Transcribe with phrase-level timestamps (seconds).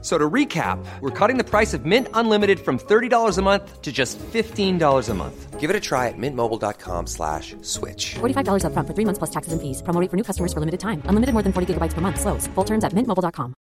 [0.00, 3.90] So to recap, we're cutting the price of Mint Unlimited from $30 a month to
[3.90, 5.58] just $15 a month.
[5.58, 8.14] Give it a try at mintmobile.com slash switch.
[8.20, 9.82] $45 upfront for three months plus taxes and fees.
[9.82, 11.02] Promo rate for new customers for limited time.
[11.08, 12.20] Unlimited more than 40 gigabytes per month.
[12.20, 12.46] Slows.
[12.54, 13.54] Full terms at mintmobile.com.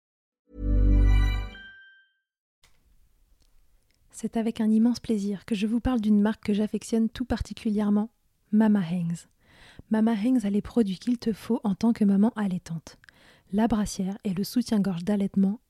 [4.11, 8.09] C'est avec un immense plaisir que je vous parle d'une marque que j'affectionne tout particulièrement,
[8.52, 9.27] Mama Hangs.
[9.91, 12.97] Mama Hangs a les produits qu'il te faut en tant que maman allaitante.
[13.52, 15.59] La brassière et le soutien-gorge d'allaitement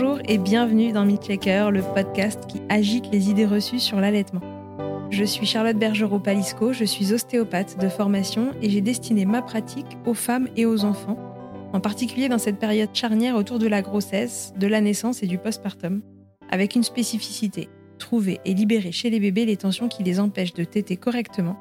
[0.00, 4.42] Bonjour et bienvenue dans Checker, le podcast qui agite les idées reçues sur l'allaitement.
[5.10, 10.14] Je suis Charlotte Bergerot-Palisco, je suis ostéopathe de formation et j'ai destiné ma pratique aux
[10.14, 11.18] femmes et aux enfants,
[11.72, 15.36] en particulier dans cette période charnière autour de la grossesse, de la naissance et du
[15.36, 16.00] postpartum,
[16.48, 20.62] avec une spécificité trouver et libérer chez les bébés les tensions qui les empêchent de
[20.62, 21.56] téter correctement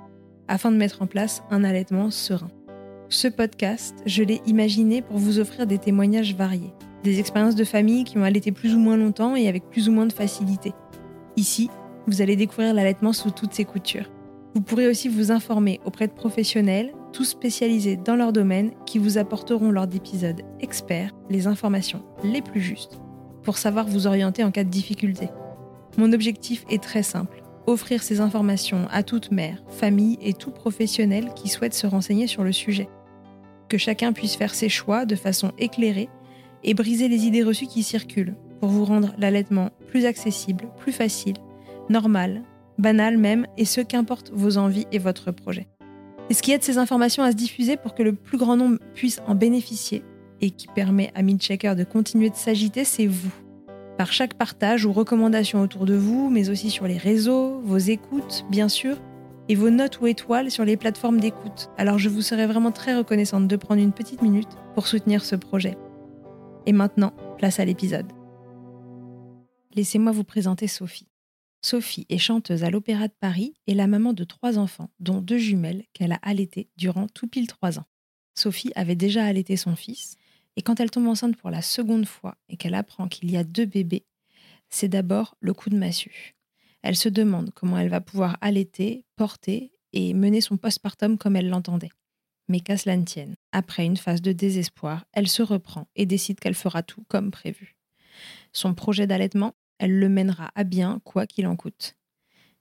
[0.47, 2.52] afin de mettre en place un allaitement serein.
[3.09, 6.77] Ce podcast, je l'ai imaginé pour vous offrir des témoignages variés
[7.07, 9.91] des expériences de famille qui ont allaité plus ou moins longtemps et avec plus ou
[9.91, 10.73] moins de facilité.
[11.35, 11.69] Ici,
[12.07, 14.09] vous allez découvrir l'allaitement sous toutes ses coutures.
[14.56, 19.17] Vous pourrez aussi vous informer auprès de professionnels, tous spécialisés dans leur domaine, qui vous
[19.17, 23.00] apporteront lors d'épisodes experts les informations les plus justes
[23.44, 25.29] pour savoir vous orienter en cas de difficulté.
[25.97, 31.29] Mon objectif est très simple, offrir ces informations à toute mère, famille et tout professionnel
[31.34, 32.90] qui souhaite se renseigner sur le sujet.
[33.69, 36.09] Que chacun puisse faire ses choix de façon éclairée
[36.67, 41.38] et briser les idées reçues qui circulent pour vous rendre l'allaitement plus accessible, plus facile,
[41.89, 42.44] normal,
[42.78, 45.67] banal même, et ce qu'importe vos envies et votre projet.
[46.29, 48.79] Et ce qui aide ces informations à se diffuser pour que le plus grand nombre
[48.94, 50.03] puisse en bénéficier
[50.41, 53.34] et qui permet à Midchecker de continuer de s'agiter, c'est vous.
[53.97, 58.45] Par chaque partage ou recommandation autour de vous, mais aussi sur les réseaux, vos écoutes,
[58.51, 58.97] bien sûr,
[59.49, 61.69] et vos notes ou étoiles sur les plateformes d'écoute.
[61.78, 65.38] Alors je vous serais vraiment très reconnaissante de prendre une petite minute pour soutenir ce
[65.38, 65.78] projet.
[66.67, 68.11] Et maintenant, place à l'épisode.
[69.73, 71.07] Laissez-moi vous présenter Sophie.
[71.61, 75.38] Sophie est chanteuse à l'Opéra de Paris et la maman de trois enfants, dont deux
[75.38, 77.85] jumelles qu'elle a allaitées durant tout pile trois ans.
[78.35, 80.17] Sophie avait déjà allaité son fils,
[80.57, 83.45] et quand elle tombe enceinte pour la seconde fois et qu'elle apprend qu'il y a
[83.45, 84.05] deux bébés,
[84.69, 86.35] c'est d'abord le coup de massue.
[86.81, 91.47] Elle se demande comment elle va pouvoir allaiter, porter et mener son postpartum comme elle
[91.47, 91.91] l'entendait.
[92.50, 96.40] Mais qu'à cela ne tienne, après une phase de désespoir, elle se reprend et décide
[96.40, 97.75] qu'elle fera tout comme prévu.
[98.53, 101.96] Son projet d'allaitement, elle le mènera à bien quoi qu'il en coûte.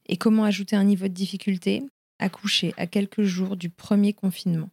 [0.06, 1.82] Et comment ajouter un niveau de difficulté?
[2.19, 4.70] Accoucher à quelques jours du premier confinement.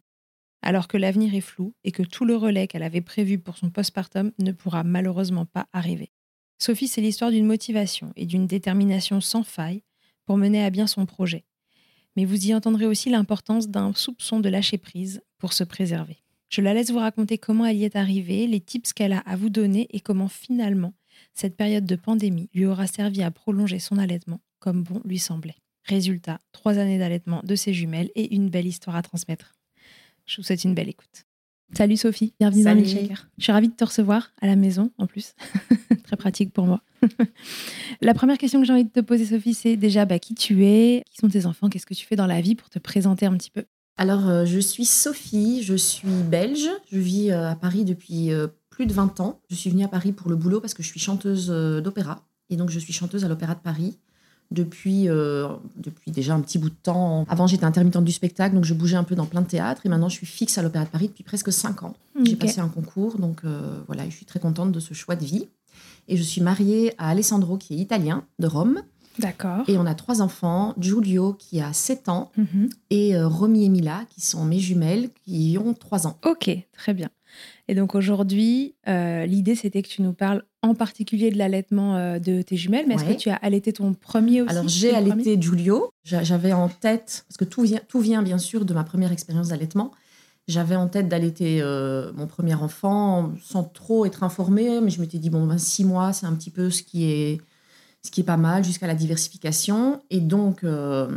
[0.62, 3.70] Alors que l'avenir est flou et que tout le relais qu'elle avait prévu pour son
[3.70, 6.10] postpartum ne pourra malheureusement pas arriver.
[6.58, 9.82] Sophie, c'est l'histoire d'une motivation et d'une détermination sans faille
[10.24, 11.44] pour mener à bien son projet
[12.16, 16.18] mais vous y entendrez aussi l'importance d'un soupçon de lâcher prise pour se préserver.
[16.48, 19.36] Je la laisse vous raconter comment elle y est arrivée, les tips qu'elle a à
[19.36, 20.94] vous donner et comment finalement
[21.32, 25.56] cette période de pandémie lui aura servi à prolonger son allaitement comme bon lui semblait.
[25.82, 29.54] Résultat, trois années d'allaitement de ses jumelles et une belle histoire à transmettre.
[30.26, 31.26] Je vous souhaite une belle écoute.
[31.76, 33.26] Salut Sophie, bienvenue dans Milkshaker.
[33.36, 35.34] Je suis ravie de te recevoir à la maison en plus.
[36.04, 36.82] Très pratique pour moi.
[38.00, 40.64] la première question que j'ai envie de te poser Sophie, c'est déjà bah, qui tu
[40.64, 43.26] es, qui sont tes enfants, qu'est-ce que tu fais dans la vie pour te présenter
[43.26, 43.64] un petit peu?
[43.96, 48.46] Alors euh, je suis Sophie, je suis belge, je vis euh, à Paris depuis euh,
[48.70, 49.40] plus de 20 ans.
[49.50, 52.56] Je suis venue à Paris pour le boulot parce que je suis chanteuse d'opéra et
[52.56, 53.98] donc je suis chanteuse à l'Opéra de Paris
[54.50, 57.24] depuis, euh, depuis déjà un petit bout de temps.
[57.28, 59.82] Avant, j'étais intermittente du spectacle, donc je bougeais un peu dans plein de théâtres.
[59.84, 61.94] Et maintenant, je suis fixe à l'Opéra de Paris depuis presque cinq ans.
[62.24, 65.24] J'ai passé un concours, donc euh, voilà, je suis très contente de ce choix de
[65.24, 65.48] vie.
[66.06, 68.82] Et je suis mariée à Alessandro, qui est italien, de Rome.
[69.18, 69.62] D'accord.
[69.68, 72.68] Et on a trois enfants, Giulio, qui a 7 ans, Mhm.
[72.90, 76.18] et euh, Romy et Mila, qui sont mes jumelles, qui ont 3 ans.
[76.26, 77.08] Ok, très bien.
[77.68, 82.18] Et donc aujourd'hui, euh, l'idée c'était que tu nous parles en particulier de l'allaitement euh,
[82.18, 85.36] de tes jumelles, mais est-ce que tu as allaité ton premier aussi Alors, j'ai allaité
[85.40, 85.90] Giulio.
[86.04, 89.12] J'a- J'avais en tête, parce que tout vient, tout vient bien sûr de ma première
[89.12, 89.92] expérience d'allaitement.
[90.48, 95.18] J'avais en tête d'allaiter euh, mon premier enfant sans trop être informée, mais je m'étais
[95.18, 97.40] dit, bon, ben, six mois, c'est un petit peu ce qui est,
[98.02, 100.02] ce qui est pas mal jusqu'à la diversification.
[100.10, 101.08] Et donc, euh,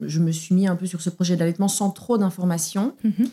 [0.00, 2.94] je me suis mis un peu sur ce projet d'allaitement sans trop d'informations.
[3.02, 3.28] Mhm.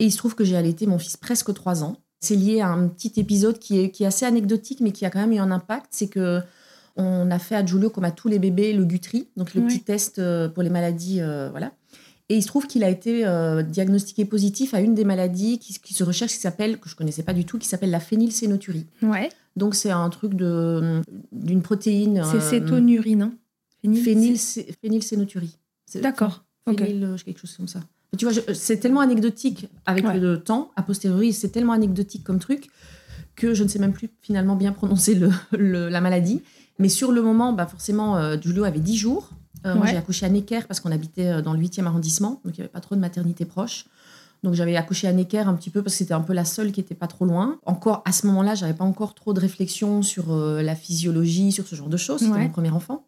[0.00, 1.96] Et il se trouve que j'ai allaité mon fils presque trois ans.
[2.22, 5.10] C'est lié à un petit épisode qui est, qui est assez anecdotique, mais qui a
[5.10, 5.86] quand même eu un impact.
[5.90, 6.40] C'est que
[6.96, 9.80] on a fait à Giulio, comme à tous les bébés, le Gutri, donc le petit
[9.80, 11.20] test euh, pour les maladies.
[11.20, 11.72] euh, voilà.
[12.28, 15.74] Et il se trouve qu'il a été euh, diagnostiqué positif à une des maladies qui,
[15.80, 18.86] qui se recherche, qui s'appelle, que je connaissais pas du tout, qui s'appelle la phénylsénoturie.
[19.02, 21.02] Ouais, Donc c'est un truc de
[21.32, 22.22] d'une protéine.
[22.30, 23.22] c'est euh, cétonurine.
[23.22, 23.32] hein.
[23.84, 25.56] Phényl- phénylsé- phénylsénoturie.
[25.86, 26.44] C'est- D'accord.
[26.86, 27.80] Phényl, quelque chose comme ça.
[28.18, 30.18] Tu vois, je- c'est tellement anecdotique avec Ouais.
[30.18, 32.68] le temps, a posteriori, c'est tellement anecdotique comme truc
[33.36, 36.42] que je ne sais même plus finalement bien prononcer le, le- la maladie.
[36.78, 39.30] Mais sur le moment, bah forcément, euh, Giulio avait 10 jours.
[39.64, 42.54] Euh, Moi, j'ai accouché à Necker parce qu'on habitait euh, dans le 8e arrondissement, donc
[42.56, 43.86] il n'y avait pas trop de maternité proche.
[44.42, 46.72] Donc j'avais accouché à Necker un petit peu parce que c'était un peu la seule
[46.72, 47.58] qui était pas trop loin.
[47.64, 51.66] Encore à ce moment-là, j'avais pas encore trop de réflexion sur euh, la physiologie, sur
[51.66, 52.18] ce genre de choses.
[52.20, 52.42] C'était Ouais.
[52.42, 53.06] mon premier enfant.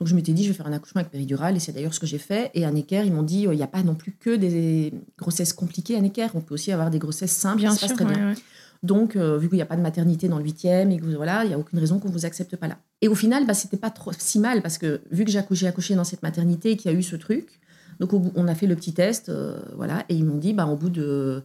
[0.00, 2.00] Donc je m'étais dit, je vais faire un accouchement avec péridurale, et c'est d'ailleurs ce
[2.00, 2.50] que j'ai fait.
[2.54, 4.92] Et à Necker, ils m'ont dit, euh, il n'y a pas non plus que des
[5.18, 6.28] grossesses compliquées à Necker.
[6.34, 7.96] On peut aussi avoir des grossesses simples, Bien ça se sûr.
[7.96, 8.30] passe très ouais, bien.
[8.32, 8.38] ouais.
[8.82, 11.12] Donc, euh, vu qu'il n'y a pas de maternité dans le 8e et que vous-
[11.16, 12.76] voilà, il n'y a aucune raison qu'on vous accepte pas là.
[13.00, 15.66] Et au final, bah, c'était pas trop si mal parce que vu que j'ai accouché,
[15.66, 17.60] accouché dans cette maternité et qu'il y a eu ce truc,
[17.98, 20.52] donc au bout- on a fait le petit test, euh, voilà, et ils m'ont dit,
[20.52, 21.42] bah, au bout de,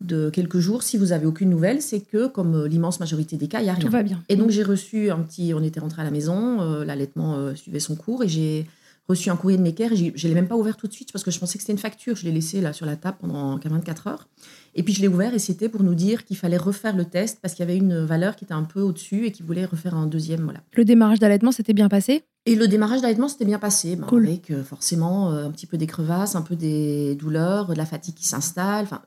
[0.00, 3.48] de quelques jours, si vous avez aucune nouvelle, c'est que comme euh, l'immense majorité des
[3.48, 3.84] cas, il y a rien.
[3.84, 4.22] Tout va bien.
[4.28, 7.54] Et donc j'ai reçu un petit, on était rentré à la maison, euh, l'allaitement euh,
[7.54, 8.66] suivait son cours et j'ai
[9.08, 9.64] reçu un courrier de
[9.96, 11.62] j'ai- Je ne l'ai même pas ouvert tout de suite parce que je pensais que
[11.62, 12.14] c'était une facture.
[12.14, 14.28] Je l'ai laissé là sur la table pendant 24 heures.
[14.74, 17.38] Et puis je l'ai ouvert et c'était pour nous dire qu'il fallait refaire le test
[17.40, 19.94] parce qu'il y avait une valeur qui était un peu au-dessus et qu'il voulait refaire
[19.94, 20.42] un deuxième.
[20.44, 20.60] Voilà.
[20.74, 22.22] Le démarrage d'allaitement s'était bien passé?
[22.44, 24.26] Et le démarrage d'allaitement s'était bien passé, ben, Cool.
[24.26, 27.86] avec euh, forcément euh, un petit peu des crevasses, un peu des douleurs, de la
[27.86, 29.00] fatigue qui s'installe, enfin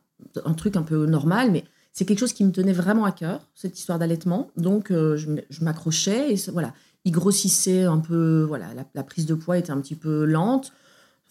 [0.45, 1.63] un truc un peu normal, mais
[1.93, 4.49] c'est quelque chose qui me tenait vraiment à cœur, cette histoire d'allaitement.
[4.57, 6.73] Donc euh, je m'accrochais et voilà,
[7.05, 10.71] il grossissait un peu, voilà, la prise de poids était un petit peu lente.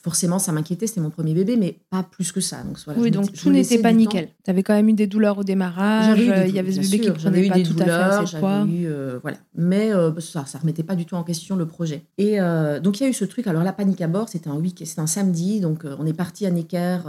[0.02, 2.62] Forcément, ça m'inquiétait, c'était mon premier bébé, mais pas plus que ça.
[2.62, 4.28] Donc, voilà, Oui, donc tout n'était pas nickel.
[4.44, 6.18] Tu avais quand même eu des douleurs au démarrage.
[6.18, 7.74] eu euh, Il y avait ce bébé qui sûr, prenait j'avais eu pas des tout
[7.74, 8.58] à fait douleurs, poids.
[8.60, 9.36] j'avais eu, euh, voilà.
[9.54, 12.04] Mais euh, ça, ça remettait pas du tout en question le projet.
[12.16, 13.46] Et euh, donc il y a eu ce truc.
[13.46, 15.60] Alors la panique à bord, c'était un week, c'était un samedi.
[15.60, 17.00] Donc on est parti à Necker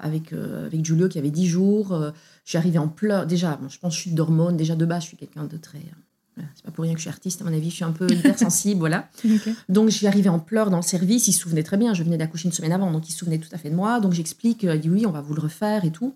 [0.00, 1.98] avec avec Julio qui avait 10 jours.
[2.44, 3.26] Je suis arrivée en pleurs.
[3.26, 4.56] Déjà, bon, je pense que je suis d'hormones.
[4.56, 5.80] Déjà de base, je suis quelqu'un de très.
[6.38, 7.40] Euh, c'est pas pour rien que je suis artiste.
[7.40, 9.08] À mon avis, je suis un peu hypersensible, voilà.
[9.68, 11.28] Donc, je suis arrivée en pleurs dans le service.
[11.28, 11.94] Il se souvenait très bien.
[11.94, 14.00] Je venais d'accoucher une semaine avant, donc il se souvenait tout à fait de moi.
[14.00, 14.64] Donc, j'explique.
[14.64, 16.14] euh, Il dit oui, on va vous le refaire et tout.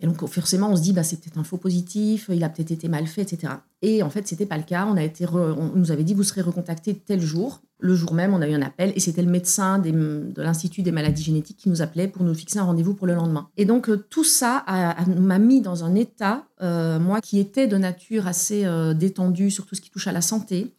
[0.00, 2.72] Et donc, forcément, on se dit, bah, c'est peut-être un faux positif, il a peut-être
[2.72, 3.52] été mal fait, etc.
[3.80, 4.86] Et en fait, c'était pas le cas.
[4.86, 7.62] On, a été re- on nous avait dit, vous serez recontacté tel jour.
[7.80, 10.92] Le jour même, on a eu un appel et c'était le médecin de l'Institut des
[10.92, 13.48] maladies génétiques qui nous appelait pour nous fixer un rendez-vous pour le lendemain.
[13.56, 17.38] Et donc, euh, tout ça a- a- m'a mis dans un état, euh, moi qui
[17.40, 20.72] étais de nature assez euh, détendue sur tout ce qui touche à la santé.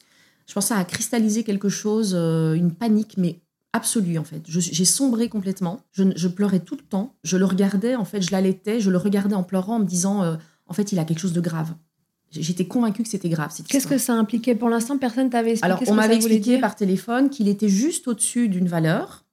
[0.48, 3.41] Je pensais à cristalliser quelque chose, euh, une panique, mais
[3.74, 4.41] absolue en fait.
[4.48, 5.81] J'ai sombré complètement.
[5.91, 7.13] Je, je pleurais tout le temps.
[7.24, 10.38] Je le regardais, en fait, je l'allaitais, je le regardais en pleurant, en me disant,
[10.67, 11.74] en fait, il a quelque chose de grave.
[12.42, 13.51] J'étais convaincue que c'était grave.
[13.68, 14.98] Qu'est-ce que ça impliquait pour l'instant?
[14.98, 18.68] Personne t'avait expliqué Alors, ce on m'avait expliqué par téléphone qu'il était juste au-dessus d'une
[18.68, 19.24] valeur,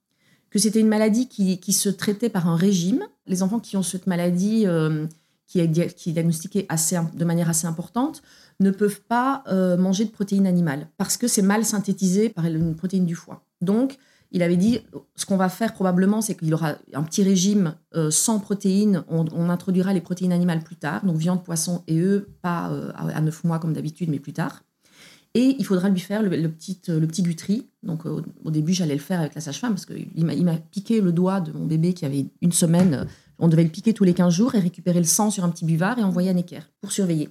[0.49, 3.03] que c'était une maladie qui, qui se traitait par un régime.
[3.27, 5.05] Les enfants qui ont cette maladie, euh,
[5.47, 8.21] qui, est, dia- qui est diagnostiquée assez, de manière assez importante,
[8.59, 12.75] ne peuvent pas euh, manger de protéines animales parce que c'est mal synthétisé par une
[12.75, 13.43] protéine du foie.
[13.61, 13.97] Donc,
[14.33, 14.79] il avait dit,
[15.15, 19.03] ce qu'on va faire probablement, c'est qu'il aura un petit régime euh, sans protéines.
[19.07, 23.21] On, introduira les protéines animales plus tard, donc viande, poisson et œufs, pas euh, à
[23.21, 24.63] 9 mois comme d'habitude, mais plus tard.
[25.35, 27.67] Et il faudra lui faire le, petit, le petit gutri.
[27.81, 31.11] Donc euh, au, début, j'allais le faire avec la sage-femme parce qu'il m'a piqué le
[31.11, 33.07] doigt de mon bébé qui avait une semaine.
[33.39, 35.65] On devait le piquer tous les 15 jours et récupérer le sang sur un petit
[35.65, 37.29] buvard et envoyer à Necker pour surveiller.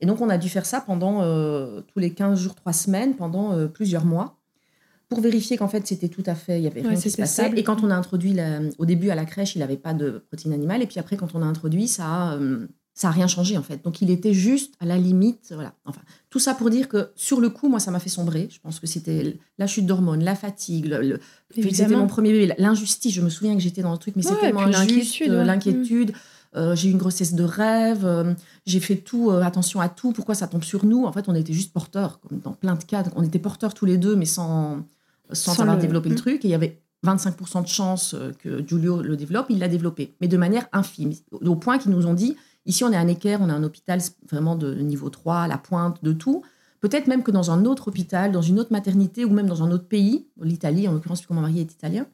[0.00, 3.14] Et donc on a dû faire ça pendant euh, tous les 15 jours, 3 semaines,
[3.14, 4.40] pendant euh, plusieurs mois
[5.14, 7.08] pour vérifier qu'en fait c'était tout à fait, il y avait Ouais, rien qui se
[7.10, 7.42] c'était passait.
[7.42, 7.58] stable.
[7.58, 10.22] Et quand on a introduit, la- au début à la crèche, il n'avait pas de
[10.28, 10.82] protéines animales.
[10.82, 12.66] Et puis après, quand on a introduit, ça a, euh,
[12.96, 13.82] Ça n'a rien changé en fait.
[13.82, 15.50] Donc il était juste à la limite.
[15.52, 15.72] Voilà.
[15.84, 18.46] Enfin, tout ça pour dire que sur le coup, moi, ça m'a fait sombrer.
[18.52, 21.18] Je pense que c'était la chute d'hormones, la fatigue, le,
[21.52, 23.12] c'était mon premier bébé, l'injustice.
[23.12, 26.12] Je me souviens que j'étais dans le truc, mais Ouais, c'est tellement injuste, l'inquiétude, euh,
[26.12, 26.18] ouais.
[26.56, 28.04] Euh, j'ai eu une grossesse de rêve.
[28.06, 28.32] euh,
[28.64, 30.12] j'ai fait tout, euh, attention à tout.
[30.12, 31.04] Pourquoi ça tombe sur nous?
[31.04, 33.02] En fait, on était juste porteurs, comme dans plein de cas.
[33.16, 34.84] On était porteurs tous les deux, mais sans,
[35.32, 36.18] sans, Sans avoir le- développé le Mm.
[36.18, 36.44] truc.
[36.44, 39.46] Et il y avait 25% de chance euh, que Giulio le développe.
[39.50, 41.12] Il l'a développé, mais de manière infime.
[41.32, 44.00] Au point qu'ils nous ont dit ici, on est à Necker, on a un hôpital
[44.30, 46.42] vraiment de niveau 3, à la pointe de tout.
[46.80, 49.70] Peut-être même que dans un autre hôpital, dans une autre maternité ou même dans un
[49.70, 52.06] autre pays, l'Italie en l'occurrence, puisque mon mari est italien,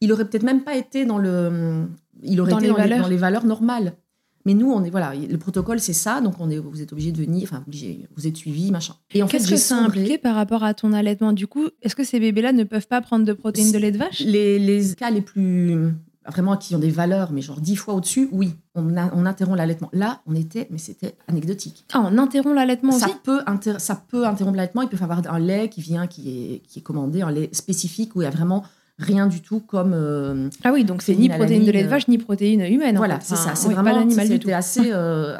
[0.00, 1.86] il aurait peut-être même pas été dans le,
[2.22, 3.02] il aurait Dans été les dans, les, valeurs.
[3.02, 3.94] dans les valeurs normales.
[4.44, 7.12] Mais nous, on est voilà, le protocole c'est ça, donc on est, vous êtes obligé
[7.12, 8.94] de venir, enfin obligé, vous êtes suivi, machin.
[9.14, 11.32] Et en Qu'est-ce que ça impliqué par rapport à ton allaitement?
[11.32, 13.98] Du coup, est-ce que ces bébés-là ne peuvent pas prendre de protéines de lait de
[13.98, 14.20] vache?
[14.20, 15.92] Les, les cas les plus
[16.24, 19.56] vraiment qui ont des valeurs, mais genre dix fois au-dessus, oui, on, a- on interrompt
[19.58, 19.90] l'allaitement.
[19.92, 21.84] Là, on était, mais c'était anecdotique.
[21.92, 23.16] Ah, on interrompt l'allaitement Ça aussi?
[23.24, 24.82] peut, inter- ça peut interrompre l'allaitement.
[24.82, 27.48] Il peut y avoir un lait qui vient, qui est, qui est commandé, un lait
[27.52, 28.62] spécifique où il y a vraiment
[29.02, 29.92] rien du tout comme.
[29.94, 32.96] euh, Ah oui, donc c'est ni protéines de lait de vache, ni protéines humaines.
[32.96, 33.26] en voilà, fait.
[33.34, 33.54] c'est ça.
[33.54, 34.08] C'est oui, vraiment.
[34.08, 35.36] C'était assez, euh,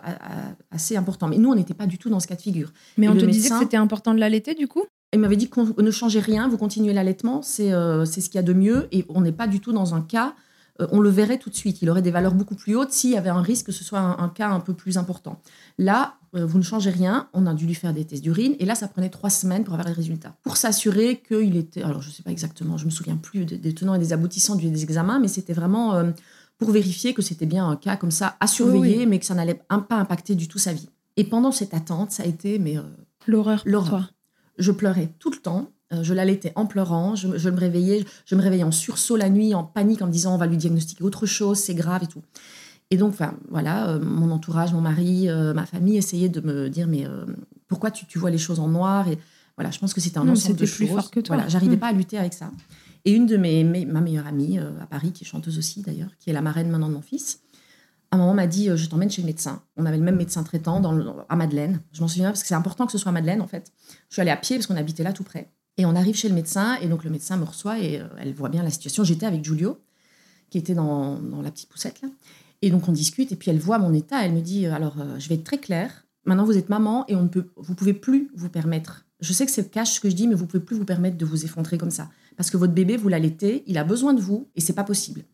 [0.71, 1.29] assez important.
[1.29, 2.73] Mais nous, on n'était pas du tout dans ce cas de figure.
[2.99, 4.85] Mais Et on te disait que c'était important de l'allaiter du coup?
[5.15, 8.37] Il m'avait dit qu'on ne changez rien, vous continuez l'allaitement, c'est euh, c'est ce qu'il
[8.37, 8.89] y a de mieux.
[8.93, 10.35] Et on n'est pas du tout dans un cas,
[10.79, 11.83] on le verrait tout de suite.
[11.83, 13.99] Il aurait des valeurs beaucoup plus hautes s'il y avait un risque que ce soit
[14.01, 15.41] un, un cas un peu plus important.
[15.79, 18.57] Là, euh, vous ne changez rien, on a dû lui faire des tests d'urine.
[18.59, 20.35] Et là, ça prenait trois semaines pour avoir les résultats.
[20.43, 21.83] Pour s'assurer qu'il était.
[21.83, 24.13] Alors, je ne sais pas exactement, je me souviens plus des, des tenants et des
[24.15, 26.11] aboutissants du- des examens, mais c'était vraiment euh,
[26.59, 29.07] pour vérifier que c'était bien un cas comme ça à surveiller, oui.
[29.07, 30.89] mais que ça n'allait pas impacter du tout sa vie.
[31.19, 32.59] Et pendant cette attente, ça a été.
[32.59, 32.83] Mais, euh,
[33.27, 34.13] L'horreur L'horreur.
[34.59, 35.71] je pleurais tout le temps.
[35.93, 37.15] Euh, je l'allaitais en pleurant.
[37.17, 40.07] Je, me- je me réveillais, je me réveillais en sursaut la nuit, en panique, en
[40.07, 42.23] me disant on va lui diagnostiquer autre chose, c'est grave et tout.
[42.91, 46.69] Et donc, enfin, voilà, euh, mon entourage, mon mari, euh, ma famille essayaient de me
[46.69, 47.25] dire mais euh,
[47.69, 49.19] pourquoi tu, tu vois les choses en noir Et
[49.57, 50.89] voilà, je pense que c'était un Non, ensemble de plus choses.
[50.97, 51.37] fort que toi.
[51.37, 51.81] Voilà, j'arrivais Mm.
[51.81, 52.51] pas à lutter avec ça.
[53.05, 56.11] Et une de mes, mes- ma meilleure amie à Paris, qui est chanteuse aussi d'ailleurs,
[56.21, 57.41] qui est la marraine maintenant de mon fils,
[58.11, 59.63] à un moment m'a dit je t'emmène chez le médecin.
[59.77, 61.81] On avait le même médecin traitant dans le- à Madeleine.
[61.93, 63.73] Je m'en souviens parce que c'est important que ce soit à Madeleine en fait.
[64.09, 65.51] Je suis allée à pied parce qu'on habitait là tout près.
[65.79, 68.35] Et on arrive chez le médecin et donc le médecin me reçoit et euh, elle
[68.35, 69.05] voit bien la situation.
[69.05, 69.79] J'étais avec Giulio
[70.51, 72.09] qui était dans, la petite poussette là.
[72.61, 74.25] Et donc on discute et puis elle voit mon état.
[74.25, 76.07] Elle me dit euh, alors euh, je vais être très claire.
[76.25, 79.07] Maintenant vous êtes maman et on ne peut, vous pouvez plus vous permettre.
[79.21, 81.17] Je sais que c'est cash ce que je dis, mais vous pouvez plus vous permettre
[81.17, 84.21] de vous effondrer comme ça parce que votre bébé vous l'allaitez, il a besoin de
[84.21, 85.25] vous et c'est pas possible.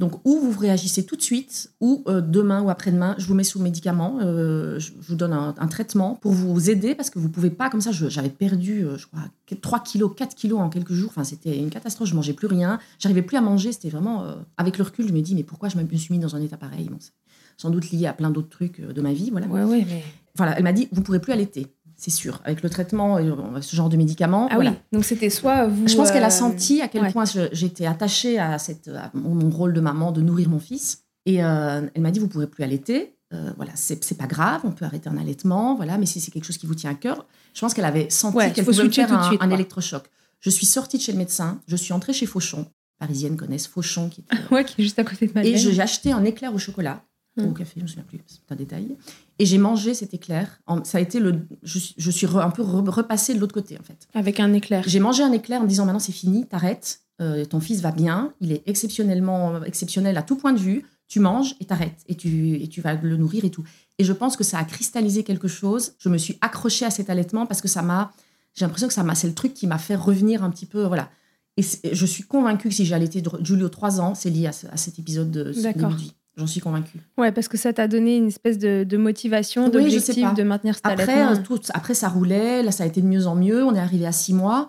[0.00, 3.44] Donc, ou vous réagissez tout de suite, ou euh, demain ou après-demain, je vous mets
[3.44, 7.28] sous médicament, euh, je, vous donne un, un traitement pour vous aider parce que vous
[7.28, 9.20] pouvez pas, comme ça, j'avais perdu, euh, je crois,
[9.60, 11.10] 3 kilos, 4 kilos en quelques jours.
[11.10, 14.24] Enfin, c'était une catastrophe, je mangeais plus rien, j'arrivais plus à manger, c'était vraiment.
[14.56, 16.56] avec le recul, je me dis, mais pourquoi je me suis mis dans un état
[16.56, 16.88] pareil?
[16.90, 17.12] Bon, c'est
[17.58, 19.48] sans doute lié à plein d'autres trucs de ma vie, voilà.
[19.48, 20.02] Ouais, ouais, mais.
[20.36, 21.66] Voilà, elle m'a dit, vous pourrez plus allaiter,
[22.00, 24.48] c'est sûr, avec le traitement, euh, ce genre de médicaments.
[24.50, 24.70] Ah voilà.
[24.70, 25.86] oui, donc c'était soit vous.
[25.86, 27.12] Je pense qu'elle euh, a senti à quel ouais.
[27.12, 31.04] point j'étais attachée à, cette, à mon, rôle de maman, de nourrir mon fils.
[31.26, 33.16] Et euh, elle m'a dit, vous ne pourrez plus allaiter.
[33.34, 36.46] Euh, voilà, c'est pas grave, on peut arrêter un allaitement, voilà, mais si c'est quelque
[36.46, 38.90] chose qui vous tient à cœur, je pense qu'elle avait senti Ouais, qu'elle pouvait me
[38.90, 40.04] faire tout un, suite, un électrochoc.
[40.40, 42.66] Je suis sortie de chez le médecin, je suis entrée chez Fauchon.
[42.98, 45.54] Parisiennes connaissent Fauchon, qui était Ouais, qui est juste à côté de Madeleine.
[45.54, 47.04] et j'ai acheté un éclair au chocolat,
[47.36, 47.48] ou Hmm.
[47.50, 48.96] au café, je me souviens plus, c'est un détail.
[49.38, 50.60] Et j'ai mangé cet éclair.
[50.84, 51.46] Ça a été le.
[51.62, 54.08] Je, suis- je suis re- un peu re- repassée de l'autre côté, en fait.
[54.14, 54.82] Avec un éclair.
[54.86, 57.00] J'ai mangé un éclair en me disant maintenant c'est fini, t'arrêtes.
[57.20, 60.84] Euh, ton fils va bien, il est exceptionnellement exceptionnel à tout point de vue.
[61.06, 63.64] Tu manges et t'arrêtes et tu, et tu vas le nourrir et tout.
[63.98, 65.92] Et je pense que ça a cristallisé quelque chose.
[65.98, 68.12] Je me suis accrochée à cet allaitement parce que ça m'a.
[68.54, 69.14] J'ai l'impression que ça m'a.
[69.14, 70.84] C'est le truc qui m'a fait revenir un petit peu.
[70.84, 71.10] Voilà.
[71.56, 74.66] Et je suis convaincue que si j'ai allaité Giulio 3 ans, c'est lié à, ce-
[74.68, 76.12] à cet épisode de ce de vie.
[76.36, 76.98] J'en suis convaincue.
[77.18, 80.74] Ouais, parce que ça t'a donné une espèce de, de motivation, Oui, d'objectif de maintenir
[80.74, 82.62] cet Après, euh, tout, après, ça roulait.
[82.62, 83.64] Là, ça a été de mieux en mieux.
[83.64, 84.68] On est arrivé à six mois.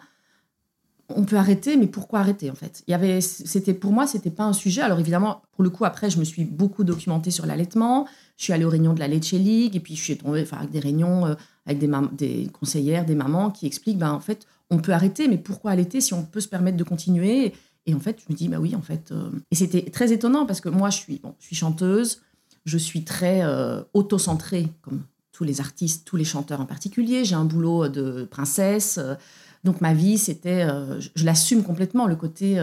[1.15, 2.83] On peut arrêter, mais pourquoi arrêter en fait?
[2.87, 4.81] Il y avait, c'était pour moi, c'était pas un sujet.
[4.81, 8.07] Alors évidemment, pour le coup, après, je me suis beaucoup documentée sur l'allaitement.
[8.37, 10.57] Je suis allée aux réunions de la Leche League et puis je suis tombée, enfin,
[10.57, 14.47] avec des réunions euh, avec des, des conseillères, des mamans qui expliquent, ben en fait,
[14.69, 17.53] on peut arrêter, mais pourquoi allaiter si on peut se permettre de continuer?
[17.85, 19.11] Et en fait, je me dis, bah oui, en fait.
[19.11, 22.21] euh, Et c'était très étonnant parce que moi, je suis, bon, je suis chanteuse,
[22.65, 27.25] je suis très euh, auto-centrée, comme tous les artistes, tous les chanteurs en particulier.
[27.25, 28.97] J'ai un boulot de princesse.
[28.97, 29.15] euh,
[29.63, 30.67] donc ma vie, c'était,
[30.99, 32.59] je, l'assume complètement, le côté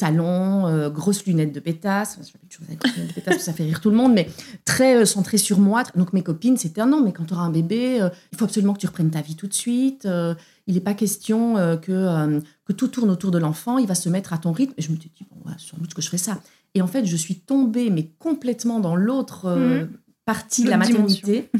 [0.00, 2.16] talons, euh, grosses lunettes de pétasse.
[2.16, 3.64] Enfin, je fais plus de choses avec les lunettes de pétasse, parce que ça fait
[3.64, 4.28] rire tout le monde, mais
[4.64, 5.84] très euh, centré sur moi.
[5.94, 8.44] Donc mes copines, c'était un non, mais quand tu auras un bébé, euh, il faut
[8.44, 10.08] absolument que tu reprennes ta vie tout de suite.
[10.66, 14.32] il n'est pas question que, que tout tourne autour de l'enfant, il va se mettre
[14.32, 14.74] à ton rythme.
[14.76, 16.40] Et je me suis dit, bon, ouais, sans doute que je ferai ça.
[16.74, 19.86] Et en fait, je suis tombée, mais complètement dans l'autre, euh,
[20.24, 21.50] partie de la maternité.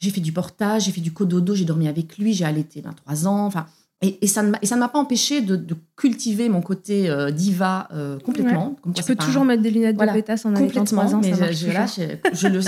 [0.00, 3.26] j'ai fait du portage, j'ai fait du cododo, j'ai dormi avec lui, j'ai allaité 23
[3.26, 3.46] ans.
[3.46, 3.66] Enfin,
[4.02, 8.18] et, et ça ne m'a- pas empêché de, de cultiver mon côté euh, diva euh,
[8.18, 8.76] complètement.
[8.82, 11.14] Comme Tu quoi, peux toujours un- mettre des lunettes Voilà, de pétasse en complètement, 3
[11.14, 11.86] ans, mais ça je, là,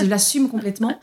[0.07, 0.97] l'assume complètement.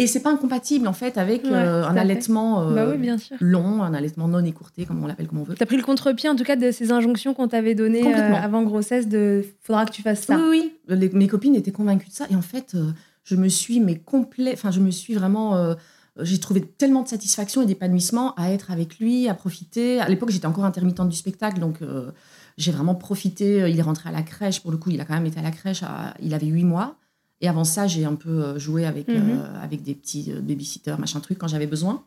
[0.00, 3.36] Et c'est pas incompatible en fait avec Ouais, euh, un allaitement Bah oui, bien sûr.
[3.40, 5.54] long, un allaitement non écourté, comme on l'appelle, comme on veut.
[5.54, 9.06] T'as pris le contre-pied, en tout cas, de ces injonctions qu'on t'avait données avant grossesse
[9.06, 10.36] de faudra que tu fasses ça.
[10.50, 12.26] Oui, oui, les- mes copines étaient convaincues de ça.
[12.30, 12.76] Et en fait,
[13.22, 15.74] je me suis, mais complet, enfin, je me suis vraiment.
[16.18, 20.00] Euh, j'ai trouvé tellement de satisfaction et d'épanouissement à être avec lui, à profiter.
[20.00, 22.10] À l'époque, j'étais encore intermittente du spectacle, donc euh,
[22.58, 23.68] j'ai vraiment profité.
[23.70, 25.42] Il est rentré à la crèche, pour le coup, il a quand même été à
[25.42, 26.96] la crèche, à- il avait huit mois.
[27.40, 29.16] Et avant ça, j'ai un peu euh, joué avec, Mhm.
[29.16, 32.02] euh, avec des petits euh, babysitters, machin truc, quand j'avais besoin.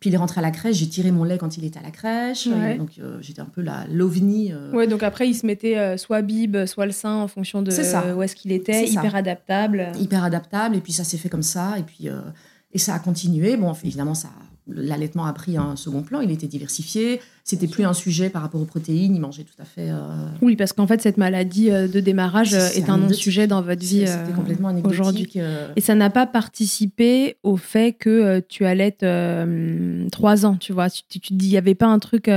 [0.00, 1.82] Puis il est rentré à la crèche, j'ai tiré mon lait quand il était à
[1.82, 2.46] la crèche.
[2.46, 2.78] Ouais.
[2.78, 4.52] Donc euh, j'étais un peu la l'ovni.
[4.52, 7.62] euh, Ouais, donc après, il se mettait euh, soit bib, soit le sein en fonction
[7.62, 8.04] de C'est ça.
[8.06, 9.00] euh, où est-ce qu'il était, C'est ça.
[9.00, 9.88] hyper adaptable.
[9.98, 12.20] hyper adaptable et puis ça s'est fait comme ça et puis euh,
[12.72, 14.28] et ça a continué bon évidemment ça
[14.70, 18.60] l'allaitement a pris un second plan il était diversifié c'était plus un sujet par rapport
[18.60, 21.88] aux protéines il mangeait tout à fait euh, Oui, parce qu'en fait, cette maladie euh,
[21.88, 25.30] de démarrage euh, est un non-sujet dans votre vie euh, complètement aujourd'hui.
[25.36, 29.02] euh, Et ça n'a pas participé au fait que tu allaites
[30.12, 30.90] trois ans, tu vois.
[30.90, 32.28] Tu, tu te dis, il n'y avait pas un truc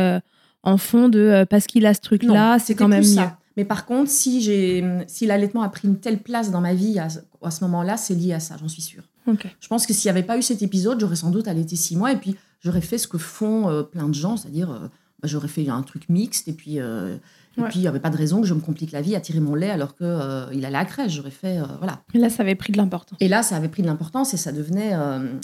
[0.63, 3.05] en fond de parce qu'il a ce truc-là, c'est quand même mieux.
[3.15, 3.37] ça.
[3.57, 4.81] mais par contre si
[5.23, 7.07] l'allaitement a pris une telle place dans ma vie à,
[7.43, 10.17] à ce moment-là c'est lié à ça j'en suis sûre Je pense que s'il n'y
[10.17, 12.97] avait pas eu cet épisode j'aurais sans doute allaité six mois et puis j'aurais fait
[12.97, 14.79] ce que font euh, plein de gens c'est-à-dire euh,
[15.21, 17.15] bah, j'aurais fait un truc mixte et puis euh,
[17.57, 17.67] et Ouais.
[17.67, 19.41] puis il n'y avait pas de raison que je me complique la vie à tirer
[19.41, 22.29] mon lait alors que euh, il allait à la crèche j'aurais fait voilà Et là,
[22.29, 23.17] ça avait pris de l'importance.
[23.19, 24.93] Et là, ça avait pris de l'importance et ça devenait,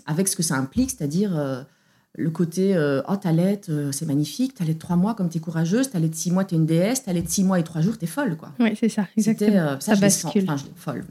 [0.06, 1.32] avec ce que ça implique, c'est-à-dire
[2.18, 2.76] le côté
[3.10, 6.66] Oh, t'allaites, c'est magnifique, t'allaites trois mois comme t'es courageuse, t'allaites six mois, t'es une
[6.66, 8.54] déesse, t'allaites six mois et trois jours, t'es folle, quoi.
[8.60, 9.72] Oui, c'est ça, exactement.
[9.80, 10.44] Ça, Ça sens- bascule.
[10.44, 11.04] enfin, je l'ai folle.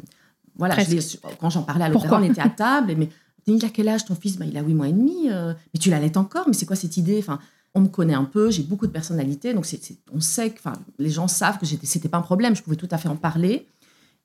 [0.58, 3.08] Voilà, je quand j'en parlais à l'opéra, on était à table, mais
[3.46, 4.04] il a quel âge?
[4.04, 6.54] Ton fils bah, Il a huit mois et demi, euh, mais tu l'allaites encore, mais
[6.54, 7.18] c'est quoi cette idée?
[7.18, 7.38] Enfin,
[7.74, 9.80] on me connaît un peu, j'ai beaucoup de personnalité, donc c'est,
[10.12, 10.60] on sait que,
[10.98, 13.66] les gens savent que c'était pas un problème, je pouvais tout à fait en parler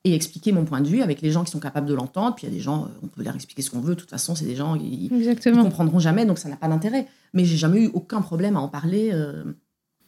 [0.04, 2.34] et expliquer mon point de vue avec les gens qui sont capables de l'entendre.
[2.34, 3.94] Puis il y a des gens, euh, on peut leur expliquer ce qu'on veut.
[3.94, 5.62] De toute façon, c'est des gens, ils, ils Exactement.
[5.62, 7.06] comprendront jamais, donc ça n'a pas d'intérêt.
[7.34, 9.44] Mais j'ai jamais eu aucun problème à en parler euh,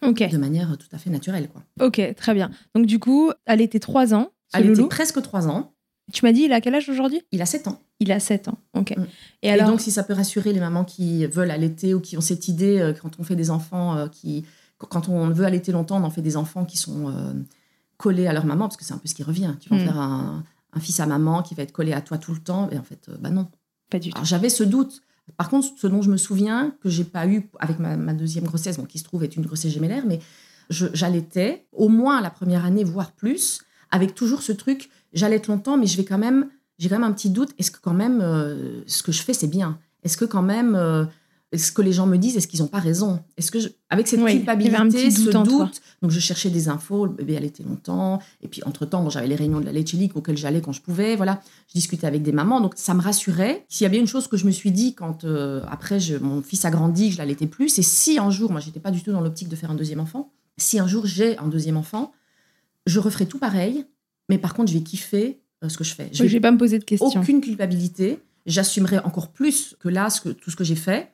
[0.03, 1.49] de manière tout à fait naturelle.
[1.49, 1.63] Quoi.
[1.87, 2.51] ok, très bien.
[2.75, 5.74] Donc du coup, elle était trois ans, ce Elle était presque trois ans.
[6.12, 7.23] Tu m'as dit, il a quel âge aujourd'hui?
[7.33, 7.81] Il a sept ans.
[8.01, 8.59] Il a 7 ans.
[8.75, 8.95] Ok.
[8.97, 9.03] Mm.
[9.43, 12.17] Et Et, alors, donc, si ça peut rassurer les mamans qui veulent allaiter ou qui
[12.19, 14.45] ont cette idée, euh, quand on fait des enfants euh, qui.
[14.79, 17.33] Quand on veut allaiter longtemps, on en fait des enfants qui sont euh,
[17.97, 19.55] collés à leur maman, parce que c'est un peu ce qui revient.
[19.61, 19.85] Tu vas en Mm.
[19.85, 22.69] faire un, un fils à maman qui va être collé à toi tout le temps.
[22.71, 23.47] Et en fait, bah non.
[23.88, 24.17] pas du tout.
[24.17, 25.01] Alors j'avais ce doute.
[25.38, 28.45] Par contre, ce dont je me souviens, que j'ai pas eu avec ma, ma deuxième
[28.45, 30.19] grossesse, bon, qui se trouve être une grossesse gémellaire, mais
[30.69, 35.87] j'allaitais au moins la première année, voire plus, avec toujours ce truc, j'allaite longtemps, mais
[35.87, 36.48] je vais quand même,
[36.79, 39.33] j'ai quand même un petit doute, est-ce que quand même euh, ce que je fais,
[39.35, 39.79] c'est bien?
[40.03, 41.05] Est-ce que quand même, euh,
[41.53, 43.20] est-ce que les gens me disent, est-ce qu'ils n'ont pas raison?
[43.37, 45.42] Est-ce que je- avec cette Oui, culpabilité, un petit doute ce toi.
[45.44, 49.29] doute, donc je cherchais des infos, le bébé allaitait longtemps, et puis entre-temps, bon, j'avais
[49.29, 52.33] les réunions de la League auxquelles j'allais quand je pouvais, voilà, je discutais avec des
[52.33, 53.64] mamans, donc ça me rassurait.
[53.68, 56.42] S'il y avait une chose que je me suis dit quand, euh, après, je- mon
[56.42, 59.03] fils a grandi, que je l'allaitais plus, c'est si un jour, moi, j'étais pas du
[59.03, 62.11] tout dans l'optique de faire un deuxième enfant, si un jour j'ai un deuxième enfant,
[62.87, 63.87] je referai tout pareil,
[64.29, 66.09] mais par contre, je vais kiffer euh, ce que je fais.
[66.13, 67.21] Je Je vais vais pas me poser de questions.
[67.21, 68.19] aucune culpabilité.
[68.47, 71.11] J'assumerai encore plus que là ce que, tout ce que j'ai fait.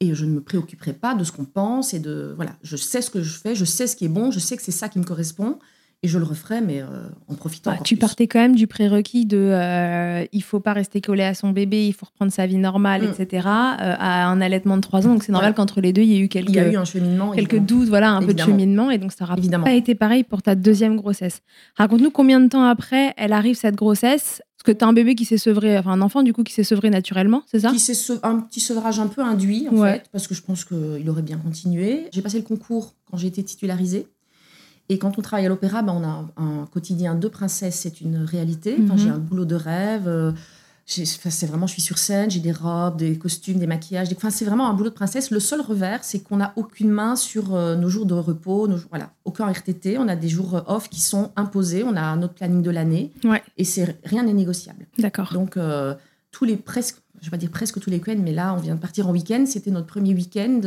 [0.00, 1.92] Et je ne me préoccuperai pas de ce qu'on pense.
[1.94, 4.30] Et de voilà, Je sais ce que je fais, je sais ce qui est bon,
[4.30, 5.58] je sais que c'est ça qui me correspond.
[6.02, 6.86] Et je le referai, mais euh,
[7.28, 7.72] en profitant.
[7.72, 8.00] Bah, tu plus.
[8.00, 11.86] partais quand même du prérequis de euh, il faut pas rester collé à son bébé,
[11.86, 13.10] il faut reprendre sa vie normale, Mm.
[13.20, 13.46] etc.
[13.46, 13.50] euh,
[13.98, 15.10] à un allaitement de 3 ans.
[15.12, 15.56] Donc c'est normal Ouais.
[15.56, 17.32] qu'entre les deux, il y ait eu quelques, Il y a eu un cheminement.
[17.32, 17.80] quelques évidemment.
[17.80, 18.90] doutes, voilà, un peu de cheminement.
[18.90, 21.42] Et donc ça n'a pas été pareil pour ta deuxième grossesse.
[21.76, 25.14] Raconte-nous combien de temps après elle arrive cette grossesse Parce que tu as un bébé
[25.14, 27.70] qui s'est sevré, enfin un enfant du coup qui s'est sevré naturellement, c'est ça?
[27.72, 29.92] Qui s'est se- un petit sevrage un peu induit, en Ouais.
[29.94, 32.06] fait, parce que je pense qu'il aurait bien continué.
[32.12, 34.06] J'ai passé le concours quand j'ai été titularisée.
[34.92, 38.18] Et quand on travaille à l'opéra, ben, on a un, quotidien de princesse, c'est une
[38.18, 38.76] réalité.
[38.82, 38.98] Enfin, Mhm.
[38.98, 40.08] J'ai un boulot de rêve.
[40.08, 44.08] euh, enfin, c'est vraiment, je suis sur scène, j'ai des robes, des costumes, des maquillages.
[44.08, 45.30] des- Enfin, c'est vraiment un boulot de princesse.
[45.30, 48.76] Le seul revers, c'est qu'on n'a aucune main sur euh, nos jours de repos, nos
[48.78, 49.96] jours- voilà, aucun RTT.
[49.98, 51.84] On a des jours euh, off qui sont imposés.
[51.84, 53.12] On a notre planning de l'année.
[53.24, 53.42] Ouais.
[53.58, 54.86] Et c'est rien n'est négociable.
[54.98, 55.32] D'accord.
[55.32, 55.94] Donc, euh,
[56.32, 58.74] tous les presque, je vais pas dire presque tous les week-ends, mais là, on vient
[58.74, 59.44] de partir en week-end.
[59.46, 60.60] C'était notre premier week-end.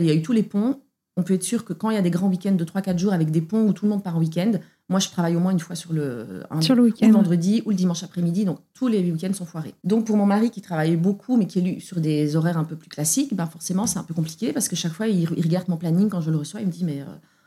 [0.00, 0.80] il y a eu tous les ponts.
[1.16, 3.12] On peut être sûr que quand il y a des grands week-ends de 3-4 jours
[3.12, 4.50] avec des ponts où tout le monde part en week-end,
[4.88, 7.06] moi, je travaille au moins une fois sur le, un- Sur le ou week-end.
[7.06, 8.44] le vendredi ou le dimanche après-midi.
[8.44, 9.74] Donc, tous les week-ends sont foirés.
[9.84, 12.64] Donc, pour mon mari qui travaille beaucoup, mais qui est lui sur des horaires un
[12.64, 15.42] peu plus classiques, ben forcément, c'est un peu compliqué parce que chaque fois, il, il
[15.44, 16.60] regarde mon planning quand je le reçois.
[16.60, 17.04] Il me dit, mais euh,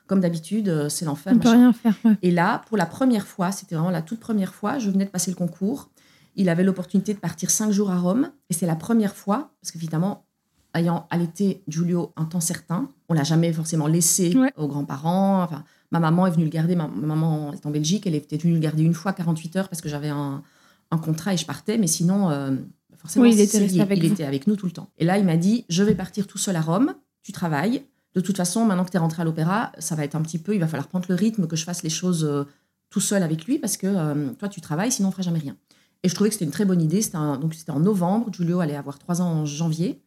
[0.07, 1.33] comme d'habitude, euh, c'est l'enfer.
[1.35, 1.93] On peut rien faire.
[2.05, 2.15] ouais.
[2.21, 5.09] Et là, pour la première fois, c'était vraiment la toute première fois, je venais de
[5.11, 5.89] passer le concours.
[6.37, 8.29] Il avait l'opportunité de partir cinq jours à Rome.
[8.49, 10.23] Et c'est la première fois, parce qu'évidemment,
[10.77, 14.51] ayant allaité Giulio un temps certain, on l'a jamais forcément laissé Ouais.
[14.57, 15.43] aux grands-parents.
[15.43, 16.75] Enfin, ma maman est venue le garder.
[16.75, 18.07] Ma, ma maman est en Belgique.
[18.07, 20.41] Elle était venue le garder une fois 48 heures parce que j'avais un,
[20.91, 21.77] un contrat et je partais.
[21.77, 22.55] Mais sinon, euh,
[22.97, 24.13] forcément, Oui, il était resté avec il vous.
[24.13, 24.89] était avec nous tout le temps.
[24.97, 26.93] Et là, il m'a dit, je vais partir tout seul à Rome.
[27.23, 27.83] Tu travailles.
[28.15, 30.39] De toute façon, maintenant que tu es rentré à l'opéra, ça va être un petit
[30.39, 32.45] peu, il va falloir prendre le rythme, que je fasse les choses euh,
[32.89, 35.55] tout seul avec lui, parce que euh, toi, tu travailles, sinon on fera jamais rien.
[36.03, 37.01] Et je trouvais que c'était une très bonne idée.
[37.01, 38.31] C'était donc c'était en novembre.
[38.31, 40.01] Giulio allait avoir trois ans en janvier.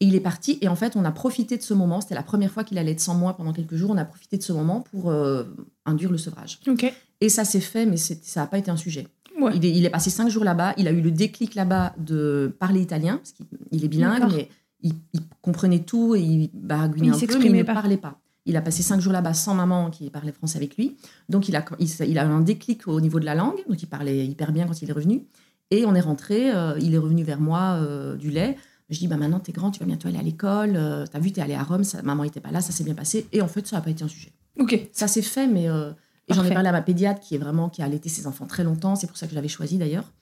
[0.00, 0.58] Et il est parti.
[0.62, 2.00] Et en fait, on a profité de ce moment.
[2.00, 3.90] C'était la première fois qu'il allait être sans moi pendant quelques jours.
[3.90, 5.44] On a profité de ce moment pour euh,
[5.84, 6.58] induire le sevrage.
[6.66, 6.90] Ok.
[7.20, 9.06] Et ça s'est fait, mais ça n'a pas été un sujet.
[9.38, 9.52] Ouais.
[9.54, 10.72] Il, est, il est passé cinq jours là-bas.
[10.78, 14.48] Il a eu le déclic là-bas de parler italien, parce qu'il il est bilingue, mais
[14.82, 17.74] il, il comprenait tout et il baragouinait un peu, mais il ne pas.
[17.74, 18.18] parlait pas.
[18.46, 20.96] Il a passé cinq jours là-bas sans maman qui parlait français avec lui.
[21.28, 23.58] Donc, il a, il, s'est- il a eu un déclic au niveau de la langue.
[23.68, 25.24] Donc, il parlait hyper bien quand il est revenu.
[25.70, 26.50] Et on est rentré.
[26.50, 28.56] euh, il est revenu vers moi euh, du lait.
[28.90, 30.72] Je dis, bah, maintenant, t'es grand, tu vas bientôt aller à l'école.
[30.76, 31.84] euh, T'as vu, t'es allé à Rome.
[31.84, 33.26] Ça, maman n'était pas là, ça s'est bien passé.
[33.32, 34.32] Et en fait, ça n'a pas été un sujet.
[34.58, 34.78] Ok.
[34.92, 35.90] Ça s'est fait, mais euh,
[36.28, 38.64] j'en ai parlé à ma pédiatre qui est vraiment qui a allaité ses enfants très
[38.64, 38.96] longtemps.
[38.96, 40.12] C'est pour ça que je l'avais choisi d'ailleurs.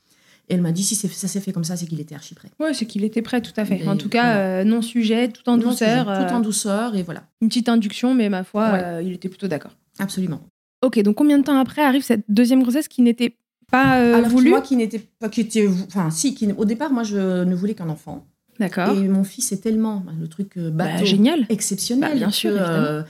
[0.51, 2.49] Et elle m'a dit si ça s'est fait comme ça, c'est qu'il était archi prêt.
[2.59, 3.81] Ouais, c'est qu'il était prêt, tout à fait.
[3.83, 4.39] Et en tout cas, voilà.
[4.61, 6.07] euh, non sujet, tout en Non, douceur.
[6.07, 7.25] c'est- Tout euh, en douceur et voilà.
[7.43, 8.83] Une petite induction, mais ma foi, Ouais.
[8.85, 9.73] euh, il était plutôt d'accord.
[9.99, 10.41] Absolument.
[10.83, 13.37] Ok, donc combien de temps après arrive cette deuxième grossesse qui n'était
[13.71, 14.49] pas euh, Alors voulue?
[14.51, 17.75] moi qui n'était pas qui était enfin si qui, au départ moi je ne voulais
[17.75, 18.25] qu'un enfant
[18.59, 18.97] D'accord.
[18.97, 21.47] et mon fils est tellement le truc euh, Bah, bateau génial.
[21.49, 23.03] exceptionnel Bah, bien que, sûr, euh,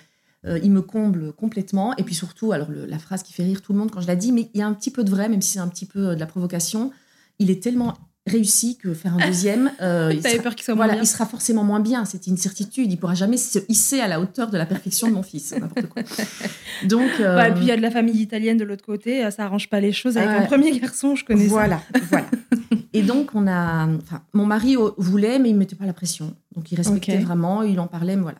[0.46, 3.60] euh, il me comble complètement et puis surtout alors le- la phrase qui fait rire
[3.62, 5.10] tout le monde quand je la dis mais il y a un petit peu de
[5.10, 6.92] vrai même si c'est un petit peu de la provocation
[7.40, 7.94] il est tellement
[8.28, 11.00] réussi que faire un deuxième euh, il sera- peur qu'il soit moins bien.
[11.00, 12.90] il sera forcément moins bien, c'est une certitude.
[12.92, 15.88] Il pourra jamais se hisser à la hauteur de la perfection de mon fils, n'importe
[15.88, 16.02] quoi.
[16.88, 19.30] Donc, euh, et puis il y a de la famille italienne de l'autre côté, euh,
[19.30, 20.16] ça arrange pas les choses.
[20.16, 20.36] Avec Ouais.
[20.36, 21.50] un premier garçon, je connais ça.
[21.50, 22.26] voilà, voilà.
[22.92, 25.92] Et donc, on a, enfin, mon mari euh, voulait, mais il ne mettait pas la
[25.92, 26.34] pression.
[26.56, 28.38] Donc, il respectait vraiment, il en parlait, mais voilà.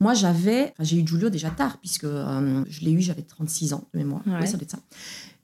[0.00, 3.72] Moi, j'avais, enfin, j'ai eu Giulio déjà tard, puisque euh, je l'ai eu, j'avais 36
[3.72, 4.22] ans de mémoire.
[4.26, 4.44] Ouais.
[4.46, 4.78] Ça doit être ça.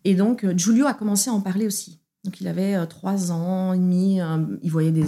[0.05, 2.00] Et donc, euh, Giulio a commencé à en parler aussi.
[2.24, 5.04] Donc, il avait euh, trois ans et demi, euh, il voyait des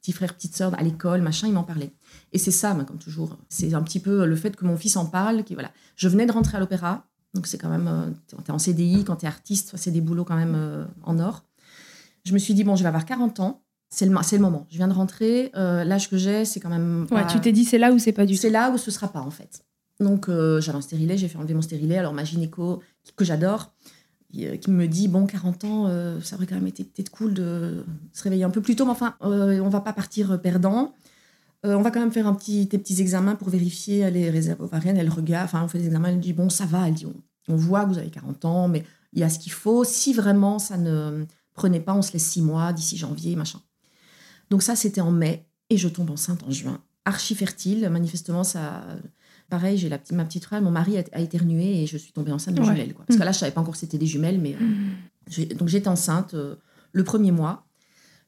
[0.00, 1.92] petits frères, petites sœurs à l'école, machin, il m'en parlait.
[2.32, 3.36] Et c'est ça, moi, comme toujours.
[3.48, 5.44] C'est un petit peu le fait que mon fils en parle.
[5.44, 5.70] Qui, voilà.
[5.96, 7.86] Je venais de rentrer à l'opéra, donc c'est quand même.
[7.88, 8.10] euh,
[8.44, 11.44] T'es en CDI, quand t'es artiste, c'est des boulots quand même euh, en or.
[12.24, 14.66] Je me suis dit, bon, je vais avoir 40 ans, c'est le, le moment.
[14.70, 17.06] Je viens de rentrer, euh, l'âge que j'ai, c'est quand même.
[17.12, 18.40] Ouais, tu t'es dit c'est là ou c'est pas du tout.
[18.40, 19.62] c'est là où ce sera pas en fait.
[20.00, 21.96] Donc euh, j'avais un stérilet, j'ai fait enlever mon stérilet.
[21.96, 22.82] Alors ma gynéco,
[23.14, 23.75] que j'adore, euh,
[24.60, 27.84] qui me dit bon 40 ans, euh, ça aurait quand même été peut-être cool de
[28.12, 30.94] se réveiller un peu plus tôt, mais enfin euh, on va pas partir euh, perdant.
[31.64, 34.60] Euh, on va quand même faire un petit, des petits examens pour vérifier les réserves
[34.60, 34.96] ovariennes.
[34.96, 37.14] Elle regarde, enfin on fait des examens, elle dit bon ça va, elle dit on,
[37.52, 39.84] on voit que vous avez 40 ans, mais il y a ce qu'il faut.
[39.84, 43.60] Si vraiment ça ne prenait pas, on se laisse 6 mois d'ici janvier, machin.
[44.50, 46.80] Donc ça c'était en mai et je tombe enceinte en juin.
[47.04, 48.84] Archi fertile, manifestement ça
[49.48, 52.12] Pareil, j'ai la petite, ma petite frère, mon mari a, a éternué et je suis
[52.12, 52.66] tombée enceinte de Ouais.
[52.66, 52.94] jumelles.
[52.94, 53.04] Quoi.
[53.06, 54.58] Parce que là, je savais pas encore c'était des jumelles, mais euh,
[55.28, 56.56] j'ai- donc j'étais enceinte euh,
[56.92, 57.64] le premier mois,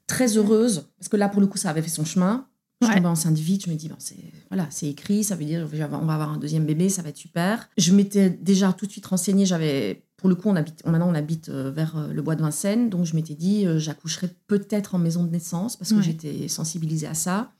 [0.06, 2.46] très heureuse parce que là, pour le coup, ça avait fait son chemin.
[2.80, 2.94] Je Ouais.
[2.94, 3.64] tombais enceinte vite.
[3.66, 4.14] Je me dis, bon, c'est
[4.50, 7.16] voilà, c'est écrit, ça veut dire on va avoir- un deuxième bébé, ça va être
[7.16, 7.68] super.
[7.76, 9.44] Je m'étais déjà tout de suite renseignée.
[9.46, 12.88] J'avais, pour le coup, on habite, maintenant on habite euh, vers le bois de Vincennes,
[12.88, 16.02] donc je m'étais dit, euh, j'accoucherai peut-être en maison de naissance parce que Ouais.
[16.04, 17.50] j'étais sensibilisée à ça.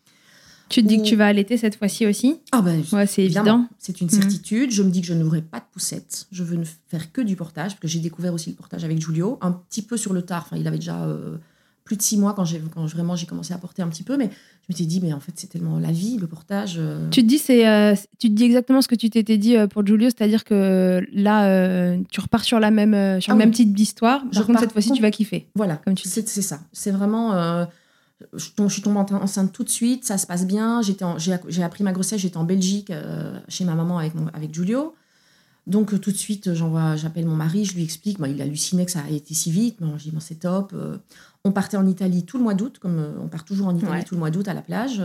[0.68, 3.66] Tu te dis que tu vas allaiter cette fois-ci aussi Ah ben, Ouais, c'est évident.
[3.78, 4.70] C'est une certitude.
[4.70, 6.26] Je me dis que je n'aurai pas de poussette.
[6.30, 9.00] Je veux ne faire que du portage, parce que j'ai découvert aussi le portage avec
[9.00, 10.44] Giulio, un petit peu sur le tard.
[10.46, 11.36] Enfin, il avait déjà euh,
[11.84, 14.18] plus de six mois quand, j'ai, quand vraiment j'ai commencé à porter un petit peu,
[14.18, 16.74] mais je m'étais dit, mais en fait, c'est tellement la vie, le portage.
[16.78, 19.56] euh, Tu te dis c'est euh, tu te dis exactement ce que tu t'étais dit
[19.70, 23.72] pour Giulio, c'est-à-dire que là tu repars sur la même sur Ah le même type
[23.74, 24.20] d'histoire.
[24.24, 25.48] Par Je contre cette fois-ci tu vas kiffer.
[25.54, 26.10] Voilà, Comme tu dis.
[26.26, 26.60] c'est ça.
[26.72, 27.66] C'est vraiment.
[28.34, 30.80] Je, tombe, je suis tombée en- enceinte tout de suite, ça se passe bien.
[30.82, 34.94] J'ai, appris ma grossesse, j'étais en Belgique euh, chez ma maman avec, mon- avec Giulio.
[35.66, 38.18] Donc euh, tout de suite, j'appelle mon mari, je lui explique.
[38.18, 39.76] Bah, il hallucinait que ça a été si vite.
[39.80, 40.72] Mais je dis, bon, c'est top.
[40.74, 40.96] Euh,
[41.44, 44.02] on partait en Italie tout le mois d'août, comme on part toujours en Italie Ouais.
[44.02, 45.00] tout le mois d'août à la plage.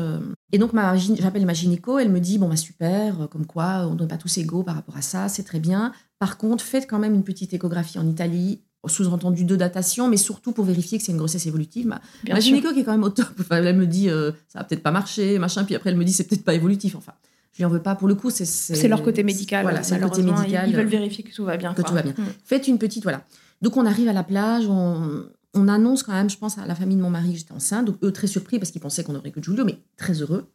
[0.52, 0.72] et donc
[1.20, 4.38] j'appelle ma gynéco, elle me dit, bon, bah, super, comme quoi on n'est pas tous
[4.40, 5.94] égaux par rapport à ça, c'est très bien.
[6.20, 10.52] Par contre, faites quand même une petite échographie en Italie, sous-entendu de datation, mais surtout
[10.52, 11.88] pour vérifier que c'est une grossesse évolutive.
[11.88, 14.60] Ma, ma gynéco qui est quand même au top, enfin, elle me dit, euh, ça
[14.60, 16.96] va peut-être pas marcher, machin, puis après elle me dit, c'est peut-être pas évolutif.
[16.96, 17.14] Enfin,
[17.54, 17.96] je lui en veux pas.
[17.96, 19.64] Pour le coup, c'est C'est leur côté médical.
[19.64, 20.70] Voilà, c'est le côté médical.
[20.70, 21.72] Ils, veulent vérifier que tout va bien.
[21.72, 21.90] que quoi.
[21.90, 22.14] tout va bien.
[22.18, 22.26] Mm.
[22.44, 23.24] Faites une petite, voilà.
[23.62, 26.76] Donc on arrive à la plage, on, on annonce quand même, je pense, à la
[26.76, 27.86] famille de mon mari que j'étais enceinte.
[27.86, 30.50] Donc eux très surpris parce qu'ils pensaient qu'on aurait que Giulio, mais très heureux.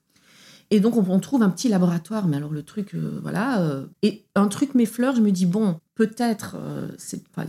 [0.71, 3.63] Et donc on, trouve un petit laboratoire, mais alors le truc, euh, voilà.
[3.63, 7.49] euh, et un truc m'effleure, je me dis bon, peut-être, euh, c'est, enfin,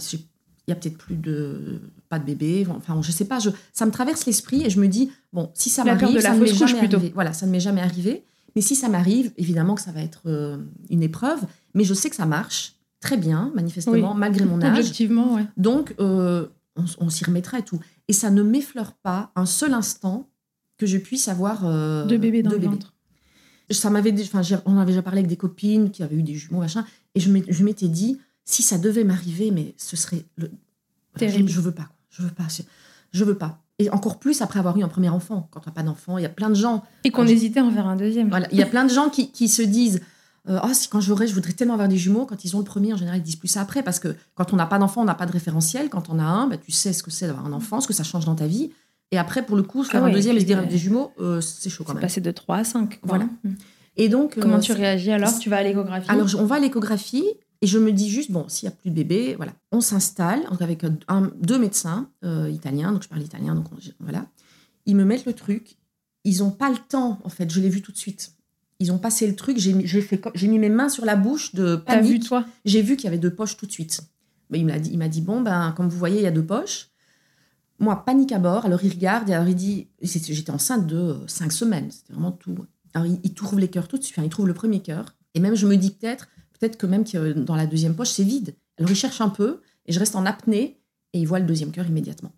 [0.70, 2.66] il y a peut-être plus de pas de bébé.
[2.70, 3.40] Enfin, je sais pas.
[3.40, 6.40] Je, ça me traverse l'esprit et je me dis bon, si ça m'arrive, ça ne
[6.40, 6.98] m'est jamais plutôt.
[6.98, 7.12] arrivé.
[7.16, 8.24] Voilà, ça ne m'est jamais arrivé.
[8.56, 10.58] Mais si ça m'arrive, évidemment que ça va être euh,
[10.90, 11.40] une épreuve.
[11.74, 14.18] Mais je sais que ça marche très bien, manifestement, Oui.
[14.20, 14.78] malgré mon âge.
[14.80, 15.46] Objectivement, ouais.
[15.58, 17.80] Donc, euh, on, on s'y remettra et tout.
[18.08, 20.28] Et ça ne m'effleure pas un seul instant
[20.78, 22.94] que je puisse avoir euh, Deux bébés dans deux le ventre.
[23.72, 26.60] Ça m'avait, enfin, on avait déjà parlé avec des copines qui avaient eu des jumeaux,
[26.60, 28.18] machin, et je m'étais dit,
[28.50, 30.50] si ça devait m'arriver, mais ce serait le...
[31.18, 31.48] Terrible.
[31.50, 32.48] Je, je veux pas, je veux pas,
[33.12, 33.60] je, veux pas.
[33.78, 35.48] Et encore plus après avoir eu un premier enfant.
[35.52, 37.64] Quand on n'a pas d'enfant, il y a plein de gens Et qu'on hésitait à
[37.66, 38.30] en faire un deuxième.
[38.30, 40.02] voilà, il y a plein de gens qui, qui se disent
[40.48, 42.26] euh, si quand j'aurai, je voudrais tellement avoir des jumeaux.
[42.26, 43.84] Quand ils ont le premier, en général, ils disent plus ça après.
[43.84, 45.90] Parce que quand on n'a pas d'enfant, on n'a pas de référentiel.
[45.90, 47.94] Quand on a un, bah, tu sais ce que c'est d'avoir un enfant, ce que
[47.94, 48.72] ça change dans ta vie.
[49.12, 51.12] Et après, pour le coup, faire Ah un ouais, deuxième et se dire des jumeaux,
[51.20, 52.02] euh, c'est chaud quand même.
[52.02, 53.00] passé de 3 à 5.
[53.04, 53.26] Voilà.
[53.98, 56.10] Et donc, Comment euh, tu réagis alors Tu vas à l'échographie?
[56.10, 57.26] Alors, on va à l'échographie
[57.62, 59.54] et je me dis juste, bon, s'il n'y a plus de bébé, voilà.
[59.72, 64.28] On s'installe avec un- deux médecins euh, italiens, donc je parle italien, donc on- voilà.
[64.86, 65.78] Ils me mettent le truc.
[66.24, 68.34] Ils n'ont pas le temps, en fait, je l'ai vu tout de suite.
[68.80, 71.76] Ils ont passé le truc, j'ai fait j'ai mis mes mains sur la bouche de
[71.86, 72.12] T'as panique.
[72.12, 72.46] vu, toi?
[72.64, 74.02] J'ai vu qu'il y avait deux poches tout de suite.
[74.50, 76.32] Mais il m'a dit, il m'a dit bon, ben, comme vous voyez, il y a
[76.32, 76.88] deux poches.
[77.80, 78.66] Moi, panique à bord.
[78.66, 81.92] Alors, il regarde et alors il dit j'étais enceinte de euh, cinq semaines.
[81.92, 82.56] C'était vraiment tout.
[82.94, 84.18] Alors, il, il trouve les cœurs tout de suite.
[84.18, 85.16] Enfin, il trouve le premier cœur.
[85.34, 86.28] Et même, je me dis peut-être,
[86.60, 88.56] peut-être que même que euh, dans la deuxième poche, c'est vide.
[88.78, 90.80] Alors, il cherche un peu et je reste en apnée
[91.14, 92.32] et il voit le deuxième cœur immédiatement.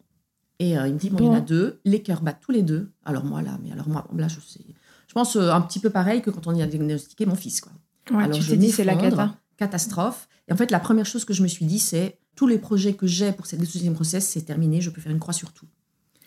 [0.59, 1.79] Et euh, il me dit bon, il y en a deux.
[1.85, 2.91] Les cœurs battent tous les deux.
[3.05, 4.59] Alors, moi, là, mais alors, moi, là, je sais.
[5.07, 7.61] Je pense euh, un petit peu pareil que quand on y a diagnostiqué mon fils,
[7.61, 7.71] quoi.
[8.11, 9.35] Ouais, Alors, tu je t'es dit c'est la cata.
[9.57, 10.27] catastrophe.
[10.47, 12.93] Et en fait, la première chose que je me suis dit, c'est tous les projets
[12.93, 15.65] que j'ai pour cette deuxième grossesse, c'est terminé, je peux faire une croix sur tout.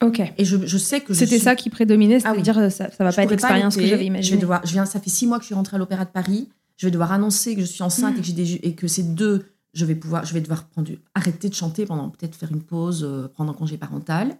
[0.03, 0.21] Ok.
[0.37, 2.43] Et je, je sais que C'était suis- ça qui prédominait, Ah oui.
[2.43, 4.41] c'est-à-dire euh, ça, ça va je pas être l'expérience que j'avais Je vais imaginée.
[4.41, 6.49] devoir, je viens, ça fait six mois que je suis rentrée à l'Opéra de Paris.
[6.77, 8.89] Je vais devoir annoncer que je suis enceinte et que j'ai des ju- et que
[8.89, 12.51] ces deux, je vais pouvoir, je vais devoir prendre, arrêter de chanter pendant peut-être faire
[12.53, 14.37] une pause, euh, prendre un congé parental.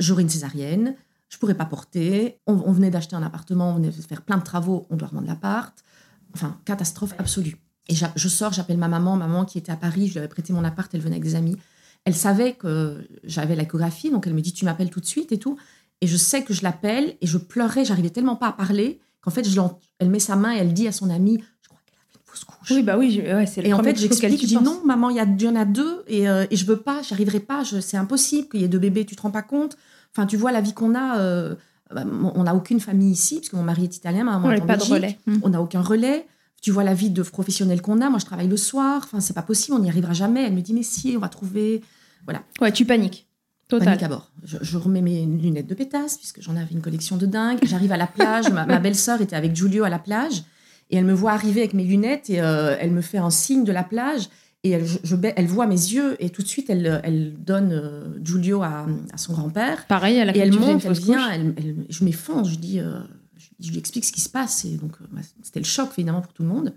[0.00, 0.94] J'aurai une césarienne.
[1.28, 2.38] Je pourrais pas porter.
[2.46, 5.08] On, on venait d'acheter un appartement, on venait de faire plein de travaux, on doit
[5.08, 5.76] revendre l'appart.
[6.34, 7.56] Enfin, catastrophe absolue.
[7.88, 10.52] Et je sors, j'appelle ma maman, maman qui était à Paris, je lui avais prêté
[10.52, 11.56] mon appart, elle venait avec des amis.
[12.04, 15.38] Elle savait que j'avais l'échographie, donc elle me dit tu m'appelles tout de suite et
[15.38, 15.56] tout.
[16.00, 19.30] Et je sais que je l'appelle et je pleurais, j'arrivais tellement pas à parler qu'en
[19.30, 19.58] fait, je
[19.98, 21.42] elle met sa main et elle dit à son amie
[22.44, 22.70] couche.
[22.70, 25.16] Oui, bah oui, ouais, c'est le Et en fait, j'explique, je dis non, maman, il
[25.16, 28.48] y, en a deux et, euh, et je veux pas, j'y arriverai pas, c'est impossible
[28.48, 29.76] qu'il y ait deux bébés, tu te rends pas compte.
[30.12, 31.54] Enfin, tu vois la vie qu'on a, euh,
[31.94, 34.62] bah, on n'a aucune famille ici, puisque mon mari est italien, ma maman Ouais, est
[34.62, 35.18] en pas de relais.
[35.26, 35.38] Mm.
[35.42, 36.26] On n'a aucun relais.
[36.60, 38.10] Tu vois la vie de professionnel qu'on a.
[38.10, 39.02] Moi, je travaille le soir.
[39.04, 40.42] Enfin, c'est pas possible, on n'y arrivera jamais.
[40.44, 41.82] Elle me dit, mais si, on va trouver.
[42.60, 43.28] Ouais, tu paniques.
[43.68, 43.86] Total.
[43.86, 44.30] Panique à bord.
[44.42, 47.58] Je, je remets mes lunettes de pétasse, puisque j'en avais une collection de dingue.
[47.62, 48.50] J'arrive à la plage.
[48.50, 50.42] ma, ma belle-sœur était avec Giulio à la plage.
[50.90, 53.64] Et elle me voit arriver avec mes lunettes et euh, elle me fait un signe
[53.64, 54.28] de la plage.
[54.64, 57.34] Et elle, je- je ba- elle voit mes yeux et tout de suite, elle, elle
[57.38, 59.86] donne euh, Giulio à, à son grand-père.
[59.86, 61.32] Pareil, elle a Et elle monte, elle vient, couche.
[61.34, 62.98] elle, elle- je m'effondre, je dis, euh,
[63.36, 64.64] je, je lui explique ce qui se passe.
[64.64, 66.72] Et donc, euh, bah, c'était le choc, évidemment, pour tout le monde.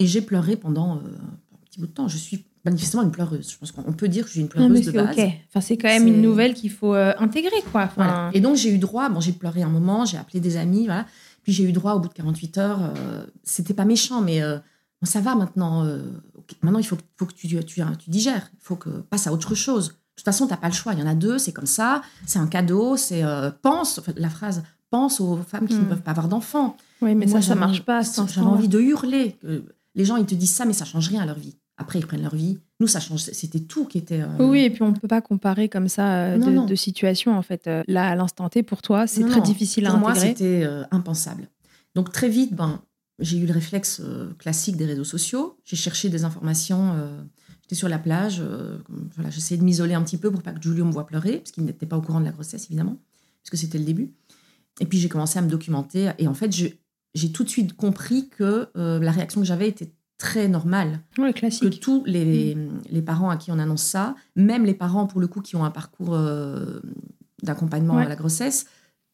[0.00, 2.08] Et j'ai pleuré pendant euh, un petit bout de temps.
[2.08, 3.48] Je suis manifestement une pleureuse.
[3.52, 5.16] Je pense qu'on peut dire que suis une Non, mais pleureuse de base.
[5.50, 7.82] Enfin, c'est quand même une nouvelle qu'il faut euh, intégrer, quoi.
[7.82, 8.30] Enfin, Voilà.
[8.32, 11.06] Et donc, j'ai eu droit, bon, j'ai pleuré un moment, j'ai appelé des amis, voilà.
[11.44, 12.80] Puis j'ai eu droit au bout de 48 heures.
[12.96, 14.56] euh, C'était pas méchant, mais euh,
[15.00, 15.84] bon, ça va maintenant.
[15.84, 16.02] euh,
[16.62, 18.50] maintenant, il faut, que- faut que tu, tu, tu digères.
[18.54, 19.88] Il faut que passe à autre chose.
[19.88, 20.92] De toute façon, t'as pas le choix.
[20.94, 22.02] Il y en a deux, c'est comme ça.
[22.26, 22.96] C'est un cadeau.
[22.96, 23.98] C'est euh, pense.
[23.98, 25.80] enfin, la phrase pense aux femmes qui Hmm.
[25.80, 26.76] ne peuvent pas avoir d'enfants.
[27.02, 28.02] oui, mais Moi, ça, ça marche pas.
[28.02, 28.46] J'avais instant-là.
[28.48, 29.36] envie de hurler.
[29.96, 31.56] les gens, ils te disent ça, mais ça change rien à leur vie.
[31.76, 32.58] Après, ils prennent leur vie.
[32.80, 33.20] Nous, ça change.
[33.20, 34.20] C'était tout qui était.
[34.22, 36.66] euh, Oui, et puis on peut pas comparer comme ça euh, Non, de, non.
[36.66, 37.66] de situation en fait.
[37.66, 39.44] Euh, Là, à l'instant T, pour toi, c'est très non.
[39.44, 40.28] difficile à Pour moi, intégrer.
[40.30, 41.48] c'était euh, impensable.
[41.94, 42.80] Donc très vite, ben,
[43.20, 45.56] j'ai eu le réflexe euh, classique des réseaux sociaux.
[45.64, 46.94] J'ai cherché des informations.
[47.62, 48.42] J'étais sur la plage.
[49.14, 51.52] voilà, J'essayais de m'isoler un petit peu pour pas que Giulio me voit pleurer, parce
[51.52, 52.98] qu'il n'était pas au courant de la grossesse, évidemment,
[53.42, 54.12] puisque c'était le début.
[54.80, 56.10] Et puis j'ai commencé à me documenter.
[56.18, 60.48] Et en fait, j'ai tout de suite compris que la réaction que j'avais était très
[60.48, 62.56] normale Ouais, que tous les,
[62.90, 65.64] les parents à qui on annonce ça, même les parents pour le coup qui ont
[65.64, 66.80] un parcours euh,
[67.42, 68.04] d'accompagnement Ouais.
[68.04, 68.66] à la grossesse,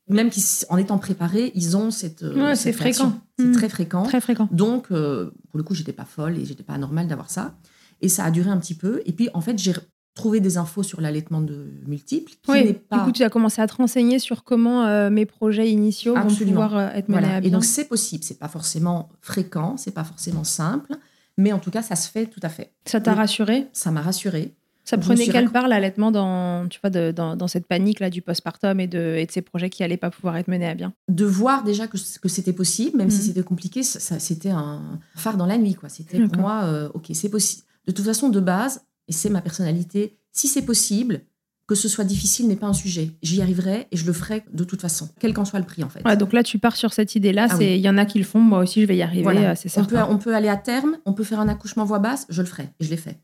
[0.08, 3.12] même qui, en étant préparés, ils ont cette, euh, Ouais, cette c'est fréquent.
[3.38, 3.52] C'est Mm.
[3.52, 4.02] très fréquent.
[4.02, 4.48] Très fréquent.
[4.50, 7.54] Donc, euh, pour le coup, j'étais pas folle et j'étais pas anormale d'avoir ça.
[8.02, 9.02] Et ça a duré un petit peu.
[9.06, 9.72] Et puis, en fait, j'ai
[10.14, 13.62] trouvé des infos sur l'allaitement de multiples qui Oui, pas du coup, tu as commencé
[13.62, 16.60] à te renseigner sur comment euh, mes projets initiaux Absolument.
[16.62, 17.34] vont pouvoir euh, être menés Voilà.
[17.36, 17.50] à Et bien.
[17.52, 18.24] donc, c'est possible.
[18.24, 20.92] C'est pas forcément fréquent, c'est pas forcément simple,
[21.38, 22.72] mais en tout cas, ça se fait tout à fait.
[22.84, 23.16] ça t'a Oui.
[23.18, 23.68] rassuré?
[23.72, 24.54] Ça m'a rassurée.
[24.84, 28.22] Ça prenait quelle part l'allaitement dans, tu vois, de- dans, dans cette panique là du
[28.22, 30.92] postpartum et de, et de ces projets qui allaient pas pouvoir être menés à bien?
[31.08, 33.26] De voir déjà que, que c'était possible, même si Mhm.
[33.26, 35.74] c'était compliqué, ça, ça- c'était un phare dans la nuit.
[35.74, 35.88] quoi.
[35.88, 37.62] C'était pour moi, euh, ok, c'est possible.
[37.86, 41.22] De toute façon, de base, et c'est ma personnalité, si c'est possible,
[41.66, 43.10] que ce soit difficile n'est pas un sujet.
[43.22, 45.88] J'y arriverai et je le ferai de toute façon, quel qu'en soit le prix en
[45.88, 46.04] fait.
[46.04, 47.48] Ouais, donc là, tu pars sur cette idée-là.
[47.50, 48.40] Ah il y en a qui le font.
[48.40, 49.24] Moi aussi, je vais y arriver.
[49.24, 49.50] Voilà.
[49.50, 50.08] euh, on, peut, certain.
[50.08, 52.70] on peut aller à terme, on peut faire un accouchement voix basse, je le ferai
[52.78, 53.18] et je l'ai fait.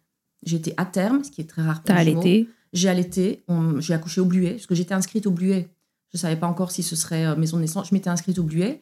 [0.45, 2.49] J'ai été à terme, ce qui est très rare pour T'as allaité.
[2.73, 3.45] J'ai allaité,
[3.79, 5.69] j'ai accouché au Bluet, parce que j'étais inscrite au Bluet.
[6.13, 7.89] Je ne savais pas encore si ce serait euh, maison de naissance.
[7.89, 8.81] Je m'étais inscrite au Bluet.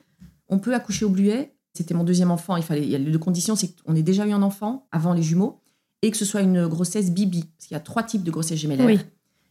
[0.49, 1.55] On peut accoucher au Bluet.
[1.75, 2.57] C'était mon deuxième enfant.
[2.57, 4.87] Il fallait, il y a les deux conditions, c'est qu'on ait déjà eu un enfant
[4.91, 5.61] avant les jumeaux
[6.07, 7.45] et que ce soit une grossesse bibi.
[7.57, 8.87] Parce qu'il y a trois types de grossesse gémellaires.
[8.87, 8.99] Oui.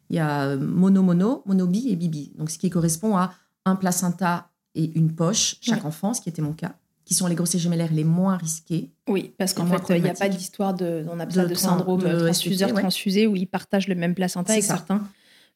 [0.09, 2.31] Il y a mono-mono, monobi et bibi.
[2.37, 3.33] Donc, ce qui correspond à
[3.65, 6.73] un placenta et une poche, chaque enfant, ce qui était mon cas,
[7.05, 8.91] qui sont les grossesses gémellaires les moins risquées.
[9.07, 11.53] Oui, parce qu'en fait, il n'y a pas d'histoire de, on appelle De ça de
[11.55, 12.81] tran- syndrome de transfuseur STT, ouais.
[12.81, 15.01] transfusé où ils partagent le même placenta et certains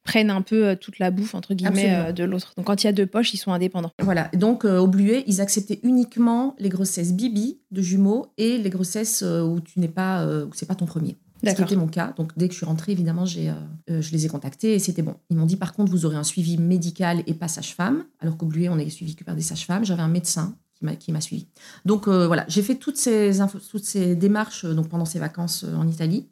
[0.08, 2.10] prennent un peu euh, toute la bouffe entre guillemets Absolument.
[2.10, 2.54] euh, de l'autre.
[2.58, 3.91] Donc quand il y a deux poches, ils sont indépendants.
[4.02, 4.30] Voilà.
[4.34, 9.22] Donc, euh, au Bluet, ils acceptaient uniquement les grossesses bibi de jumeaux et les grossesses
[9.24, 11.17] euh, où tu n'es pas, où c'est pas ton premier.
[11.38, 11.65] Ce qui D'accord.
[11.67, 12.13] était mon cas.
[12.17, 15.04] Donc, dès que je suis rentrée, évidemment, j'ai, euh, je les ai contactés et c'était
[15.04, 15.15] bon.
[15.30, 18.06] Ils m'ont dit, par contre, vous aurez un suivi médical et pas sage-femme.
[18.22, 19.86] Alors qu'au Bluet, on est suivi que par des sages-femmes.
[19.86, 21.46] J'avais un médecin qui m'a, qui m'a suivi.
[21.86, 25.63] Donc, euh, voilà, j'ai fait toutes ces, infos- toutes ces démarches donc, pendant ces vacances
[25.63, 26.28] en Italie.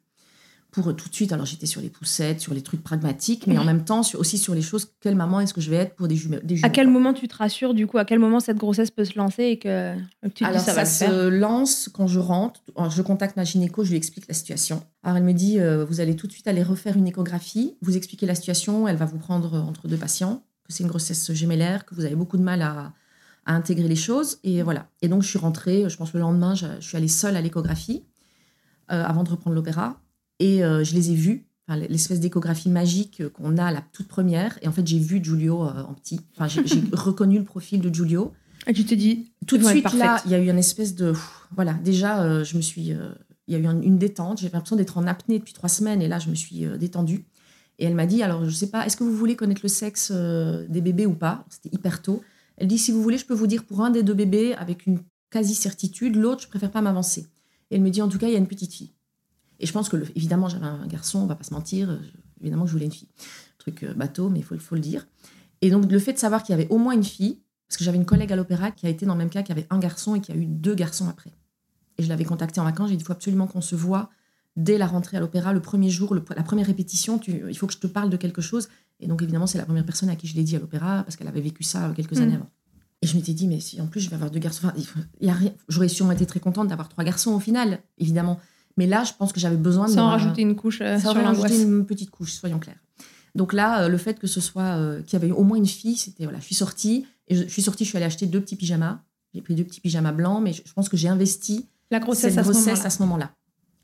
[0.75, 3.63] Pour tout de suite, alors j'étais sur les poussettes, sur les trucs pragmatiques, mais en
[3.63, 6.09] même temps sur- aussi sur les choses, quelle maman est-ce que je vais être pour
[6.09, 7.97] des jumeaux, des À quel moment tu te rassures du coup?
[7.97, 10.73] À quel moment cette grossesse peut se lancer et que, que tu Alors dis ça,
[10.73, 12.61] ça, va faire se lance quand je rentre.
[12.75, 14.83] Alors, je contacte ma gynéco, je lui explique la situation.
[15.03, 17.95] Alors elle me dit, euh, vous allez tout de suite aller refaire une échographie, vous
[17.95, 21.85] expliquez la situation, elle va vous prendre entre deux patients, que c'est une grossesse gémellaire,
[21.85, 22.91] que vous avez beaucoup de mal à,
[23.45, 24.39] à intégrer les choses.
[24.43, 24.89] Et voilà.
[25.01, 27.41] Et donc je suis rentrée, je pense le lendemain, je, je suis allée seule à
[27.41, 28.03] l'échographie
[28.91, 30.01] euh, avant de reprendre l'opéra.
[30.39, 34.07] Et euh, je les ai vus, enfin, l'espèce d'échographie magique euh, qu'on a la toute
[34.07, 34.57] première.
[34.61, 36.19] Et en fait, j'ai vu Giulio euh, en petit.
[36.37, 36.61] Enfin, j'ai
[36.93, 38.33] reconnu le profil de Giulio.
[38.67, 41.11] Et tu te dis Tout de suite, là, il y a eu une espèce de.
[41.11, 42.87] pff, Voilà, déjà, euh, je me suis.
[43.47, 44.39] il y a eu un- une détente.
[44.39, 46.01] J'avais l'impression d'être en apnée depuis trois semaines.
[46.01, 47.25] Et là, je me suis détendue.
[47.77, 50.11] Et elle m'a dit alors, je sais pas, est-ce que vous voulez connaître le sexe
[50.11, 51.45] des bébés ou pas?
[51.49, 52.21] C'était hyper tôt.
[52.57, 54.85] Elle dit si vous voulez, je peux vous dire pour un des deux bébés avec
[54.85, 56.15] une quasi-certitude.
[56.15, 57.27] L'autre, je préfère pas m'avancer.
[57.69, 58.91] Et elle me dit en tout cas, il y a une petite fille.
[59.59, 61.89] Et je pense que, le- évidemment, j'avais un garçon, on va pas se mentir.
[61.89, 61.97] euh,
[62.41, 63.07] évidemment que je voulais une fille.
[63.57, 65.07] Truc euh, bateau, mais il faut, faut le dire.
[65.61, 67.83] Et donc, le fait de savoir qu'il y avait au moins une fille, parce que
[67.83, 69.79] j'avais une collègue à l'opéra qui a été dans le même cas, qui avait un
[69.79, 71.31] garçon et qui a eu deux garçons après.
[71.97, 74.09] Et je l'avais contactée en vacances, j'ai dit il faut absolument qu'on se voit
[74.57, 77.67] dès la rentrée à l'opéra, le premier jour, le- la première répétition, tu- il faut
[77.67, 78.67] que je te parle de quelque chose.
[78.99, 81.15] Et donc, évidemment, c'est la première personne à qui je l'ai dit à l'opéra, parce
[81.15, 82.21] qu'elle avait vécu ça euh, quelques Mm.
[82.21, 82.49] années avant.
[83.01, 84.85] Et je m'étais dit, mais si en plus je vais avoir deux garçons, enfin, il
[84.85, 85.53] faut- il y a rien.
[85.69, 88.39] J'aurais sûrement été très contente d'avoir trois garçons au final, évidemment.
[88.77, 89.91] Mais là, je pense que j'avais besoin de.
[89.93, 92.79] sans rajouter une couche euh, ça sur rajouté une petite couche, soyons clairs.
[93.35, 95.65] Donc là, euh, le fait que ce soit euh, qu'il y avait au moins une
[95.67, 98.25] fille, c'était voilà, je suis sortie et je, je suis sortie, je suis allée acheter
[98.25, 98.99] deux petits pyjamas.
[99.33, 102.31] J'ai pris deux petits pyjamas blancs, mais je, je pense que j'ai investi La grossesse
[102.33, 102.85] cette à ce grossesse moment-là.
[102.85, 103.31] à ce moment-là.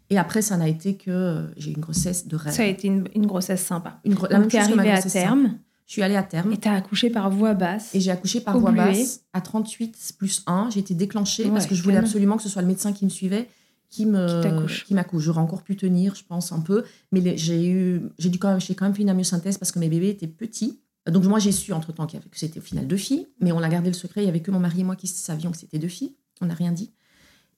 [0.10, 2.54] Et après, ça n'a été que j'ai eu une grossesse de rêve.
[2.54, 4.00] Ça a été une, une grossesse sympa.
[4.04, 5.14] Une gro- la même t'es chose que ma arrivée à simple.
[5.14, 7.94] terme Je suis allée à terme et t'as accouché par voie basse.
[7.96, 10.70] et j'ai accouché par voie basse à 38 plus 1.
[10.74, 13.10] J'ai été déclenchée parce que je voulais absolument que ce soit le médecin qui me
[13.10, 13.50] suivait
[13.92, 15.24] qui me qui m'accouche.
[15.24, 18.62] J'aurais encore pu tenir, je pense un peu, mais j'ai eu j'ai dû quand même
[18.62, 20.80] j'ai quand même fait une amyosynthèse parce que mes bébés étaient petits.
[21.08, 23.70] Donc moi j'ai su entre temps que c'était au final deux filles, mais on a
[23.70, 24.24] gardé le secret.
[24.24, 26.16] Il y avait que mon mari et moi qui savions que c'était deux filles.
[26.40, 26.92] On n'a rien dit.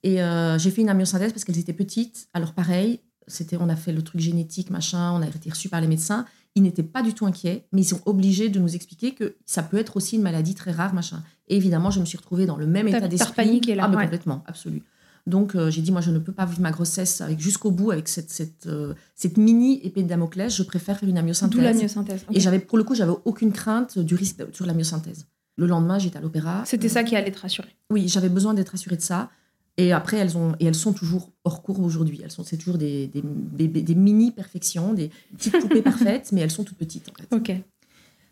[0.02, 2.28] Et euh, j'ai fait une amyosynthèse parce qu'elles étaient petites.
[2.34, 5.82] Alors pareil, c'était on a fait le truc génétique machin, on a été reçus par
[5.82, 6.26] les médecins.
[6.56, 9.64] Ils n'étaient pas du tout inquiets, mais ils sont obligés de nous expliquer que ça
[9.64, 11.24] peut être aussi une maladie très rare machin.
[11.48, 13.62] Et évidemment, je me suis retrouvée dans le même état d'esprit.
[13.80, 14.84] Ah mais complètement, absolu.
[15.26, 17.92] Donc euh, j'ai dit moi je ne peux pas vivre ma grossesse avec jusqu'au bout
[17.92, 20.54] avec cette cette, euh, cette mini épée de Damoclès.
[20.54, 21.62] Je préfère faire une D'où amyosynthèse.
[21.64, 22.26] la myosynthèse.
[22.30, 22.36] Ok.
[22.36, 25.26] Et j'avais pour le coup j'avais aucune crainte du risque sur la myosynthèse.
[25.56, 26.64] Le lendemain j'étais à l'opéra.
[26.66, 27.70] C'était Euh, ça qui allait te rassurer.
[27.90, 29.30] oui, j'avais besoin d'être assurée de ça.
[29.78, 32.20] Et après, elles ont et elles sont toujours hors cours aujourd'hui.
[32.24, 36.42] Elles sont, c'est toujours des, des, des- des mini perfections, des petites poupées parfaites, mais
[36.42, 37.34] elles sont toutes petites en fait.
[37.36, 37.52] Ok.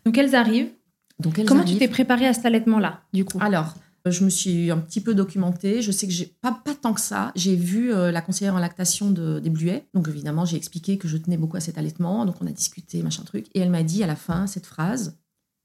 [0.04, 0.70] Donc elles arrivent.
[1.18, 1.74] Donc elles Comment arrivent.
[1.74, 3.38] tu t'es préparée à cet allaitement-là, du coup?
[3.40, 3.74] Alors,
[4.06, 5.82] je me suis un petit peu documentée.
[5.82, 7.30] Je sais que j'ai pas pas tant que ça.
[7.36, 9.84] J'ai vu euh, la conseillère en lactation de, des Bluets.
[9.94, 12.24] Donc évidemment, j'ai expliqué que je tenais beaucoup à cet allaitement.
[12.26, 13.46] Donc on a discuté machin truc.
[13.54, 15.18] Et elle m'a dit à la fin cette phrase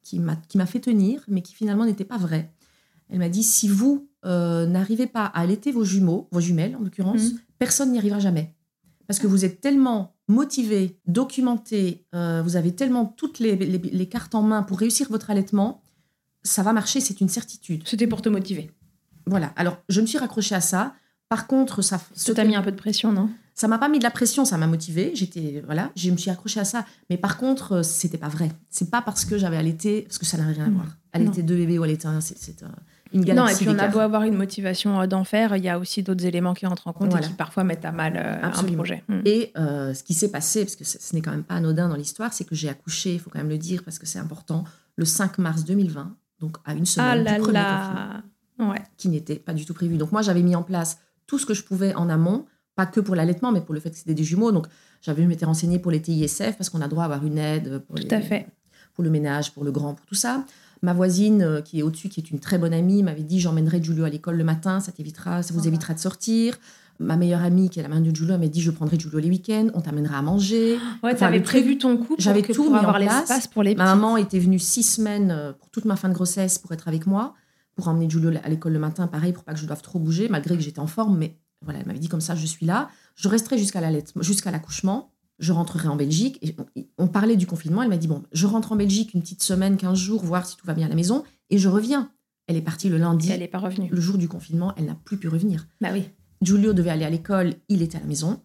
[0.03, 2.53] qui m'a fait tenir, mais qui finalement n'était pas vraie.
[3.09, 6.79] Elle m'a dit si vous euh, n'arrivez pas à allaiter vos jumeaux, vos jumelles en
[6.83, 7.39] l'occurrence, Mhm.
[7.59, 8.53] personne n'y arrivera jamais.
[9.07, 14.09] Parce que vous êtes tellement motivé, documenté, euh, vous avez tellement toutes les, les- les
[14.09, 15.81] cartes en main pour réussir votre allaitement,
[16.47, 17.83] ça va marcher, c'est une certitude.
[17.85, 18.71] C'était pour te motiver.
[19.25, 19.51] Voilà.
[19.55, 20.93] Alors, je me suis raccrochée à ça.
[21.29, 23.29] Par contre, ça, Ça t'a mis un peu de pression, non?
[23.53, 25.11] Ça m'a pas mis de la pression, ça m'a motivée.
[25.15, 26.85] J'étais voilà, je me suis accrochée à ça.
[27.09, 28.51] Mais par contre, euh, c'était pas vrai.
[28.69, 30.85] C'est pas parce que j'avais allaité, parce que ça n'a rien à voir.
[31.11, 32.71] Allaiter deux bébés ou allaiter un, c'est, c'est un-
[33.13, 35.63] une Non, et galaxie puis on a beau avoir une motivation euh, d'en faire, il
[35.63, 37.25] y a aussi d'autres éléments qui entrent en compte Voilà.
[37.25, 39.03] et qui parfois mettent à mal euh, un projet.
[39.07, 39.19] Mm.
[39.25, 41.89] Et euh, ce qui s'est passé, parce que ce ce n'est quand même pas anodin
[41.89, 44.19] dans l'histoire, c'est que j'ai accouché, il faut quand même le dire parce que c'est
[44.19, 44.65] important,
[44.97, 48.81] le 5 mars 2020, donc à une semaine Ah du là premier confinement, Ouais.
[48.97, 49.97] qui n'était pas du tout prévu.
[49.97, 52.99] Donc moi, j'avais mis en place tout ce que je pouvais en amont, pas que
[52.99, 54.51] pour l'allaitement, mais pour le fait que c'était des jumeaux.
[54.51, 54.67] Donc
[55.01, 57.95] j'avais m'étais renseignée pour les TISF parce qu'on a droit à avoir une aide pour,
[57.99, 58.47] Tout à fait.
[58.95, 60.43] pour le ménage, pour le grand, pour tout ça.
[60.83, 63.81] Ma voisine euh, qui est au-dessus, qui est une très bonne amie, m'avait dit j'emmènerai
[63.83, 66.57] Julio à l'école le matin, ça t'évitera, ça vous évitera de sortir.
[66.99, 69.29] Ma meilleure amie, qui est la mère de Julio, m'a dit je prendrai Julio les
[69.29, 70.77] week-ends, on t'amènera à manger.
[71.03, 73.75] Ouais, Enfin, t'avais prévu ton coup pour, j'avais tout pour mis avoir l'espace pour les
[73.75, 73.95] Ma petits.
[73.95, 77.05] maman était venue six semaines euh, pour toute ma fin de grossesse pour être avec
[77.05, 77.33] moi,
[77.75, 80.27] pour emmener Julio à l'école le matin, pareil, pour pas que je doive trop bouger,
[80.29, 81.17] malgré que j'étais en forme.
[81.17, 82.89] Mais voilà, elle m'avait dit comme ça, je suis là.
[83.15, 83.81] Je resterai jusqu'à
[84.51, 85.11] l'accouchement.
[85.39, 86.39] Je rentrerai en Belgique.
[86.41, 87.83] Et on, on parlait du confinement.
[87.83, 90.57] Elle m'a dit bon, je rentre en Belgique une petite semaine, 15 jours, voir si
[90.57, 92.09] tout va bien à la maison, et je reviens.
[92.47, 93.89] Elle est partie le lundi, Elle n'est pas revenue.
[93.91, 94.73] le jour du confinement.
[94.77, 95.67] Elle n'a plus pu revenir.
[95.81, 96.09] Bah oui.
[96.41, 98.39] Giulio devait aller à l'école, il était à la maison.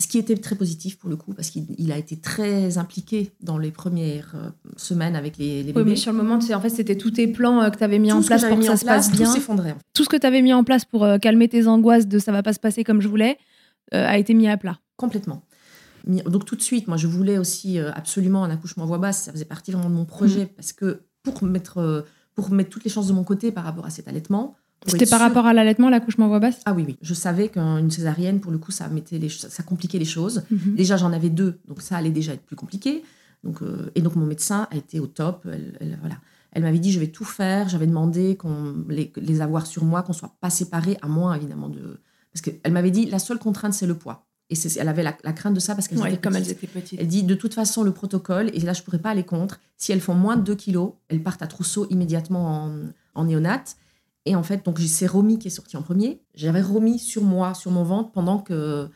[0.00, 3.32] Ce qui était très positif pour le coup, parce qu'il il a été très impliqué
[3.40, 5.90] dans les premières euh, semaines avec les, les Oui, bébés.
[5.90, 8.10] mais sur le moment, en fait, c'était tous tes plans euh, que tu avais mis
[8.10, 9.26] tout en que place pour que ça se passe bien.
[9.26, 9.72] tout s'effondrait.
[9.72, 9.84] en fait.
[9.94, 12.44] Tout ce que tu avais mis en place pour calmer tes angoisses de ça va
[12.44, 13.38] pas se passer comme je voulais
[13.92, 14.78] euh, a été mis à plat.
[14.96, 15.42] Complètement.
[16.06, 19.32] Donc tout de suite, moi je voulais aussi absolument un accouchement à voix basse, ça
[19.32, 20.48] faisait partie vraiment de mon projet, Mm.
[20.56, 23.90] parce que pour mettre, pour mettre toutes les chances de mon côté par rapport à
[23.90, 24.54] cet allaitement.
[24.86, 26.96] C'était par rapport à l'allaitement, l'accouchement voix basse Ah oui, oui.
[27.02, 30.42] Je savais qu'une césarienne, pour le coup, ça, mettait les, ça, compliquait les choses.
[30.50, 30.76] Mhm.
[30.76, 33.02] Déjà, j'en avais deux, donc ça allait déjà être plus compliqué.
[33.44, 35.46] Donc, euh, et donc, mon médecin a été au top.
[35.52, 36.16] Elle, elle- voilà.
[36.52, 37.68] elle m'avait dit, je vais tout faire.
[37.68, 41.68] J'avais demandé qu'on les, les avoir sur moi, qu'on soit pas séparés, à moins, évidemment,
[41.68, 42.00] de...
[42.32, 44.26] Parce qu'elle m'avait dit, la seule contrainte, c'est le poids.
[44.50, 46.56] Et c'est- elle avait la, la crainte de ça parce qu'elles Ouais, comme elles petites.
[46.62, 47.00] étaient petites.
[47.00, 49.92] Elle dit, de toute façon, le protocole, et là, je pourrais pas aller contre, si
[49.92, 52.72] elles font moins de 2 kilos, elles partent à trousseau immédiatement en,
[53.14, 53.76] en néonate.
[54.28, 56.20] Et en fait, donc c'est Romy qui est sorti en premier.
[56.34, 58.88] J'avais Romy sur moi, sur mon ventre, pendant que.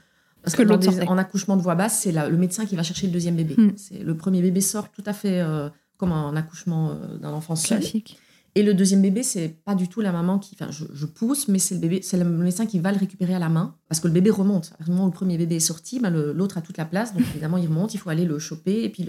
[0.43, 3.07] Parce Que que, des- en accouchement de voix basse, c'est le médecin qui va chercher
[3.07, 3.55] le deuxième bébé.
[3.57, 3.71] Hmm.
[3.77, 7.55] C'est Le premier bébé sort tout à fait euh, comme un accouchement euh, d'un enfant
[7.57, 7.79] seul.
[7.79, 8.19] Classique.
[8.55, 10.55] Et le deuxième bébé, c'est pas du tout la maman qui.
[10.61, 13.35] Enfin, je, je pousse, mais c'est le bébé, c'est le médecin qui va le récupérer
[13.35, 13.77] à la main.
[13.89, 14.67] Parce que le bébé remonte.
[14.67, 16.85] À partir du moment où le premier bébé est sorti, ben, l'autre a toute la
[16.85, 17.15] place.
[17.15, 19.07] Donc évidemment, il remonte, il faut aller le choper et puis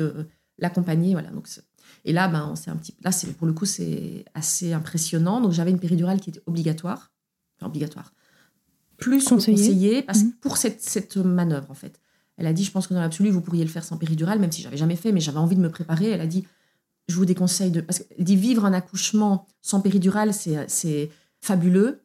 [0.59, 1.13] l'accompagner.
[1.13, 1.29] Voilà.
[1.31, 1.47] Donc,
[2.05, 2.95] et là, ben, c'est un petit.
[3.03, 5.39] Là, c'est pour le coup, c'est assez impressionnant.
[5.41, 7.11] Donc j'avais une péridurale qui était obligatoire.
[7.57, 8.13] Enfin, obligatoire.
[8.97, 9.57] Plus Conseillée.
[9.57, 10.31] conseillée, parce, Mhm.
[10.41, 11.99] pour cette, cette manœuvre, en fait.
[12.37, 14.51] Elle a dit, je pense que dans l'absolu, vous pourriez le faire sans péridurale, même
[14.51, 16.09] si j'avais jamais fait, mais j'avais envie de me préparer.
[16.09, 16.45] Elle a dit,
[17.07, 17.81] je vous déconseille de.
[17.81, 21.09] Parce qu'elle dit vivre un accouchement sans péridurale, c'est c'est
[21.41, 22.01] fabuleux,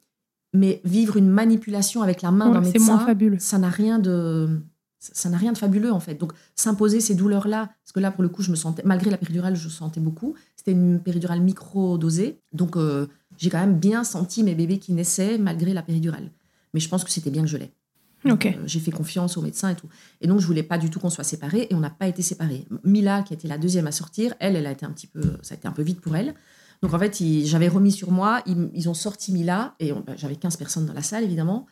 [0.53, 3.39] mais vivre une manipulation avec la main Ouais, d'un c'est médecin, moins fabuleux.
[3.39, 4.61] ça n'a rien de.
[5.15, 6.15] Ça n'a rien de fabuleux en fait.
[6.15, 9.17] Donc s'imposer ces douleurs-là, parce que là pour le coup je me sentais, malgré la
[9.17, 10.35] péridurale, je sentais beaucoup.
[10.57, 13.07] C'était une péridurale micro-dosée, donc euh,
[13.37, 16.31] j'ai quand même bien senti mes bébés qui naissaient malgré la péridurale.
[16.75, 17.73] Mais je pense que c'était bien que je l'ai.
[18.57, 19.89] Euh, j'ai fait confiance au médecin et tout.
[20.21, 22.23] Et donc, je voulais pas du tout qu'on soit séparés et on n'a pas été
[22.23, 22.67] séparés.
[22.85, 25.55] Mila, qui était la deuxième à sortir, elle, elle a été un petit peu, ça
[25.55, 26.35] a été un peu vite pour elle.
[26.83, 30.37] Donc, en fait, j'avais remis sur moi, ils, ils ont sorti Mila et bah, j'avais
[30.37, 31.67] 15 personnes dans la salle, évidemment.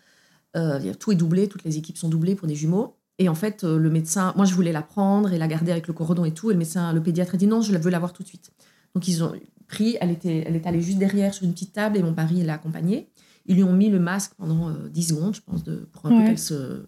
[0.57, 2.95] Euh, tout est doublé, toutes les équipes sont doublées pour des jumeaux.
[3.19, 5.87] Et en fait, euh, le médecin, moi, je voulais la prendre et la garder avec
[5.87, 6.51] le cordon et tout.
[6.51, 8.53] Et le médecin, le pédiatre a dit non, je la veux l'avoir tout de suite.
[8.95, 9.33] Donc, ils ont
[9.67, 12.43] pris, elle, était, elle est allée juste derrière sur une petite table et mon pari
[12.43, 13.09] l'a accompagnée.
[13.47, 16.11] Ils lui ont mis le masque pendant euh, 10 secondes, je pense, de, pour un
[16.11, 16.21] Ouais.
[16.23, 16.87] peu qu'elle se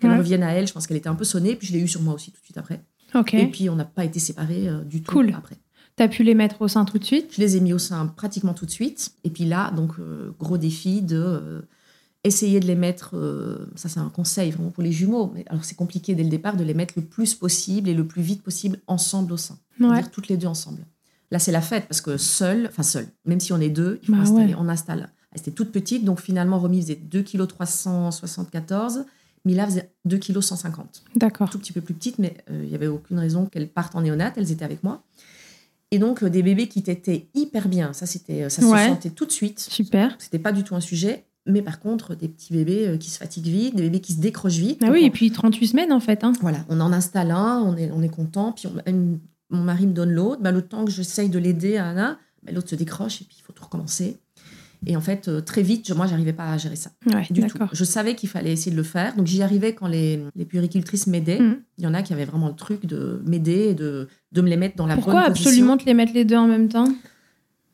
[0.00, 0.16] qu'elle Ouais.
[0.18, 0.66] revienne à elle.
[0.66, 2.40] Je pense qu'elle était un peu sonnée, puis je l'ai eu sur moi aussi tout
[2.40, 2.82] de suite après.
[3.14, 3.34] Ok.
[3.34, 5.34] Et puis on n'a pas été séparés euh, du tout Cool.
[5.36, 5.56] après.
[5.96, 7.34] T'as pu les mettre au sein tout de suite?
[7.34, 9.12] Je les ai mis au sein pratiquement tout de suite.
[9.24, 11.62] Et puis là, donc euh, gros défi de
[12.24, 13.16] essayer de les mettre.
[13.16, 15.30] euh, ça c'est un conseil vraiment pour les jumeaux.
[15.34, 18.06] Mais alors c'est compliqué dès le départ de les mettre le plus possible et le
[18.06, 19.58] plus vite possible ensemble au sein.
[19.80, 20.02] Ouais.
[20.12, 20.84] Toutes les deux ensemble.
[21.30, 24.06] Là c'est la fête parce que seul, enfin seul, même si on est deux, il
[24.06, 24.52] faut Bah installer.
[24.54, 24.58] ouais.
[24.58, 25.08] On installe.
[25.32, 29.04] Elle était toute petite, donc finalement Romy faisait 2 kg 374.
[29.46, 31.48] Mila faisait 2 kg 150 D'accord.
[31.48, 34.02] tout petit peu plus petites, mais euh, il n'y avait aucune raison qu'elles partent en
[34.02, 35.02] néonate, elles étaient avec moi.
[35.92, 38.82] Et donc, euh, des bébés qui étaient hyper bien, ça, c'était, ça Ouais.
[38.82, 39.58] se sentait tout de suite.
[39.60, 40.14] Super.
[40.18, 41.24] C'était pas du tout un sujet.
[41.50, 44.20] Mais par contre, des petits bébés euh, qui se fatiguent vite, des bébés qui se
[44.20, 44.80] décrochent vite.
[44.84, 46.24] Ah oui, on- et puis 38 semaines en fait.
[46.24, 46.32] Hein.
[46.40, 49.18] Voilà, on en installe un, on est, on est content, puis on-
[49.50, 50.40] mon mari me donne l'autre.
[50.42, 53.36] Bah, le temps que j'essaye de l'aider à Anna, bah, l'autre se décroche et puis
[53.38, 54.18] il faut tout recommencer.
[54.86, 57.42] Et en fait, euh, très vite, je- moi, j'arrivais pas à gérer ça Ouais, du
[57.46, 57.58] tout.
[57.72, 61.06] Je savais qu'il fallait essayer de le faire, donc j'y arrivais quand les, les puéricultrices
[61.06, 61.38] m'aidaient.
[61.38, 61.56] Mhm.
[61.76, 64.48] Il y en a qui avaient vraiment le truc de m'aider et de, de me
[64.48, 66.68] les mettre dans la Pourquoi bonne position absolument te les mettre les deux en même
[66.68, 66.88] temps?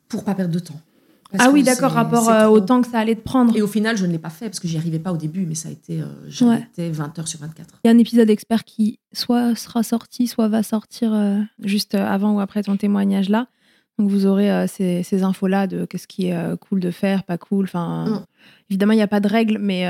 [0.09, 0.79] Pour pas perdre de temps.
[1.37, 3.55] Ah oui, d'accord, rapport euh, au temps que ça allait te prendre.
[3.55, 5.45] Et au final, je ne l'ai pas fait parce que j'y arrivais pas au début,
[5.45, 7.79] mais ça a été, euh, j'arrêtais 20 heures sur 24.
[7.83, 11.95] Il y a un épisode expert qui soit sera sorti, soit va sortir euh, juste
[11.95, 13.47] avant ou après ton témoignage là,
[13.99, 17.65] Donc vous aurez ces, ces infos-là de qu'est-ce qui est cool de faire, pas cool.
[17.65, 18.25] Enfin, Mm.
[18.69, 19.85] évidemment, il n'y a pas de règles, mais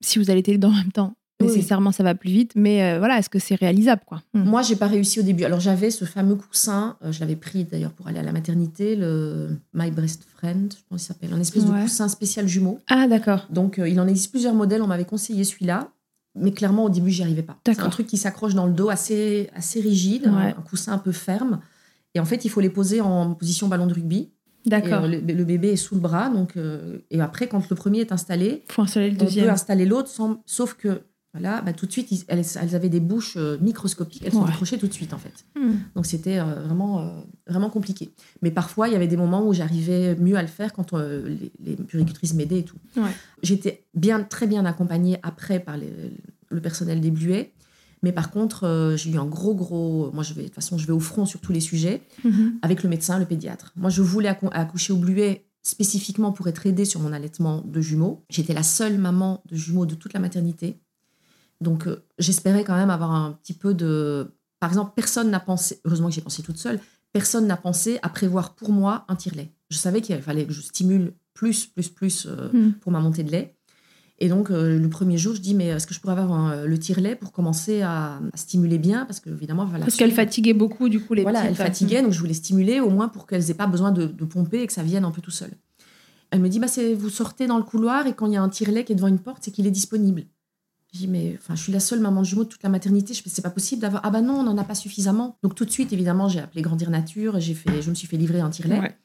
[0.00, 1.46] si vous allaitez dans le même temps, Oui.
[1.46, 2.52] nécessairement, ça va plus vite.
[2.56, 4.22] Mais euh, voilà, est-ce que c'est réalisable, quoi?
[4.34, 4.42] Mm.
[4.42, 5.44] Moi, j'ai pas réussi au début.
[5.44, 8.96] Alors, j'avais ce fameux coussin, euh, je l'avais pris d'ailleurs pour aller à la maternité,
[8.96, 11.78] le My Breast Friend, je pense qu'il s'appelle, un espèce Ouais.
[11.78, 12.80] de coussin spécial jumeau.
[12.88, 13.46] Ah, d'accord.
[13.50, 14.82] Donc, euh, il en existe plusieurs modèles.
[14.82, 15.88] On m'avait conseillé celui-là.
[16.34, 17.56] Mais clairement, au début, j'y arrivais pas.
[17.66, 20.54] C'est un truc qui s'accroche dans le dos assez, assez rigide, Ouais.
[20.56, 21.60] un, coussin un peu ferme.
[22.14, 24.30] Et en fait, il faut les poser en position ballon de rugby.
[24.66, 25.06] D'accord.
[25.06, 26.28] le, le bébé est sous le bras.
[26.30, 26.54] Donc,
[27.10, 29.48] et après, quand le premier est installé, faut installer le on peut deuxième.
[29.50, 30.10] installer l'autre,
[30.46, 31.02] sauf que
[31.38, 34.22] voilà, bah, tout de suite, ils- elles, elles avaient des bouches euh, microscopiques.
[34.24, 34.48] Elles sont Ouais.
[34.50, 35.44] accrochées tout de suite, en fait.
[35.58, 35.72] Mm.
[35.94, 38.10] Donc c'était euh, vraiment, euh, vraiment compliqué.
[38.42, 41.28] Mais parfois, il y avait des moments où j'arrivais mieux à le faire quand euh,
[41.28, 42.76] les, les puricultrices m'aidaient et tout.
[42.96, 43.10] Ouais.
[43.42, 45.92] J'étais bien, très bien accompagnée après par les-
[46.50, 47.52] le personnel des Bluets.
[48.02, 50.10] Mais par contre, j'ai eu un gros, gros.
[50.12, 52.58] Moi, je vais, de toute façon, je vais au front sur tous les sujets Mhm.
[52.62, 53.72] avec le médecin, le pédiatre.
[53.76, 57.80] Moi, je voulais accou- accoucher au Bluet spécifiquement pour être aidée sur mon allaitement de
[57.80, 58.24] jumeaux.
[58.30, 60.78] J'étais la seule maman de jumeaux de toute la maternité.
[61.60, 64.32] Donc, euh, j'espérais quand même avoir un petit peu de.
[64.60, 66.80] Par exemple, personne n'a pensé, heureusement que j'ai pensé toute seule,
[67.12, 69.52] personne n'a pensé à prévoir pour moi un tire-lait.
[69.70, 72.72] Je savais qu'il fallait que je stimule plus, plus, plus euh, Mm.
[72.80, 73.54] pour ma montée de lait.
[74.20, 76.64] Et donc, euh, le premier jour, je dis, mais est-ce que je pourrais avoir un-
[76.66, 79.04] le tire-lait pour commencer à, à stimuler bien?
[79.06, 81.62] Parce que, évidemment, la Parce qu'elle fatiguait beaucoup, du coup, les Voilà, elle petites.
[81.62, 84.62] fatiguait, donc je voulais stimuler au moins pour qu'elles n'aient pas besoin de, de pomper
[84.62, 85.50] et que ça vienne un peu tout seul.
[86.30, 88.42] Elle me dit, bah, c'est, vous sortez dans le couloir et quand il y a
[88.42, 90.24] un tire-lait qui est devant une porte, c'est qu'il est disponible.
[90.94, 93.12] Je dis, mais enfin, je suis la seule maman de jumeaux de toute la maternité,
[93.12, 94.00] je c'est pas possible d'avoir.
[94.04, 95.36] Ah bah non, on n'en a pas suffisamment.
[95.42, 98.16] Donc tout de suite, évidemment, j'ai appelé Grandir Nature, j'ai fait, je me suis fait
[98.16, 98.96] livrer un tire-lait Ouais.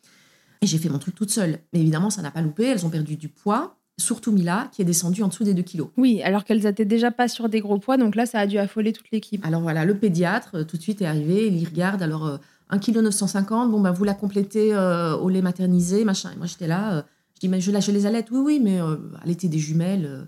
[0.61, 1.59] et j'ai fait mon truc toute seule.
[1.73, 4.85] Mais évidemment, ça n'a pas loupé, elles ont perdu du poids, surtout Mila, qui est
[4.85, 5.89] descendue en dessous des 2 kilos.
[5.97, 8.57] Oui, alors qu'elles étaient déjà pas sur des gros poids, donc là, ça a dû
[8.57, 9.45] affoler toute l'équipe.
[9.45, 11.47] Alors voilà, le pédiatre, euh, tout de suite, est arrivé.
[11.47, 12.01] Il y regarde.
[12.01, 12.37] Alors, euh,
[12.69, 16.31] 1,950 kg, bon, bah, vous la complétez euh, au lait maternisé, machin.
[16.33, 16.93] Et moi, j'étais là.
[16.93, 17.01] euh,
[17.35, 18.27] je dis, mais je, la- je les allaite.
[18.31, 20.27] Oui, oui, mais euh, allaiter des jumelles,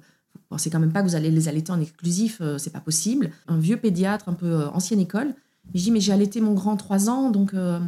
[0.50, 3.32] pensez quand même pas que vous allez les allaiter en exclusif, euh, c'est pas possible.
[3.48, 5.34] Un vieux pédiatre, un peu euh, ancienne école.
[5.74, 7.54] Je dis, mais j'ai allaité mon grand 3 ans, donc.
[7.54, 7.80] euh,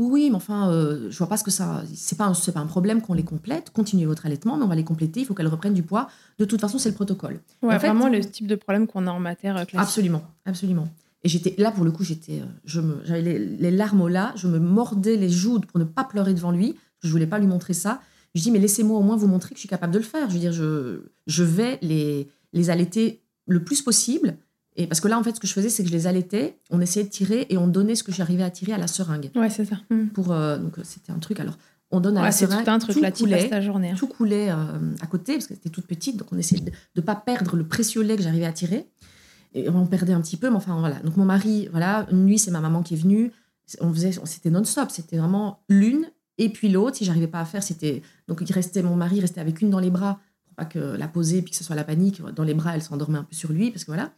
[0.00, 0.70] oui, mais enfin,
[1.10, 1.82] je vois pas ce que ça.
[1.92, 3.70] C'est pas, un- c'est pas un problème qu'on les complète.
[3.70, 5.18] Continuez votre allaitement, mais on va les compléter.
[5.20, 6.08] Il faut qu'elles reprennent du poids.
[6.38, 7.40] De toute façon, c'est le protocole.
[7.62, 9.74] Ouais, En fait- vraiment le type de problème qu'on a en matière classique.
[9.76, 10.88] Absolument, absolument.
[11.24, 14.32] Et j'étais là pour le coup, j'étais, je me, j'avais les, les larmes aux là,
[14.36, 16.76] je me mordais les joues pour ne pas pleurer devant lui.
[17.02, 18.00] Je voulais pas lui montrer ça.
[18.34, 20.28] Je dis mais laissez-moi au moins vous montrer que je suis capable de le faire.
[20.28, 24.36] Je veux dire, je, je vais les, les allaiter le plus possible.
[24.76, 26.56] Et parce que là, en fait, ce que je faisais, c'est que je les allaitais,
[26.70, 29.30] on essayait de tirer et on donnait ce que j'arrivais à tirer à la seringue.
[29.34, 29.76] Ouais, c'est ça.
[29.90, 30.06] Mm.
[30.08, 31.40] Pour, euh, donc euh, c'était un truc.
[31.40, 31.58] Alors,
[31.90, 32.64] on donne à Ouais, la c'est seringue.
[32.64, 33.90] tout un truc tout passes coulait, ta journée.
[33.90, 33.94] hein.
[33.98, 34.54] tout coulait euh,
[35.00, 37.66] à côté parce que c'était toute petite, donc on essayait de ne pas perdre le
[37.66, 38.86] précieux lait que j'arrivais à tirer.
[39.54, 40.96] Et on perdait un petit peu, mais enfin voilà.
[41.00, 43.32] Donc mon mari, voilà, une nuit c'est ma maman qui est venue.
[43.80, 46.06] On faisait, c'était non-stop, c'était vraiment l'une
[46.38, 46.96] et puis l'autre.
[46.96, 49.80] Si j'arrivais pas à faire, c'était donc il restait mon mari restait avec une dans
[49.80, 52.22] les bras pour pas que la poser puis que ce soit la panique.
[52.34, 54.12] Dans les bras, elle s'endormait un peu sur lui parce que voilà.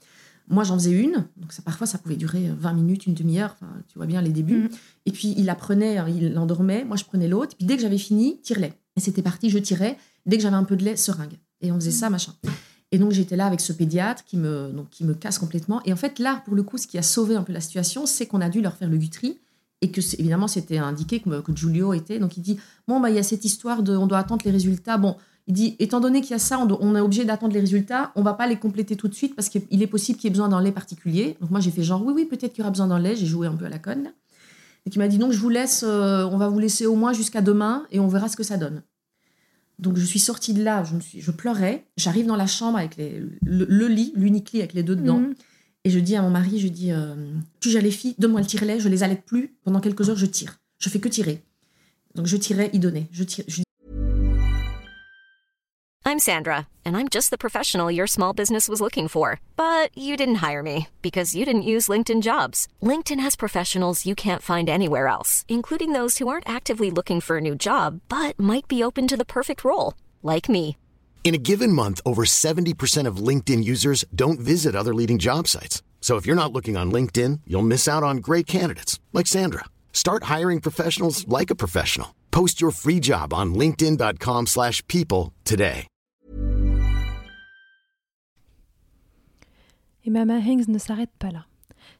[0.48, 3.54] Moi j'en faisais une, donc ça parfois ça pouvait durer 20 minutes, une demi-heure.
[3.54, 4.62] Enfin, tu vois bien les débuts.
[4.62, 4.70] Mhm.
[5.06, 6.84] Et puis il la prenait, hein, il l'endormait.
[6.84, 7.56] Moi je prenais l'autre.
[7.56, 8.72] Puis dès que j'avais fini, tire-lait.
[8.96, 9.96] Et c'était parti, je tirais.
[10.26, 11.38] Dès que j'avais un peu de lait, seringue.
[11.60, 12.32] Et on faisait ça, machin.
[12.92, 15.80] Et donc j'étais là avec ce pédiatre qui me, donc, qui me casse complètement.
[15.84, 18.06] Et en fait, là, pour le coup, ce qui a sauvé un peu la situation,
[18.06, 19.38] c'est qu'on a dû leur faire le gutri.
[19.82, 22.18] Et que, évidemment, c'était indiqué que, que Giulio était.
[22.18, 23.96] Donc il dit Bon, bah, il y a cette histoire de.
[23.96, 24.98] On doit attendre les résultats.
[24.98, 25.16] Bon,
[25.46, 28.12] il dit Étant donné qu'il y a ça, on, est obligé d'attendre les résultats.
[28.14, 30.34] On va pas les compléter tout de suite parce qu'il est possible qu'il y ait
[30.34, 31.36] besoin d'un lait particulier.
[31.40, 33.16] Donc moi, j'ai fait genre Oui, oui, peut-être qu'il y aura besoin d'un lait.
[33.16, 34.12] J'ai joué un peu à la conne.
[34.86, 37.12] Et qui m'a dit Donc je vous laisse, euh, on va vous laisser au moins
[37.12, 38.82] jusqu'à demain et on verra ce que ça donne.
[39.78, 41.86] Donc je suis sortie de là, je, me suis, je pleurais.
[41.96, 45.20] J'arrive dans la chambre avec le, le lit, l'unique lit avec les deux dedans.
[45.20, 45.34] Mhm.
[45.84, 47.14] Et je dis à mon mari, je dis, euh,
[47.58, 49.56] tu gères les filles, donne-moi le tire-lait, je les allaite plus.
[49.64, 50.58] Pendant quelques heures, je tire.
[50.78, 51.42] Je fais que tirer.
[52.14, 53.06] Donc je tirais, il donnait.
[53.12, 53.62] Je tire, je
[56.06, 59.38] I'm Sandra, and I'm just the professional your small business was looking for.
[59.56, 62.66] But you didn't hire me because you didn't use LinkedIn jobs.
[62.82, 67.36] LinkedIn has professionals you can't find anywhere else, including those who aren't actively looking for
[67.36, 70.76] a new job but might be open to the perfect role, like me.
[71.22, 75.80] In a given month, over 70% of LinkedIn users don't visit other leading job sites.
[76.00, 79.66] So if you're not looking on LinkedIn, you'll miss out on great candidates like Sandra.
[79.92, 82.16] Start hiring professionals like a professional.
[82.32, 85.86] Post your free job on linkedin.com/people today.
[90.04, 91.44] Et Mama Hanks ne s'arrête pas là.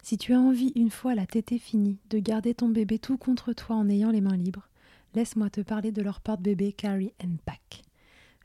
[0.03, 3.53] Si tu as envie, une fois la tétée finie, de garder ton bébé tout contre
[3.53, 4.69] toi en ayant les mains libres,
[5.15, 7.83] laisse-moi te parler de leur porte-bébé Carry and Pack.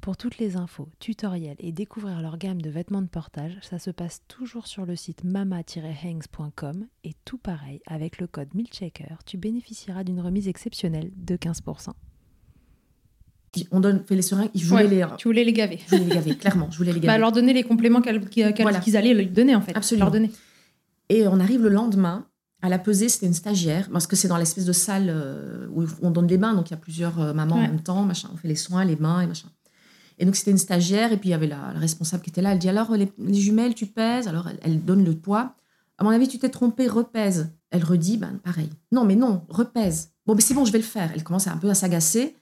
[0.00, 3.90] Pour toutes les infos, tutoriels et découvrir leur gamme de vêtements de portage, ça se
[3.90, 10.02] passe toujours sur le site mama-hangs.com et tout pareil, avec le code MILCHECKER, tu bénéficieras
[10.02, 11.90] d'une remise exceptionnelle de 15%.
[13.72, 15.78] On donne, fait les seringues, Ouais, les, Tu voulais les gaver.
[15.84, 17.08] je voulais les gaver, clairement, je voulais les gaver.
[17.08, 18.78] Bah, leur donner les compléments Voilà.
[18.80, 19.76] qu'ils allaient lui donner, en fait.
[19.76, 20.06] Absolument.
[20.06, 20.30] Leur donner.
[21.10, 22.26] Et on arrive le lendemain.
[22.62, 25.84] À la pesée, c'était une stagiaire, parce que c'est dans l'espèce de salle euh, où
[26.02, 27.62] on donne les bains, donc il y a plusieurs euh, mamans Ouais.
[27.64, 28.28] en même temps, machin.
[28.32, 29.48] On fait les soins, les bains et machin.
[30.20, 32.52] Et donc c'était une stagiaire, et puis il y avait la, responsable qui était là.
[32.52, 34.28] Elle dit alors les, les jumelles, tu pèses?
[34.28, 35.54] Alors elle, donne le poids.
[35.96, 37.50] À mon avis, tu t'es trompée, repèse.
[37.70, 38.68] Elle redit, ben pareil.
[38.92, 40.12] Non, mais non, repèse.
[40.26, 41.10] Bon, mais c'est bon, je vais le faire.
[41.14, 42.36] Elle commence un peu à s'agacer.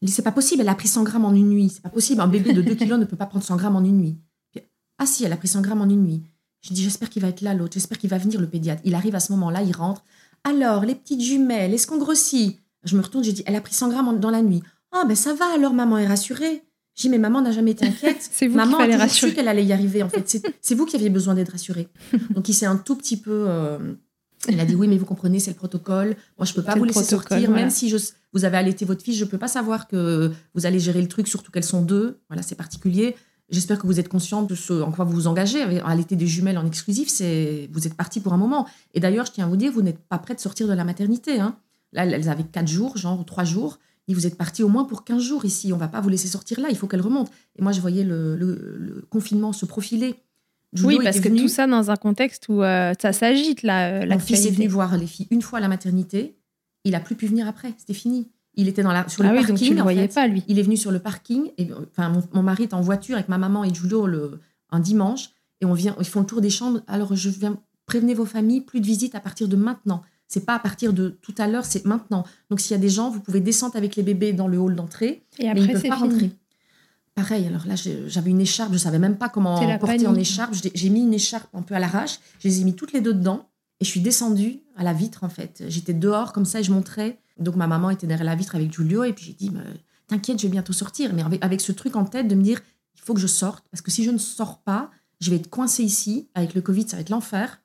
[0.00, 1.70] Elle dit c'est pas possible, elle a pris 100 grammes en une nuit.
[1.70, 3.84] C'est pas possible, un bébé de 2 kilos ne peut pas prendre 100 grammes en
[3.84, 4.18] une nuit.
[4.98, 6.22] Ah si, elle a pris 100 grammes en une nuit.
[6.60, 7.74] Je dis, j'espère qu'il va être là, l'autre.
[7.74, 8.82] J'espère qu'il va venir, le pédiatre.
[8.84, 10.04] Il arrive à ce moment-là, il rentre.
[10.44, 12.58] Alors, les petites jumelles, est-ce qu'on grossit?
[12.84, 14.62] Je me retourne, j'ai dit, elle a pris 100 grammes dans la nuit.
[14.92, 16.64] Ah, ben ça va, alors maman est rassurée.
[16.94, 18.18] J'ai dit, mais maman n'a jamais été inquiète.
[18.32, 20.28] C'est vous maman fallait a toujours su qu'elle allait y arriver, en fait.
[20.60, 21.88] C'est- vous qui aviez besoin d'être rassurée.
[22.34, 23.44] Donc, il s'est un tout petit peu.
[23.48, 23.78] euh,
[24.48, 26.16] il a dit, oui, mais vous comprenez, c'est le protocole.
[26.36, 27.62] Moi, je peux pas vous laisser sortir, voilà.
[27.62, 27.96] même si je,
[28.32, 31.28] vous avez allaité votre fille, je peux pas savoir que vous allez gérer le truc,
[31.28, 32.18] surtout qu'elles sont deux.
[32.28, 33.14] Voilà, c'est particulier.
[33.50, 35.62] J'espère que vous êtes consciente de ce en quoi vous vous engagez.
[35.80, 38.66] À allaiter des jumelles en exclusif, c'est vous êtes parti pour un moment.
[38.94, 40.84] Et d'ailleurs, je tiens à vous dire, vous n'êtes pas prêt de sortir de la
[40.84, 41.38] maternité.
[41.38, 41.54] hein.
[41.92, 43.78] Là, elles avaient quatre jours, genre ou trois jours.
[44.08, 45.72] Et vous êtes parti au moins pour 15 jours ici.
[45.72, 46.68] On va pas vous laisser sortir là.
[46.70, 47.30] Il faut qu'elle remonte.
[47.56, 50.16] Et moi, je voyais le, le- le confinement se profiler.
[50.82, 51.42] Oui, parce que venu.
[51.42, 54.66] tout ça dans un contexte où euh, ça s'agite, là, euh, Mon fils est venu
[54.68, 56.34] voir les filles une fois à la maternité.
[56.84, 57.74] Il a plus pu venir après.
[57.78, 58.28] C'était fini.
[58.54, 59.54] Il était dans la, sur le Ah oui, parking.
[59.56, 60.14] donc tu le en voyais fait.
[60.14, 60.42] pas, lui.
[60.48, 61.50] Il est venu sur le parking.
[61.58, 64.40] Et, enfin, mon, mon mari est en voiture avec ma maman et Julio le,
[64.70, 65.30] un dimanche.
[65.60, 66.80] Et on vient, ils font le tour des chambres.
[66.88, 70.02] Alors, je viens prévenir vos familles, plus de visites à partir de maintenant.
[70.32, 72.24] C'est pas à partir de tout à l'heure, c'est maintenant.
[72.48, 74.74] Donc, s'il y a des gens, vous pouvez descendre avec les bébés dans le hall
[74.74, 75.26] d'entrée.
[75.38, 76.08] Et mais ils après, ne peuvent pas fini.
[76.08, 76.30] rentrer.
[77.14, 77.74] Pareil, alors là,
[78.06, 80.54] j'avais une écharpe, je savais même pas comment porter en écharpe.
[80.74, 83.12] J'ai mis une écharpe un peu à l'arrache, je les ai mis toutes les deux
[83.12, 85.64] dedans et je suis descendue à la vitre en fait.
[85.68, 87.18] J'étais dehors comme ça et je montrais.
[87.38, 89.52] Donc ma maman était derrière la vitre avec Giulio et puis j'ai dit
[90.06, 91.12] T'inquiète, je vais bientôt sortir.
[91.12, 92.62] Mais avec, avec ce truc en tête de me dire
[92.96, 95.50] Il faut que je sorte parce que si je ne sors pas, je vais être
[95.50, 96.30] coincée ici.
[96.34, 97.61] Avec le Covid, ça va être l'enfer.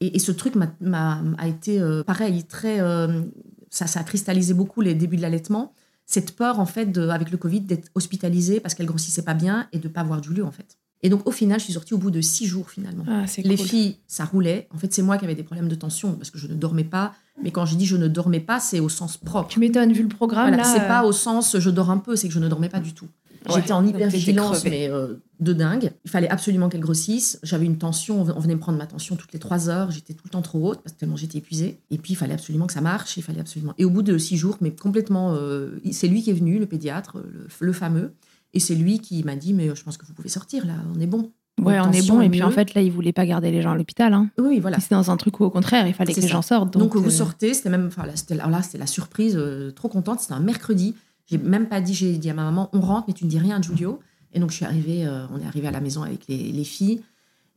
[0.00, 2.80] Et, et ce truc m'a, m'a- a été euh, pareil, très.
[2.80, 3.22] euh,
[3.70, 5.72] ça, ça a cristallisé beaucoup les débuts de l'allaitement.
[6.06, 9.68] Cette peur, en fait, de- avec le Covid, d'être hospitalisée parce qu'elle grossissait pas bien
[9.72, 10.76] et de pas voir Julio, en fait.
[11.02, 13.04] Et donc, au final, je suis sortie au bout de six jours, finalement.
[13.08, 13.66] Ah, c'est Les cool.
[13.66, 14.68] filles, ça roulait.
[14.74, 16.84] En fait, c'est moi qui avais des problèmes de tension parce que je ne dormais
[16.84, 17.14] pas.
[17.42, 19.48] Mais quand je dis je ne dormais pas, c'est au sens propre.
[19.48, 20.64] Tu m'étonnes, vu le programme, Voilà, là.
[20.64, 22.80] c'est euh, pas au sens je dors un peu, c'est que je ne dormais pas
[22.80, 23.06] du tout.
[23.48, 25.92] Ouais, J'étais en donc t'étais hypervigilance, mais euh, de dingue.
[26.04, 27.38] Il fallait absolument qu'elle grossisse.
[27.42, 29.90] J'avais une tension, on venait me prendre ma tension toutes les trois heures.
[29.90, 31.78] J'étais tout le temps trop haute parce que tellement j'étais épuisée.
[31.90, 33.16] Et puis il fallait absolument que ça marche.
[33.16, 33.72] Il fallait absolument.
[33.78, 36.66] Et au bout de six jours, mais complètement, euh, c'est lui qui est venu, le
[36.66, 38.12] pédiatre, le, le fameux,
[38.52, 40.74] et c'est lui qui m'a dit mais euh, je pense que vous pouvez sortir là,
[40.94, 41.30] on est bon.
[41.62, 42.20] Ouais, on est bon.
[42.22, 44.14] Et puis en fait, là, il voulait pas garder les gens à l'hôpital.
[44.14, 44.30] Hein.
[44.38, 44.80] Oui, voilà.
[44.80, 46.34] C'est dans un truc où, au contraire, il fallait que C'est les ça.
[46.34, 46.72] gens sortent.
[46.72, 49.34] Donc, Donc, vous euh, sortez, c'était même, enfin là, c'était alors là, c'était la surprise,
[49.36, 50.20] euh, trop contente.
[50.20, 50.94] C'était un mercredi.
[51.30, 53.38] J'ai même pas dit, j'ai dit à ma maman, on rentre, mais tu ne dis
[53.38, 54.00] rien à Giulio.
[54.32, 56.64] Et donc je suis arrivée, euh, on est arrivé à la maison avec les, les
[56.64, 57.02] filles.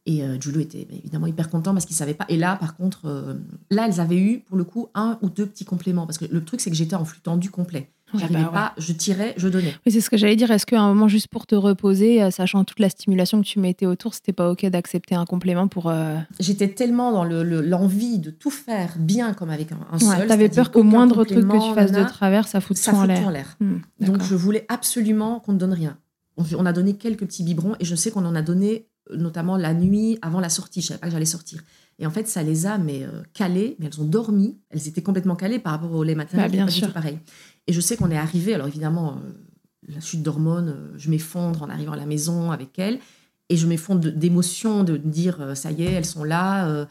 [0.06, 2.26] Et euh, Giulio était bah, évidemment hyper content parce qu'il savait pas.
[2.30, 3.36] Et là, par contre, euh,
[3.72, 6.44] là, elles avaient eu pour le coup un ou deux petits compléments parce que le
[6.44, 7.90] truc c'est que j'étais en flux tendu complet.
[8.14, 8.45] Bah ouais.
[8.51, 9.74] pas, je tirais, je donnais.
[9.86, 10.51] Oui, c'est ce que j'allais dire.
[10.51, 13.59] Est-ce qu'à un moment, juste pour te reposer, euh, sachant toute la stimulation que tu
[13.59, 15.89] mettais autour, c'était pas OK d'accepter un complément pour.
[15.89, 19.97] euh, J'étais tellement dans le- le- l'envie de tout faire bien comme avec un, un
[19.97, 20.28] Ouais, seul.
[20.28, 23.01] T'avais peur qu'au moindre truc que tu fasses de travers, ça foute ça tout en
[23.01, 23.28] fout tout l'air.
[23.28, 23.57] en l'air.
[23.59, 25.97] Hmm, Donc je voulais absolument qu'on ne donne rien.
[26.38, 29.18] On, on a donné quelques petits biberons et je sais qu'on en a donné euh,
[29.18, 30.82] notamment la nuit avant la sortie.
[30.82, 31.61] Je savais pas que j'allais sortir.
[31.99, 34.57] Et en fait, ça les a mais euh, calées, mais elles ont dormi.
[34.72, 36.49] Elles étaient complètement calées par rapport au lait maternel.
[36.49, 36.91] Bah, bien sûr.
[36.91, 37.20] pareil.
[37.68, 38.53] Et je sais qu'on est arrivé.
[38.53, 39.32] Alors évidemment, euh,
[39.88, 42.99] la chute d'hormones, euh, je m'effondre en arrivant à la maison avec elles
[43.49, 46.88] et je m'effondre de- d'émotion de me dire euh, ça y est, elles sont là,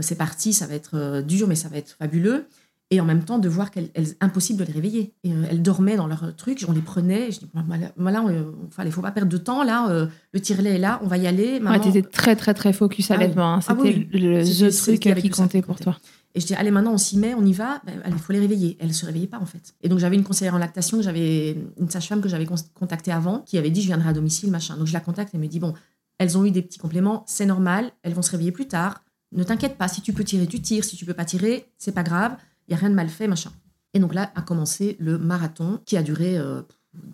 [0.00, 2.46] c'est parti, ça va être dur, mais ça va être fabuleux.
[2.94, 5.12] Et en même temps, de voir qu'elle, elle- impossible de les réveiller.
[5.24, 7.28] Et, euh, elles dormaient dans leur truc, on les prenait.
[7.28, 9.64] Et je dis, voilà, voilà, euh, enfin, il faut pas perdre de temps.
[9.64, 11.54] Là, euh, le tire-lait est là, on va y aller.
[11.54, 11.80] Ouais, maman.
[11.80, 13.32] t'étais très très très focus Ah hein.
[13.36, 15.98] Ah C'était oui, le C'était- the c'était truc qui comptait pour toi.
[16.36, 17.80] Et je dis, allez, maintenant, on s'y met, on y va.
[17.86, 18.76] Ben, allez, il faut les réveiller.
[18.80, 19.74] Elle ne se réveillait pas, en fait.
[19.82, 23.38] Et donc, j'avais une conseillère en lactation, j'avais une sage-femme que j'avais con- contactée avant,
[23.40, 24.76] qui avait dit, je viendrai à domicile, machin.
[24.76, 25.74] Donc, je la contacte, elle me dit, bon,
[26.18, 29.02] elles ont eu des petits compléments, c'est normal, elles vont se réveiller plus tard.
[29.32, 30.84] Ne t'inquiète pas, si tu peux tirer, tu tires.
[30.84, 32.36] Si tu peux pas tirer, c'est pas grave.
[32.68, 33.52] Il y a rien de mal fait, machin.
[33.92, 36.62] Et donc là a commencé le marathon qui a duré euh,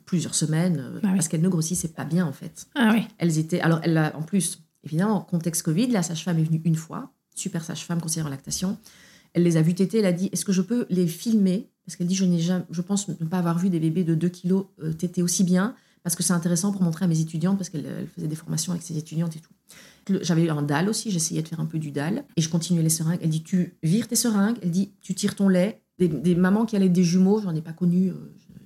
[0.07, 1.13] plusieurs semaines euh, Ah oui.
[1.15, 2.67] parce qu'elles ne grossissaient pas bien en fait.
[2.75, 3.07] Ah oui.
[3.19, 3.61] Elles étaient.
[3.61, 7.65] Alors, elle a, en plus, évidemment, contexte Covid, la sage-femme est venue une fois, super
[7.65, 8.79] sage-femme, conseillère en lactation.
[9.33, 11.71] Elle les a vues téter, elle a dit Est-ce que je peux les filmer?
[11.87, 14.15] Parce qu'elle dit je, n'ai jamais, je pense ne pas avoir vu des bébés de
[14.15, 17.59] 2 kilos euh, téter aussi bien, parce que c'est intéressant pour montrer à mes étudiantes,
[17.59, 19.53] parce qu'elle elle faisait des formations avec ses étudiantes et tout.
[20.23, 22.83] J'avais eu un dalle aussi, j'essayais de faire un peu du dalle, et je continuais
[22.83, 23.19] les seringues.
[23.23, 25.83] Elle dit Tu vires tes seringues, elle dit Tu tires ton lait.
[25.99, 28.15] Des, des mamans qui allaient des jumeaux, j'en ai pas connu, euh,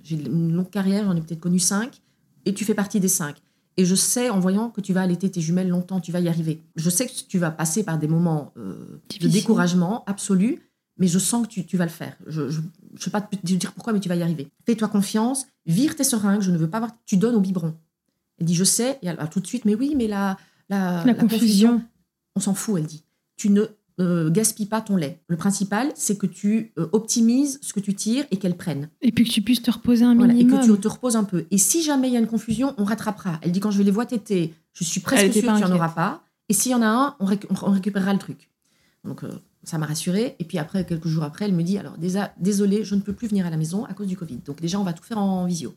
[0.03, 2.01] j'ai une longue carrière, j'en ai peut-être connu 5,
[2.45, 3.35] et tu fais partie des 5.
[3.77, 6.29] Et je sais, en voyant que tu vas allaiter tes jumelles longtemps, tu vas y
[6.29, 6.63] arriver.
[6.75, 10.61] Je sais que tu vas passer par des moments euh, de découragement absolu,
[10.97, 12.15] mais je sens que tu, tu vas le faire.
[12.25, 14.47] Je ne sais pas te dire pourquoi, mais tu vas y arriver.
[14.65, 16.91] Fais-toi confiance, vire tes seringues, je ne veux pas voir...
[17.05, 17.75] Tu donnes au biberon.
[18.39, 20.07] Elle dit, je sais, et elle a tout de suite, mais oui, mais
[20.69, 21.81] la, la, La confusion.
[22.35, 23.03] on s'en fout, elle dit.
[23.37, 23.65] Tu ne
[23.99, 25.21] euh, gaspilles pas ton lait.
[25.27, 28.89] Le principal, c'est que tu euh, optimises ce que tu tires et qu'elle prenne.
[29.01, 30.61] Et puis que tu puisses te reposer un Voilà, et minimum.
[30.61, 31.45] que tu te reposes un peu.
[31.51, 33.39] Et si jamais il y a une confusion, on rattrapera.
[33.41, 35.71] Elle dit quand je vais les voir téter, je suis presque sûre qu'il n'y en
[35.75, 36.23] aura pas.
[36.49, 38.49] Et s'il y en a un, on, récu- on récupérera le truc.
[39.03, 39.31] Donc euh,
[39.63, 40.35] ça m'a rassurée.
[40.39, 41.95] Et puis après, quelques jours après, elle me dit alors
[42.37, 44.37] désolée, je ne peux plus venir à la maison à cause du Covid.
[44.45, 45.73] Donc déjà, on va tout faire en visio.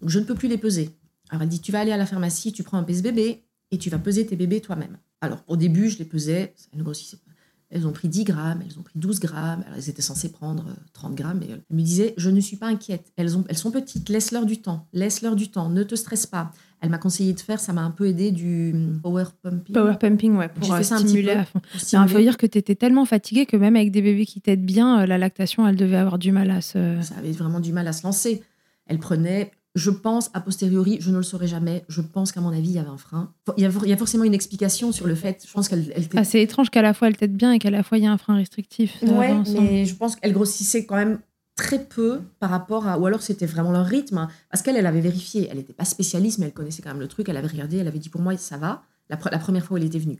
[0.00, 0.90] Donc je ne peux plus les peser.
[1.30, 3.90] Alors elle dit tu vas aller à la pharmacie, tu prends un pèse-bébé et tu
[3.90, 4.98] vas peser tes bébés toi-même.
[5.20, 7.28] Alors au début, je les pesais, elles ne grossissaient pas.
[7.70, 10.68] Elles ont pris 10 grammes, elles ont pris 12 grammes, alors elles étaient censées prendre
[10.68, 11.42] euh, 30 grammes.
[11.42, 14.46] Et elle me disait, je ne suis pas inquiète, elles, ont, elles sont petites, laisse-leur
[14.46, 16.50] du temps, laisse-leur du temps, ne te stresse pas.
[16.80, 19.74] Elle m'a conseillé de faire, ça m'a un peu aidé du power pumping.
[19.74, 21.60] Power pumping, ouais, pour euh, stimuler à fond.
[21.74, 24.64] Il faut dire que tu étais tellement fatiguée que même avec des bébés qui t'aident
[24.64, 26.98] bien, euh, la lactation, elle devait avoir du mal à se.
[27.02, 28.42] ça avait vraiment du mal à se lancer.
[28.86, 32.50] Elle prenait, je pense, a posteriori, je ne le saurais jamais, je pense qu'à mon
[32.50, 33.32] avis, il y avait un frein.
[33.56, 35.92] Il y a, il y a forcément une explication sur le fait, je pense qu'elle
[35.94, 38.04] elle Ah, c'est étrange qu'à la fois elle t'aide bien et qu'à la fois il
[38.04, 38.98] y a un frein restrictif.
[39.00, 41.20] Ça Ouais, mais je pense qu'elle grossissait quand même
[41.56, 42.98] très peu par rapport à.
[42.98, 44.18] Ou alors c'était vraiment leur rythme.
[44.18, 44.28] hein.
[44.50, 45.48] Parce qu'elle, elle avait vérifié.
[45.50, 47.28] Elle n'était pas spécialiste, mais elle connaissait quand même le truc.
[47.28, 48.82] Elle avait regardé, elle avait dit pour moi, ça va.
[49.10, 50.18] La, pre- la première fois où elle était venue.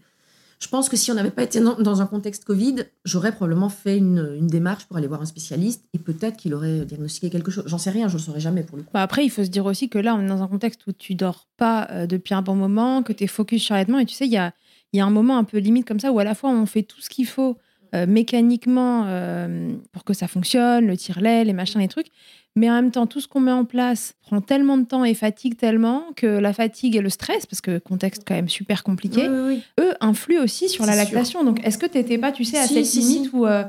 [0.59, 3.97] Je pense que si on n'avait pas été dans, un contexte Covid, j'aurais probablement fait
[3.97, 7.65] une, démarche pour aller voir un spécialiste et peut-être qu'il aurait diagnostiqué quelque chose.
[7.67, 8.91] J'en sais rien, je ne le saurais jamais pour le coup.
[8.93, 10.93] Bah après, il faut se dire aussi que là, on est dans un contexte où
[10.93, 14.01] tu dors pas euh, depuis un bon moment, que tu es focus sur l'allaitement.
[14.01, 14.53] Et tu sais, il y a,
[14.93, 16.83] y a un moment un peu limite comme ça où à la fois on fait
[16.83, 17.57] tout ce qu'il faut
[17.95, 22.09] euh, mécaniquement euh, pour que ça fonctionne, le tire-lait, les machins, les trucs.
[22.57, 25.15] Mais en même temps, tout ce qu'on met en place prend tellement de temps et
[25.15, 29.29] fatigue tellement que la fatigue et le stress, parce que contexte quand même super compliqué,
[29.29, 29.85] Oui, oui, oui.
[29.85, 31.45] eux influent aussi sur la lactation.
[31.45, 33.37] Donc, est-ce que tu n'étais pas, tu sais, à Si, cette si, limite si.
[33.37, 33.63] où, euh,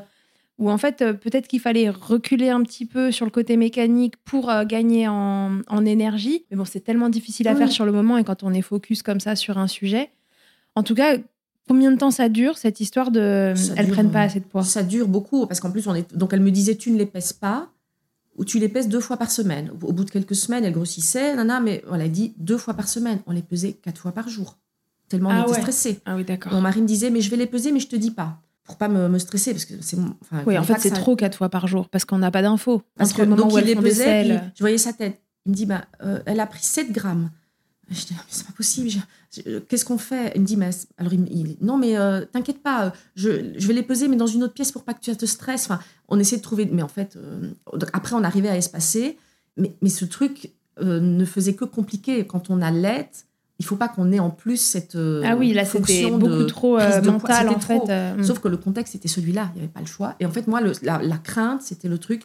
[0.57, 4.51] où en fait, peut-être qu'il fallait reculer un petit peu sur le côté mécanique pour
[4.65, 6.45] gagner en, en énergie.
[6.49, 9.03] Mais bon, c'est tellement difficile à faire sur le moment et quand on est focus
[9.03, 10.09] comme ça sur un sujet.
[10.76, 11.15] En tout cas,
[11.70, 14.39] combien de temps ça dure, cette histoire de Ça elles dure, prennent pas euh, assez
[14.41, 14.63] de poids?
[14.63, 16.13] Ça dure beaucoup parce qu'en plus, on est.
[16.15, 17.70] Donc, elle me disait, tu ne les pèses pas
[18.36, 19.72] ou tu les pèses deux fois par semaine.
[19.82, 22.88] Au bout de quelques semaines, elle grossissait, nana, mais on l'a dit deux fois par
[22.89, 23.20] semaine.
[23.28, 24.57] On les pesait quatre fois par jour.
[25.07, 25.59] Tellement on Ah était ouais.
[25.61, 25.99] stressés.
[26.05, 26.51] Ah oui, d'accord.
[26.53, 28.41] Mon mari me disait, mais je vais les peser, mais je te dis pas.
[28.63, 29.97] Pour pas me, me stresser, parce que c'est.
[30.22, 32.41] Enfin, Oui, en fait, c'est ça- trop quatre fois par jour parce qu'on n'a pas
[32.43, 32.84] d'infos.
[32.95, 35.20] Parce Entre que le moment donc, où il les pesait, je voyais sa tête.
[35.45, 37.32] Il me dit, bah, euh, elle a pris 7 grammes.
[37.91, 38.89] Je dis, mais c'est pas possible.
[38.89, 40.31] je- Qu'est-ce qu'on fait?
[40.35, 43.67] Il me dit, mais alors il, il- non, mais euh, t'inquiète pas, euh, je, je
[43.67, 45.65] vais les peser, mais dans une autre pièce pour pas que tu te stresses.
[45.65, 47.49] Enfin, on essaie de trouver, mais en fait, euh,
[47.93, 49.17] après on arrivait à espacer,
[49.57, 52.25] mais, mais ce truc euh, ne faisait que compliquer.
[52.25, 53.09] Quand on allait,
[53.59, 55.81] il faut pas qu'on ait en plus cette euh, Ah oui, là, c'était
[56.19, 57.91] beaucoup trop euh, mental, en fait.
[57.91, 60.15] euh, Sauf que le contexte était celui-là, il n'y avait pas le choix.
[60.19, 62.23] Et en fait, moi, le- la, la crainte, c'était le truc,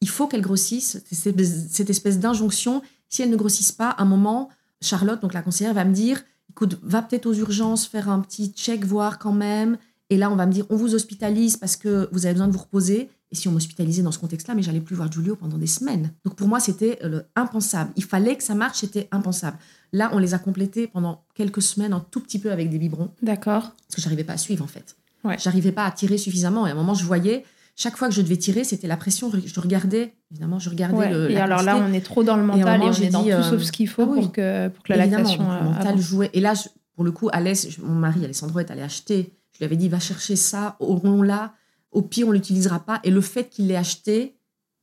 [0.00, 2.82] il faut qu'elle grossisse, cette espèce, cette espèce d'injonction.
[3.08, 4.48] Si elle ne grossissent pas, à un moment,
[4.82, 8.48] Charlotte, donc la conseillère, va me dire, écoute, va peut-être aux urgences faire un petit
[8.48, 9.78] check, voir quand même.
[10.10, 12.52] Et là, on va me dire, on vous hospitalise parce que vous avez besoin de
[12.52, 13.10] vous reposer.
[13.32, 16.12] Et si on m'hospitalisait dans ce contexte-là, mais j'allais plus voir Julio pendant des semaines.
[16.24, 17.90] Donc pour moi, c'était euh, le impensable.
[17.96, 19.58] Il fallait que ça marche, c'était impensable.
[19.92, 23.10] Là, on les a complétés pendant quelques semaines, un tout petit peu avec des biberons
[23.22, 23.72] D'accord.
[23.88, 24.96] parce que j'arrivais pas à suivre en fait.
[25.24, 25.36] Ouais.
[25.40, 27.44] J'arrivais pas à tirer suffisamment et à un moment je voyais
[27.76, 31.10] chaque fois que je devais tirer c'était la pression je regardais évidemment je regardais Ouais.
[31.12, 32.92] le et la alors là, on est trop dans le Et mental et, moment, on
[32.92, 34.20] j'ai est dans dit, tout euh, sauf ce qu'il faut ah oui.
[34.22, 36.68] pour que, pour que la Évidemment, lactation donc, euh, le mental jouait et là je-
[36.94, 40.00] pour le coup Alès mon mari Alessandro est allé acheter je lui avais dit va
[40.00, 41.54] chercher ça aurons là
[41.92, 43.00] Au pire, on l'utilisera pas.
[43.04, 44.36] Et le fait qu'il l'ait acheté,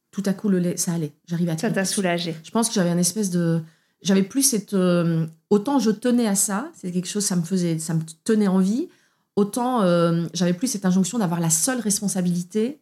[0.10, 1.12] tout à coup, le lait, ça allait.
[1.28, 2.34] J'arrivais à Ça t'a soulagé.
[2.44, 3.62] Je pense que j'avais un espèce de.
[4.02, 4.74] J'avais plus cette.
[4.74, 7.78] euh, autant je tenais à ça, c'est quelque chose, ça me faisait.
[7.78, 8.89] Ça me tenait en vie.
[9.36, 12.80] Autant euh, j'avais plus cette injonction d'avoir la seule responsabilité.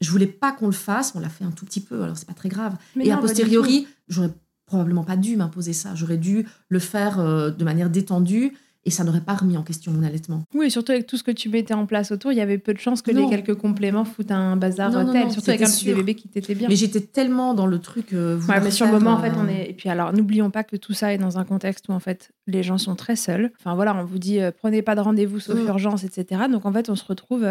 [0.00, 1.12] Je voulais pas qu'on le fasse.
[1.14, 2.76] On l'a fait un tout petit peu, alors c'est pas très grave.
[2.96, 4.30] Mais Et non, a posteriori, j'aurais
[4.66, 5.94] probablement pas dû m'imposer ça.
[5.94, 8.52] J'aurais dû le faire euh, de manière détendue
[8.84, 10.44] et ça n'aurait pas remis en question mon allaitement.
[10.54, 12.58] Oui, et surtout avec tout ce que tu mettais en place autour, il y avait
[12.58, 13.28] peu de chances que Non.
[13.28, 15.24] les quelques compléments foutent un bazar Non, tel.
[15.24, 16.68] non, surtout avec un petit bébé qui t'était bien.
[16.68, 18.12] Mais j'étais tellement dans le truc.
[18.12, 19.70] euh, Ouais, mais sur le moment, en fait, euh, on est.
[19.70, 22.30] Et puis alors, n'oublions pas que tout ça est dans un contexte où en fait,
[22.46, 23.50] les gens sont très seuls.
[23.58, 25.66] Enfin voilà, on vous dit euh, prenez pas de rendez-vous sauf Mm.
[25.66, 26.42] urgence, etc.
[26.50, 27.44] Donc en fait, on se retrouve.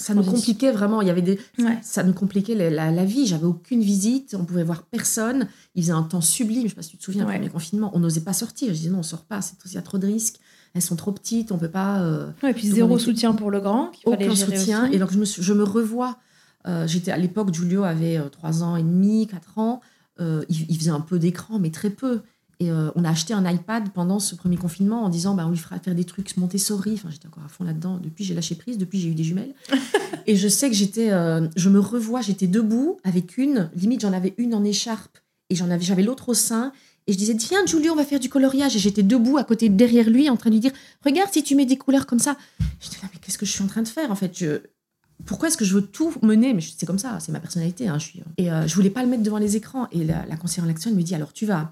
[0.00, 1.00] Euh, Ça nous compliquait vraiment.
[1.02, 1.78] Il y avait des, Ouais.
[1.82, 3.26] ça nous compliquait la, la- la vie.
[3.26, 4.36] J'avais aucune visite.
[4.38, 5.48] On pouvait voir personne.
[5.74, 6.64] Il faisait un temps sublime.
[6.64, 7.32] Je sais pas si tu te souviens, Ouais.
[7.34, 8.68] le premier confinement, on n'osait pas sortir.
[8.68, 9.40] Je disais non, on sort pas.
[9.40, 10.36] C'est il y a trop de risques.
[10.74, 11.52] Elles sont trop petites.
[11.52, 12.00] On peut pas.
[12.02, 13.92] euh, ouais, et puis Donc, zéro était- soutien pour le grand.
[14.04, 14.84] aucun soutien.
[14.86, 14.94] aussi.
[14.94, 16.18] Et donc je me, je me revois.
[16.66, 19.80] euh, J'étais à l'époque, Julio avait 3 ans et demi, 4 ans.
[20.20, 22.22] Euh, il, il faisait un peu d'écran, mais très peu.
[22.64, 25.50] Et euh, on a acheté un iPad pendant ce premier confinement en disant bah, on
[25.50, 26.92] lui fera faire des trucs Montessori.
[26.94, 27.98] Enfin, j'étais encore à fond là-dedans.
[28.02, 28.78] Depuis, j'ai lâché prise.
[28.78, 29.54] Depuis, j'ai eu des jumelles.
[30.26, 31.10] et je sais que j'étais.
[31.12, 33.70] euh, je me revois, j'étais debout avec une.
[33.76, 35.18] Limite, j'en avais une en écharpe
[35.50, 36.72] et j'en avais, j'avais l'autre au sein.
[37.06, 38.76] Et je disais Viens, Julio, on va faire du coloriage.
[38.76, 40.72] Et j'étais debout à côté, derrière lui, en train de lui dire
[41.04, 42.36] Regarde si tu mets des couleurs comme ça.
[42.80, 44.60] J'étais là, mais qu'est-ce que je suis en train de faire En fait, je
[45.26, 46.52] pourquoi est-ce que je veux tout mener?
[46.54, 47.88] Mais je- c'est comme ça, c'est ma personnalité.
[47.88, 48.22] hein, je suis...
[48.36, 49.86] Et euh, je voulais pas le mettre devant les écrans.
[49.92, 51.70] Et la, la conseillère en action, elle me dit alors tu vas,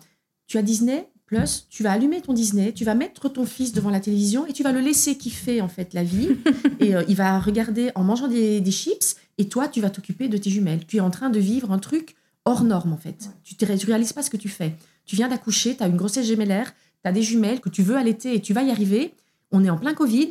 [0.52, 3.88] tu as Disney Plus, tu vas allumer ton Disney, tu vas mettre ton fils devant
[3.88, 6.28] la télévision et tu vas le laisser kiffer en fait la vie.
[6.78, 9.16] et euh, il va regarder en mangeant des, des chips.
[9.38, 10.84] Et toi, tu vas t'occuper de tes jumelles.
[10.86, 13.30] Tu es en train de vivre un truc hors norme en fait.
[13.44, 14.74] Tu ne réalises pas ce que tu fais.
[15.06, 17.96] Tu viens d'accoucher, tu as une grossesse gémellaire, tu as des jumelles que tu veux
[17.96, 19.14] allaiter et tu vas y arriver.
[19.54, 20.30] On est en plein Covid,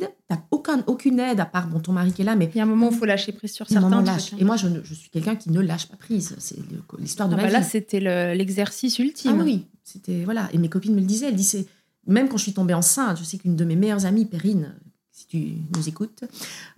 [0.50, 2.64] aucun, aucune aide à part bon, ton mari qui est là, mais Il y a
[2.64, 4.32] un moment où il faut lâcher prise sur certains lâche.
[4.32, 4.36] hein.
[4.40, 6.34] Et moi, je, ne- je suis quelqu'un qui ne lâche pas prise.
[6.38, 6.56] C'est
[6.98, 7.68] l'histoire de Ah ma bah là, vie.
[7.70, 9.38] c'était le- l'exercice ultime.
[9.40, 10.48] Ah oui, c'était voilà.
[10.52, 11.28] Et mes copines me le disaient.
[11.28, 11.66] Elles disaient,
[12.06, 14.74] même quand je suis tombée enceinte, je sais qu'une de mes meilleures amies, Perrine,
[15.12, 16.24] si tu nous écoutes,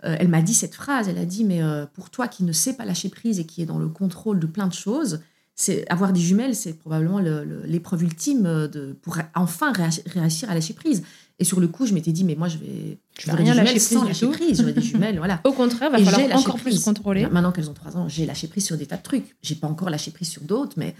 [0.03, 1.07] euh, elle m'a dit cette phrase.
[1.09, 3.61] Elle a dit, mais euh, pour toi qui ne sais pas lâcher prise et qui
[3.63, 5.21] est dans le contrôle de plein de choses,
[5.57, 9.71] c'est avoir des jumelles, c'est probablement le- le- l'épreuve ultime euh, de pour enfin
[10.05, 11.01] réussir à lâcher prise.
[11.39, 13.77] Et sur le coup, je m'étais dit, mais moi, je vais, je des rien lâcher
[13.79, 14.57] sans prise du lâcher prise.
[14.59, 15.41] J'aurais des jumelles, voilà.
[15.43, 17.27] Au contraire, il va Et falloir encore plus contrôler.
[17.27, 19.35] Maintenant qu'elles ont 3 ans, j'ai lâché prise sur des tas de trucs.
[19.41, 20.95] J'ai pas encore lâché prise sur d'autres, mais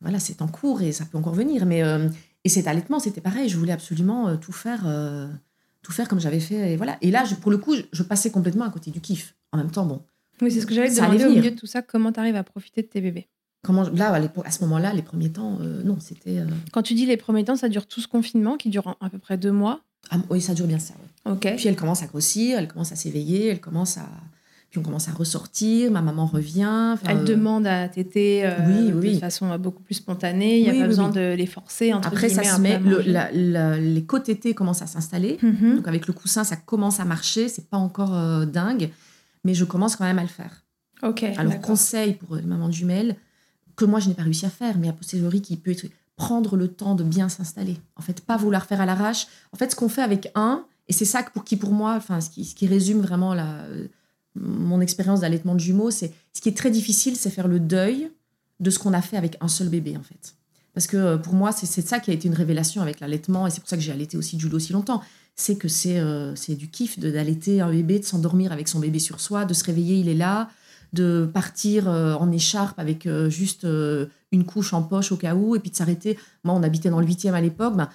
[0.00, 1.66] voilà, c'est en cours et ça peut encore venir.
[1.66, 2.08] Mais euh,
[2.44, 3.48] et cet allaitement, c'était pareil.
[3.48, 5.26] Je voulais absolument euh, tout faire, euh,
[5.82, 6.72] tout faire comme j'avais fait.
[6.72, 6.96] Et voilà.
[7.02, 9.34] Et là, je- pour le coup, je, je passais complètement à côté du kiff.
[9.52, 10.02] En même temps, bon,
[10.40, 11.82] Oui, c'est ce que j'allais te demander au milieu de tout ça.
[11.82, 13.28] Comment tu arrives à profiter de tes bébés?
[13.62, 16.38] Comment là, à, ce moment-là, les premiers temps, euh, non, c'était.
[16.38, 19.10] euh, Quand tu dis les premiers temps, ça dure tout ce confinement qui dure à
[19.10, 19.80] peu près deux mois?
[20.10, 20.94] ah, oui, ça dure bien ça.
[21.26, 21.36] ouais.
[21.56, 24.08] Puis elle commence à grossir, elle commence à s'éveiller, elle commence à.
[24.70, 25.90] Puis on commence à ressortir.
[25.90, 26.96] Ma maman revient.
[27.04, 28.48] Elle euh, demande à téter
[28.94, 30.58] Oui, de façon beaucoup plus spontanée.
[30.58, 31.92] Il n'y a Oui, pas besoin de les forcer.
[31.92, 32.74] entre Après, ça se met.
[32.74, 33.10] à le- manger.
[33.10, 35.38] la- la- les côtés commencent à s'installer.
[35.42, 35.76] Mhm.
[35.78, 37.48] Donc avec le coussin, ça commence à marcher.
[37.48, 38.90] C'est pas encore dingue,
[39.44, 40.62] mais je commence quand même à le faire.
[41.02, 41.24] Ok.
[41.36, 43.16] Alors conseil pour les mamans jumelles
[43.80, 46.56] que moi je n'ai pas réussi à faire, mais a posteriori qui peut être prendre
[46.56, 47.78] le temps de bien s'installer.
[47.96, 49.26] En fait, pas vouloir faire à l'arrache.
[49.52, 52.20] En fait, ce qu'on fait avec un, et c'est ça pour qui pour moi, enfin
[52.20, 53.64] ce qui, ce qui résume vraiment la,
[54.34, 58.10] mon expérience d'allaitement de jumeaux, c'est ce qui est très difficile, c'est faire le deuil
[58.60, 60.34] de ce qu'on a fait avec un seul bébé en fait.
[60.74, 63.50] Parce que euh, pour moi, c'est ça qui a été une révélation avec l'allaitement, et
[63.50, 65.00] c'est pour ça que j'ai allaité aussi Jules aussi longtemps.
[65.36, 69.20] C'est que c'est euh, du kiff d'allaiter un bébé, de s'endormir avec son bébé sur
[69.20, 70.50] soi, de se réveiller, il est là,
[70.92, 75.34] de partir euh, en écharpe avec euh, juste euh, une couche en poche au cas
[75.34, 76.18] où, et puis de s'arrêter.
[76.44, 77.88] Moi, on habitait dans le 8e à l'époque, ben,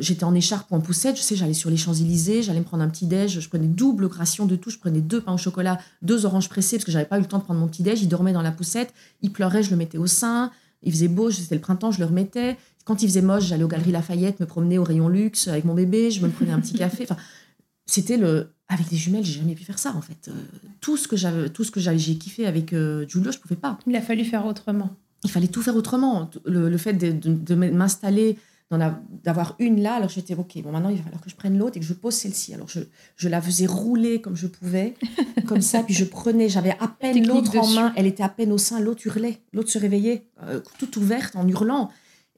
[0.00, 2.82] j'étais en écharpe ou en poussette, je sais, j'allais sur les Champs-Élysées, j'allais me prendre
[2.82, 5.78] un petit déj, je prenais double ration de tout, je prenais deux pains au chocolat,
[6.02, 8.02] deux oranges pressées, parce que j'avais pas eu le temps de prendre mon petit déj,
[8.02, 8.92] il dormait dans la poussette,
[9.22, 10.50] il pleurait, je le mettais au sein,
[10.82, 12.56] il faisait beau, c'était le printemps, je le remettais.
[12.84, 15.74] Quand il faisait moche, j'allais aux Galeries Lafayette, me promener au rayon luxe avec mon
[15.74, 17.06] bébé, je me prenais un petit café.
[17.88, 18.52] C'était le.
[18.70, 20.28] Avec des jumelles, j'ai jamais pu faire ça en fait.
[20.28, 20.32] Euh,
[20.82, 23.78] tout ce que j'avais, tout ce que j'ai kiffé avec euh, Giulio, je pouvais pas.
[23.86, 24.90] Il a fallu faire autrement.
[25.24, 26.30] Il fallait tout faire autrement.
[26.44, 28.36] Le, le fait de, de- de m'installer,
[29.24, 30.60] d'avoir une là, alors j'étais ok.
[30.62, 32.52] Bon, maintenant il va falloir que je prenne l'autre et que je pose celle-ci.
[32.52, 32.80] Alors je,
[33.16, 34.92] je la faisais rouler comme je pouvais,
[35.46, 36.50] comme ça, puis je prenais.
[36.50, 37.92] J'avais à peine l'autre en main.
[37.96, 38.80] Elle était à peine au sein.
[38.80, 39.40] L'autre hurlait.
[39.54, 41.90] L'autre se réveillait, euh, toute ouverte, en hurlant.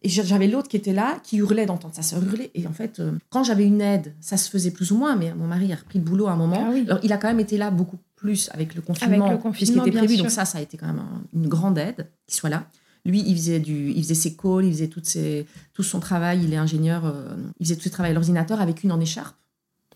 [0.02, 2.50] Et j'avais l'autre qui était là, qui hurlait d'entendre sa sœur hurler.
[2.54, 5.34] Et en fait, euh, quand j'avais une aide, ça se faisait plus ou moins, mais
[5.34, 6.64] mon mari a repris le boulot à un moment.
[6.68, 6.84] Ah oui.
[6.88, 9.84] Alors, il a quand même été là beaucoup plus avec le confinement, Avec le confinement,
[9.84, 10.14] était prévu.
[10.14, 10.24] sûr.
[10.24, 12.66] Donc ça, ça a été quand même un- une grande aide qu'il soit là.
[13.04, 16.44] Lui, il faisait, du, il faisait ses calls, il faisait toutes ses, tout son travail.
[16.44, 19.36] Il est ingénieur, euh, il faisait tout ses travail à l'ordinateur avec une en écharpe.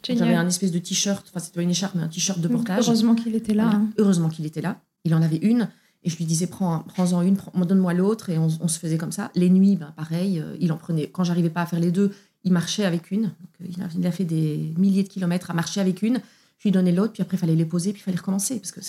[0.07, 2.85] J'avais un espèce de t-shirt, enfin c'était pas une écharpe, mais un t-shirt de portage.
[2.87, 3.65] Heureusement qu'il était là.
[3.65, 3.79] Voilà.
[3.79, 3.89] hein.
[3.97, 4.81] Heureusement qu'il était là.
[5.05, 5.69] Il en avait une.
[6.05, 8.29] Et je lui disais, prends, prends-en une, prends- donne-moi l'autre.
[8.31, 9.31] Et on, on se faisait comme ça.
[9.35, 11.09] Les nuits, ben, pareil, euh, il en prenait.
[11.09, 12.13] Quand j'arrivais pas à faire les deux,
[12.45, 13.23] il marchait avec une.
[13.23, 13.33] Donc,
[13.63, 16.21] euh, il, a, il a fait des milliers de kilomètres à marcher avec une.
[16.59, 18.59] Je lui donnais l'autre, puis après, il fallait les poser, puis il fallait recommencer.
[18.61, 18.81] Parce que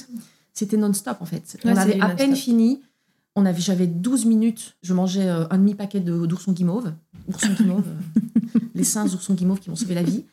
[0.53, 1.57] c'était non-stop, en fait.
[1.63, 2.81] Ouais, on avait à peine fini.
[3.37, 4.75] On avait, j'avais 12 minutes.
[4.81, 6.93] Je mangeais euh, un demi-paquet de- d'oursons guimauve.
[7.27, 7.83] Oursons guimauve.
[8.75, 10.23] les seins oursons guimauve qui m'ont sauvé la vie.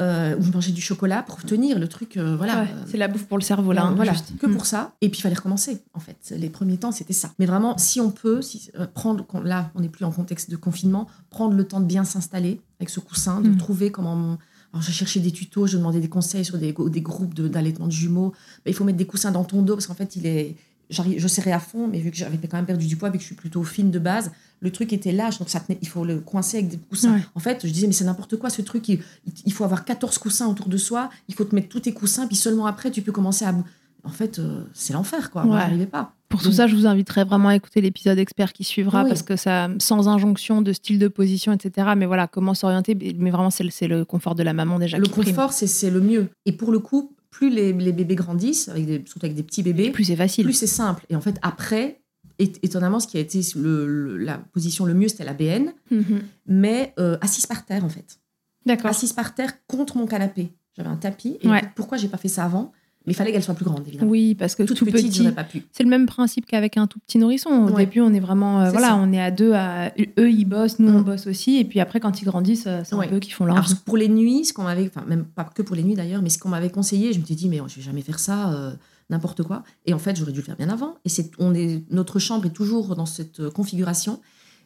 [0.00, 2.16] Euh, où je mangeais du chocolat pour tenir le truc.
[2.16, 2.62] euh, voilà.
[2.62, 3.84] Ouais, c'est la bouffe pour le cerveau là.
[3.84, 4.32] hein, voilà, juste.
[4.38, 4.52] que Mm.
[4.54, 4.92] pour ça.
[5.02, 6.34] Et puis il fallait recommencer, en fait.
[6.38, 7.30] Les premiers temps, c'était ça.
[7.38, 10.56] Mais vraiment, si on peut, si, euh, prendre, là, on n'est plus en contexte de
[10.56, 13.56] confinement, prendre le temps de bien s'installer avec ce coussin, de Mm.
[13.58, 14.38] trouver comment.
[14.72, 17.92] Alors, j'ai cherché des tutos, je demandais des conseils sur des, des groupes d'allaitement de,
[17.92, 18.32] jumeaux.
[18.64, 20.56] Mais il faut mettre des coussins dans ton dos parce qu'en fait, il est.
[20.90, 23.22] Je serrais à fond, mais vu que j'avais quand même perdu du poids, vu que
[23.22, 24.30] je suis plutôt fine de base,
[24.60, 27.14] le truc était lâche, donc ça tenait- il faut le coincer avec des coussins.
[27.14, 27.20] Ouais.
[27.34, 29.00] En fait, je disais, mais c'est n'importe quoi ce truc, il,
[29.46, 32.26] il faut avoir 14 coussins autour de soi, il faut te mettre tous tes coussins,
[32.26, 33.54] puis seulement après, tu peux commencer à.
[34.02, 35.44] En fait, euh, c'est l'enfer, quoi.
[35.44, 35.58] Ouais.
[35.58, 36.12] j'arrivais pas.
[36.30, 39.08] Pour tout ça, je vous inviterai vraiment à écouter l'épisode expert qui suivra Oui.
[39.10, 41.88] parce que ça, sans injonction de style de position, etc.
[41.96, 42.96] Mais voilà, comment s'orienter.
[43.18, 46.28] Mais vraiment, c'est le, le confort de la maman déjà Le confort, c'est le mieux.
[46.46, 49.62] Et pour le coup, plus les, les bébés grandissent, avec des- surtout avec des petits
[49.62, 50.44] bébés, Et plus c'est facile.
[50.44, 51.04] plus c'est simple.
[51.10, 52.00] Et en fait, après,
[52.38, 56.22] étonnamment, ce qui a été le- le- la position le mieux, c'était la BN, Mhm.
[56.46, 58.18] mais euh, assise par terre, en fait.
[58.66, 58.90] D'accord.
[58.90, 60.50] Assise par terre contre mon canapé.
[60.76, 61.38] J'avais un tapis.
[61.42, 61.62] Et Ouais.
[61.76, 62.72] pourquoi j'ai pas fait ça avant?
[63.06, 64.10] Mais il fallait qu'elle soit plus grande, évidemment.
[64.10, 65.62] Oui, parce que tout petite, petit, j'aurais pas pu.
[65.72, 67.48] c'est le même principe qu'avec un tout petit nourrisson.
[67.50, 67.86] Au Ouais.
[67.86, 68.96] début, on est vraiment, euh, voilà, ça.
[68.96, 69.52] on est à deux.
[69.54, 69.88] À,
[70.18, 71.04] eux, ils bossent, nous, on Mm.
[71.04, 71.56] bosse aussi.
[71.56, 73.06] Et puis après, quand ils grandissent, euh, c'est Ouais.
[73.06, 75.44] un peu qui font leur Alors, pour les nuits, ce qu'on m'avait, enfin même pas
[75.44, 77.58] que pour les nuits d'ailleurs, mais ce qu'on m'avait conseillé, je me suis dit mais
[77.68, 78.72] je vais jamais faire ça, euh,
[79.08, 79.62] n'importe quoi.
[79.86, 80.96] Et en fait, j'aurais dû le faire bien avant.
[81.06, 84.20] Et c'est, on est, notre chambre est toujours dans cette configuration.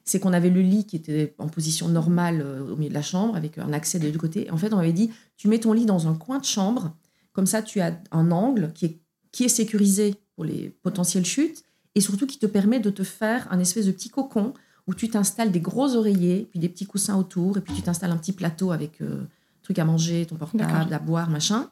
[0.06, 3.00] C'est qu'on avait le lit qui était en position normale euh, au milieu de la
[3.00, 4.48] chambre avec un accès des deux côtés.
[4.48, 6.94] Et en fait, on m'avait dit tu mets ton lit dans un coin de chambre,
[7.34, 8.98] comme ça tu as un angle qui est
[9.30, 11.62] qui est sécurisé pour les potentielles chutes
[11.94, 14.54] et surtout qui te permet de te faire un espèce de petit cocon
[14.86, 18.10] où tu t'installes des gros oreillers, puis des petits coussins autour, et puis tu t'installes
[18.10, 19.24] un petit plateau avec euh,
[19.62, 21.70] truc à manger, ton portable, à boire, machin.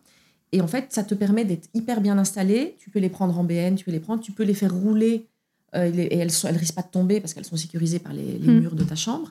[0.50, 2.74] Et en fait, ça te permet d'être hyper bien installé.
[2.78, 5.26] Tu peux les prendre en BN, tu peux les prendre, tu peux les faire rouler,
[5.74, 8.38] euh, et elles ne elles risquent pas de tomber parce qu'elles sont sécurisées par les,
[8.38, 8.60] les Hmm.
[8.60, 9.30] murs de ta chambre.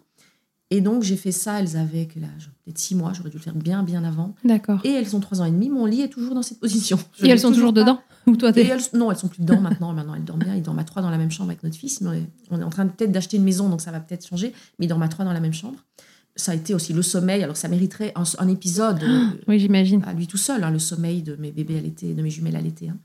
[0.73, 2.49] Et donc, j'ai fait ça, elles avaient quel âge?
[2.63, 4.33] Peut-être six mois, j'aurais dû le faire bien, bien avant.
[4.45, 4.79] D'accord.
[4.85, 6.97] Et elles ont trois ans et demi, mon lit est toujours dans cette position.
[7.19, 7.99] Je Et elles sont toujours dedans?
[8.25, 8.65] Ou toi, et t'es.
[8.67, 9.91] elles- non, elles sont plus dedans maintenant.
[9.93, 10.55] Maintenant, elles dorment bien.
[10.55, 12.01] Ils dorment à trois dans la même chambre avec notre fils.
[12.01, 14.53] Mais on est en train de- peut-être d'acheter une maison, donc ça va peut-être changer.
[14.79, 15.79] Mais ils dorment à trois dans la même chambre.
[16.37, 17.43] Ça a été aussi le sommeil.
[17.43, 20.01] Alors, ça mériterait un, un épisode euh, Oui, j'imagine.
[20.05, 22.55] à lui tout seul, hein, le sommeil de mes bébés à l'été, de mes jumelles
[22.55, 22.87] à l'été.
[22.89, 22.97] hein.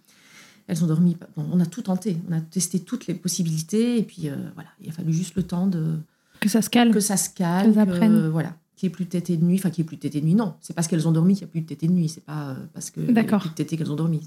[0.69, 1.17] Elles ont dormi.
[1.37, 2.19] bon, on a tout tenté.
[2.29, 3.99] On a testé toutes les possibilités.
[3.99, 5.95] Et puis, euh, voilà, il a fallu juste le temps de
[6.41, 6.93] Que ça se calme.
[6.93, 8.29] que ça se calme, Qu'elles que, apprennent.
[8.29, 10.03] voilà, qu'il n'y ait plus de tétée de nuit, enfin qu'il n'y ait plus de
[10.03, 11.87] tétée de nuit, non, c'est parce qu'elles ont dormi qu'il n'y a plus de tétée
[11.89, 13.41] de nuit, c'est pas euh, parce que D'accord.
[13.41, 14.21] plus de tétée qu'elles ont dormi.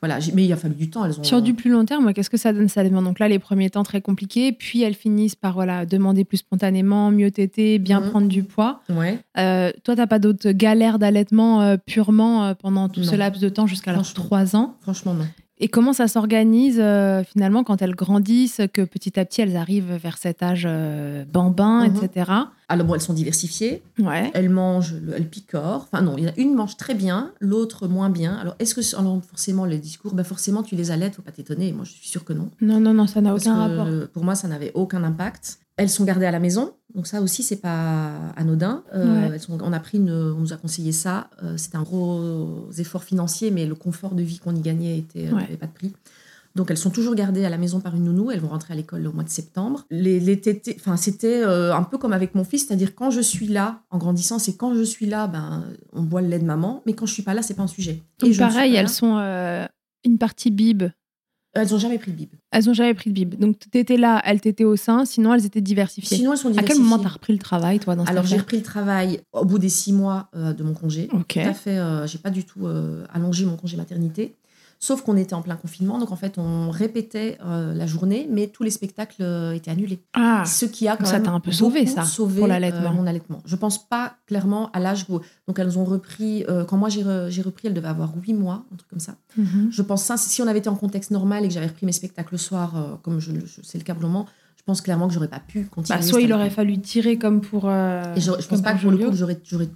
[0.00, 2.28] Voilà, mais il a fallu du temps, elles ont Sur du plus long terme, qu'est-ce
[2.28, 2.68] que ça donne?
[2.68, 6.38] Ça Donc là, les premiers temps très compliqués, puis elles finissent par voilà demander plus
[6.38, 8.10] spontanément, mieux téter, bien Mhm.
[8.10, 8.80] prendre du poids.
[8.88, 9.20] Ouais.
[9.38, 13.48] Euh, toi, t'as pas d'autres galères d'allaitement euh, purement euh, pendant tout ce laps de
[13.48, 14.24] temps jusqu'à leurs Franchement.
[14.24, 14.76] 3 ans?
[14.80, 15.24] Franchement non.
[15.64, 19.92] Et comment ça s'organise euh, finalement quand elles grandissent, que petit à petit elles arrivent
[19.94, 21.96] vers cet âge euh, bambin, Mhm.
[22.02, 22.32] etc.
[22.68, 24.30] Alors bon, elles sont diversifiées, Ouais.
[24.34, 25.86] elles mangent, le- elles picorent.
[25.92, 28.34] Enfin non, il y en a une mange très bien, l'autre moins bien.
[28.34, 31.70] Alors est-ce que alors, forcément les discours, ben forcément tu les allaites, faut pas t'étonner.
[31.72, 32.48] Moi je suis sûre que non.
[32.60, 33.86] Non, non, non, ça n'a aucun rapport.
[34.12, 35.58] Pour moi, ça n'avait aucun impact.
[35.82, 38.84] Elles sont gardées à la maison, donc ça aussi, c'est pas anodin.
[38.94, 39.30] Euh, Ouais.
[39.34, 41.28] elles sont- on a pris, une- on nous a conseillé ça.
[41.42, 45.30] Euh, C'était un gros effort financier, mais le confort de vie qu'on y gagnait était
[45.32, 45.42] Ouais.
[45.42, 45.92] n'avait pas de prix.
[46.54, 48.30] Donc elles sont toujours gardées à la maison par une nounou.
[48.30, 49.86] Elles vont rentrer à l'école au mois de septembre.
[49.90, 53.22] Les, les tétés, enfin c'était euh, un peu comme avec mon fils, c'est-à-dire quand je
[53.22, 55.64] suis là, en grandissant, c'est quand je suis là, ben
[55.94, 57.66] on boit le lait de maman, mais quand je suis pas là, c'est pas un
[57.68, 58.02] sujet.
[58.20, 58.88] Donc suis pareil, elles là.
[58.92, 59.64] sont euh,
[60.04, 60.82] une partie bib.
[61.54, 62.30] Elles ont jamais pris de bib.
[62.50, 63.34] Elles ont jamais pris de bib.
[63.38, 66.16] Donc t'étais là, elles t'étaient au sein, sinon elles étaient diversifiées.
[66.16, 66.82] Sinon elles sont à quel diversifiées.
[66.88, 69.68] moment t'as repris le travail, toi, dans Alors j'ai repris le travail au bout des
[69.68, 71.08] six mois euh, de mon congé.
[71.12, 71.34] Ok.
[71.34, 71.78] Tout à fait.
[71.78, 74.34] euh, j'ai pas du tout euh, allongé mon congé maternité.
[74.84, 78.48] Sauf qu'on était en plein confinement, donc en fait on répétait euh, la journée, mais
[78.48, 80.02] tous les spectacles euh, étaient annulés.
[80.12, 82.90] Ah, Ce qui a quand ça même t'a un peu sauvé, ça, sauvé, pour l'allaitement.
[82.90, 83.42] euh, mon allaitement.
[83.44, 86.44] Je pense pas clairement à l'âge où donc elles ont repris.
[86.48, 88.98] euh, quand moi j'ai re- j'ai repris, elles devaient avoir huit mois, un truc comme
[88.98, 89.14] ça.
[89.36, 89.68] Mhm.
[89.70, 90.16] Je pense ça.
[90.16, 92.98] Si on avait été en contexte normal et que j'avais repris mes spectacles le soir,
[93.02, 94.26] comme je, je- c'est le cas pour le moment,
[94.56, 96.00] je pense clairement que j'aurais pas pu continuer.
[96.00, 97.68] Bah, soit il aurait fallu tirer comme pour.
[97.68, 99.68] euh, Et je, je pense pas pour que pour le coup, j'aurais, j'aurais,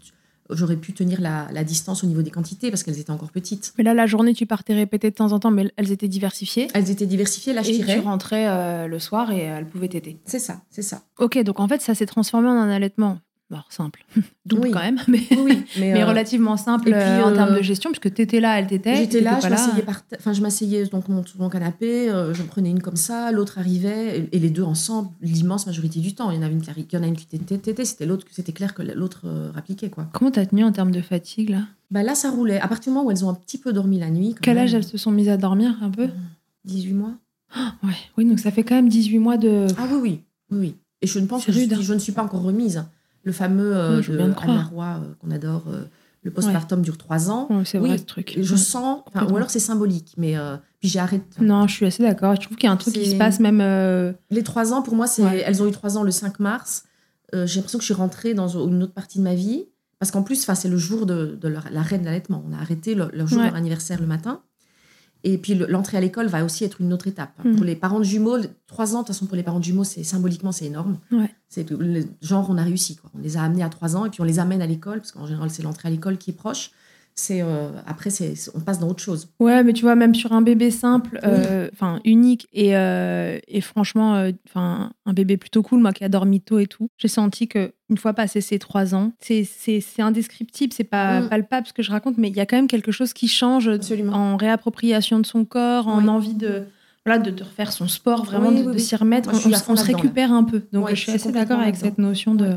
[0.50, 3.72] j'aurais pu tenir la, la distance au niveau des quantités parce qu'elles étaient encore petites.
[3.78, 6.68] Mais là, la journée, tu partais répéter de temps en temps, mais elles étaient diversifiées.
[6.74, 10.18] Elles étaient diversifiées, là je et tu rentrais euh, le soir et elles pouvaient t'aider.
[10.24, 11.02] C'est ça, c'est ça.
[11.18, 13.18] Ok, donc en fait, ça s'est transformé en un allaitement
[13.52, 14.04] alors simple,
[14.46, 14.70] double Oui.
[14.72, 17.56] quand même, mais, Oui, mais, mais euh, relativement simple et puis, euh, en euh, termes
[17.56, 18.96] de gestion, puisque t'étais là, elle t'était.
[18.96, 22.82] J'étais là, je m'asseyais par enfin je m'asseyais donc mon, canapé, euh, je prenais une
[22.82, 26.32] comme ça, l'autre arrivait et, et les deux ensemble l'immense majorité du temps.
[26.32, 28.26] Il y en avait une qui, il y en a une qui était c'était l'autre,
[28.32, 30.08] c'était clair que l'autre euh, rappliquait quoi.
[30.12, 31.62] Comment t'as tenu en termes de fatigue là?
[31.92, 32.58] Bah là ça roulait.
[32.58, 34.34] À partir du moment où elles ont un petit peu dormi la nuit.
[34.42, 36.08] Quel même, âge elles se sont mises à dormir un peu?
[36.64, 37.12] 18 mois.
[37.84, 39.68] Ouais, oui, donc ça fait quand même 18 mois de.
[39.78, 40.20] Ah oui oui
[40.50, 40.58] oui.
[40.58, 40.74] oui.
[41.02, 41.78] Et je ne pense que je, hein.
[41.80, 42.84] je ne suis pas encore remise.
[43.26, 44.62] Le fameux euh, Oui, de Anna.
[44.72, 45.82] Roy euh, qu'on adore, euh,
[46.22, 47.48] le postpartum dure trois ans.
[47.50, 48.38] Ouais, c'est Oui, vrai ce truc.
[48.40, 48.58] Je Ouais.
[48.58, 51.24] sens, ou alors c'est symbolique, mais euh, puis j'ai arrêté.
[51.42, 52.34] Non, je suis assez d'accord.
[52.36, 53.58] Je trouve qu'il y a un truc qui se passe même.
[54.30, 55.42] Les trois ans, pour moi, c'est Ouais.
[55.44, 56.84] elles ont eu trois ans le 5 mars.
[57.32, 59.66] J'ai l'impression que je suis rentrée dans une autre partie de ma vie.
[59.98, 62.44] Parce qu'en plus, c'est le jour de, de l'arrêt de l'allaitement.
[62.48, 63.44] On a arrêté le, le jour Ouais.
[63.46, 64.40] de leur anniversaire le matin.
[65.24, 67.32] Et puis le- l'entrée à l'école va aussi être une autre étape.
[67.44, 67.56] Mhm.
[67.56, 68.36] Pour les parents de jumeaux,
[68.66, 70.98] trois ans, de toute façon, pour les parents de jumeaux, c'est symboliquement, c'est énorme.
[71.10, 71.30] Ouais.
[71.48, 71.66] C'est
[72.22, 72.96] genre, on a réussi.
[72.96, 73.10] Quoi.
[73.14, 75.12] On les a amenés à trois ans et puis on les amène à l'école, parce
[75.12, 76.70] qu'en général, c'est l'entrée à l'école qui est proche.
[77.18, 79.30] C'est euh, après, c'est, on passe dans autre chose.
[79.40, 83.62] Ouais, mais tu vois, même sur un bébé simple, euh, enfin unique et, euh, et
[83.62, 87.48] franchement, enfin un bébé plutôt cool, moi qui a dormi tôt et tout, j'ai senti
[87.48, 89.46] que une fois passé ces trois ans, c'est
[89.98, 91.28] indescriptible, c'est pas Mm.
[91.30, 93.68] palpable ce que je raconte, mais il y a quand même quelque chose qui change
[93.68, 94.12] Absolument.
[94.12, 96.08] en réappropriation de son corps, en Oui.
[96.10, 96.64] envie de
[97.06, 98.80] voilà de, de refaire son sport, vraiment Oui, de, oui, de oui.
[98.80, 99.30] s'y remettre.
[99.30, 100.62] Moi, on on- se récupère un peu.
[100.72, 102.56] Donc je suis assez d'accord avec cette notion de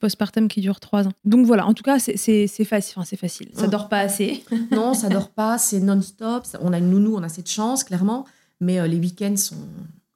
[0.00, 1.12] postpartum qui dure trois ans.
[1.24, 2.94] Donc voilà, en tout cas, c'est facile.
[2.96, 3.48] Enfin, c'est facile.
[3.54, 3.70] Ça Mm.
[3.70, 4.44] dort pas assez.
[4.70, 6.44] Non, ça dort pas, c'est non-stop.
[6.60, 8.24] On a une nounou, on a cette chance, clairement.
[8.60, 9.56] Mais euh, les week-ends sont,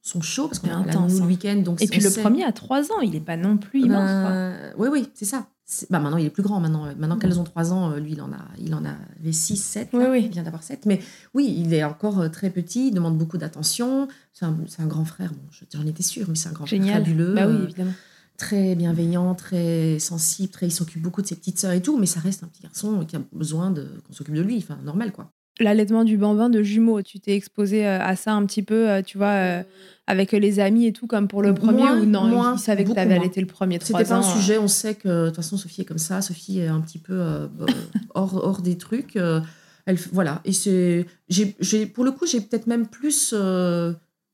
[0.02, 1.26] sont chauds parce qu'on a la intense, nounou hein.
[1.26, 1.56] le week-end.
[1.56, 4.08] Donc Et puis le sait- premier à trois ans, il est pas non plus immense.
[4.10, 5.46] Ben, oui, oui, c'est ça.
[5.70, 6.60] C'est- Bah, maintenant, il est plus grand.
[6.60, 9.56] Maintenant, maintenant qu'elles ont 3 ans, euh, lui, il en, a, il en avait 6,
[9.58, 9.90] 7.
[9.92, 10.22] Oui, oui.
[10.24, 10.86] Il vient d'avoir 7.
[10.86, 10.98] Mais
[11.34, 14.08] oui, il est encore euh, très petit, il demande beaucoup d'attention.
[14.32, 15.30] C'est un, grand frère.
[15.30, 16.88] Bon, je- j'en étais sûre, mais c'est un grand Génial.
[16.88, 17.34] frère fabuleux.
[17.34, 17.92] Bah oui, euh, évidemment.
[18.38, 20.48] Très bienveillant, très sensible.
[20.50, 21.98] Très, il s'occupe beaucoup de ses petites sœurs et tout.
[21.98, 24.56] Mais ça reste un petit garçon qui a besoin de, qu'on s'occupe de lui.
[24.56, 25.30] Enfin, normal, quoi.
[25.60, 29.02] L'allaitement du bambin de jumeaux, tu t'es exposé euh, à ça un petit peu, euh,
[29.02, 29.62] tu vois, euh,
[30.06, 32.28] avec les amis et tout, comme pour le premier, Moins, ou non?
[32.28, 34.56] Moins, Ils savaient que tu avais allaité le premier C'était pas un sujet.
[34.58, 36.22] On sait que de toute façon Sophie est comme ça.
[36.22, 37.48] Sophie est un petit peu euh,
[38.14, 39.16] hors, hors des trucs.
[39.16, 39.40] euh,
[39.86, 40.42] elle, voilà.
[40.44, 43.34] Et c'est, j'ai, j'ai- pour le coup, j'ai peut-être même plus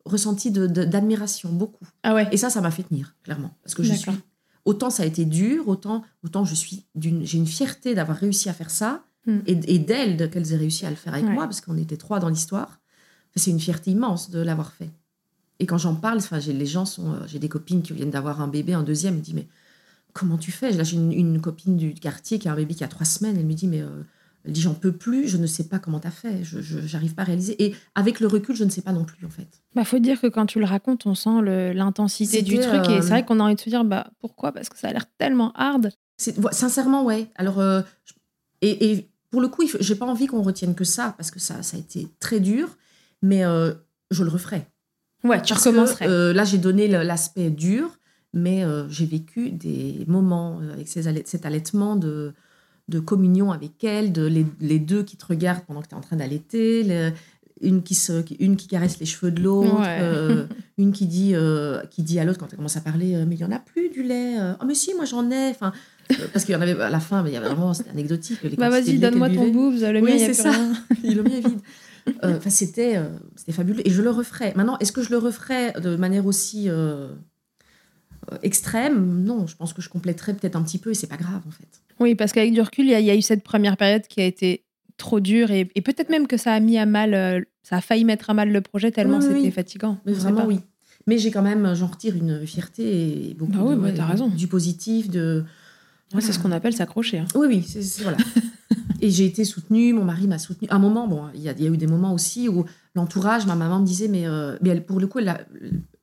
[0.04, 1.84] ressenti d'admiration, beaucoup.
[2.02, 2.28] Ah ouais.
[2.32, 4.12] Et ça, ça m'a fait tenir, clairement, parce que je suis.
[4.64, 8.48] Autant ça a été dur, autant autant je suis d'une, j'ai une fierté d'avoir réussi
[8.48, 9.38] à faire ça Mm.
[9.46, 11.32] et, et d'elles de- qu'elles aient réussi à le faire avec Ouais.
[11.32, 12.80] moi, parce qu'on était trois dans l'histoire.
[13.36, 14.90] C'est une fierté immense de l'avoir fait.
[15.60, 18.42] Et quand j'en parle, enfin, les gens sont, euh, j'ai des copines qui viennent d'avoir
[18.42, 19.48] un bébé, un deuxième, me disent mais
[20.12, 20.72] comment tu fais?
[20.72, 23.36] Là, j'ai une, une copine du quartier qui a un bébé qui a trois semaines.
[23.38, 24.02] Elle me dit mais euh,
[24.44, 27.22] elle dit j'en peux plus, je ne sais pas comment t'as fait, je, j'arrive pas
[27.22, 27.62] à réaliser.
[27.64, 29.48] Et avec le recul, je ne sais pas non plus en fait.
[29.74, 31.40] Bah, faut dire que quand tu le racontes, on sent
[31.74, 32.84] l'intensité du truc.
[32.88, 34.52] Et euh, c'est vrai qu'on a envie de se dire, bah pourquoi?
[34.52, 35.90] Parce que ça a l'air tellement hard.
[36.18, 37.28] Sincèrement, ouais.
[37.36, 37.82] Alors, euh,
[38.60, 41.62] et, et pour le coup, j'ai pas envie qu'on retienne que ça, parce que ça,
[41.62, 42.76] ça a été très dur,
[43.22, 43.72] mais euh,
[44.10, 44.66] je le referai.
[45.24, 46.06] Ouais, tu Parce recommencerais.
[46.06, 47.98] euh, là, j'ai donné l'aspect dur,
[48.32, 52.34] mais euh, j'ai vécu des moments euh, avec ces cet allaitement de,
[52.88, 55.98] de communion avec elle, de les, les deux qui te regardent pendant que tu es
[55.98, 57.12] en train d'allaiter,
[57.62, 59.98] une qui, se, une qui caresse les cheveux de l'autre, Ouais.
[60.02, 63.24] euh, une qui dit, euh, qui dit à l'autre quand elle commence à parler euh,
[63.26, 64.34] Mais il n'y en a plus du lait.
[64.60, 65.50] Oh, mais si, moi j'en ai.
[65.50, 65.72] Enfin,
[66.32, 68.42] parce qu'il y en avait à la fin, mais il y avait vraiment, c'était anecdotique.
[68.42, 70.52] les bah vas-y, donne-moi ton boobs, le Oui, mien, c'est ça.
[71.04, 71.60] le mien est vide.
[72.22, 73.00] Enfin, c'était,
[73.36, 73.86] c'était fabuleux.
[73.86, 74.52] Et je le referai.
[74.56, 76.68] Maintenant, est-ce que je le referai de manière aussi
[78.42, 81.42] extrême Non, je pense que je compléterai peut-être un petit peu et c'est pas grave
[81.46, 81.68] en fait.
[82.00, 84.02] Oui, parce qu'avec du recul, il y, a- il y a eu cette première période
[84.08, 84.64] qui a été
[84.96, 87.80] trop dure et, et peut-être même que ça a mis à mal, euh, ça a
[87.80, 89.50] failli mettre à mal le projet tellement Oui, c'était oui.
[89.50, 89.98] fatigant.
[90.06, 90.60] Mais vraiment, oui.
[91.06, 94.06] Mais j'ai quand même, j'en retire une fierté et beaucoup Bah oui, de, bah, t'as
[94.06, 94.28] raison.
[94.28, 95.44] du positif, de.
[96.14, 97.18] Ouais, c'est ce qu'on appelle s'accrocher.
[97.18, 97.26] hein.
[97.34, 97.66] Oui, oui,
[98.02, 98.16] voilà.
[99.00, 100.68] et j'ai été soutenue, mon mari m'a soutenue.
[100.70, 102.64] À un moment, bon, il y, a- il y a eu des moments aussi où
[102.94, 105.40] l'entourage, ma maman me disait, mais, euh, mais elle, pour le coup, elle, a-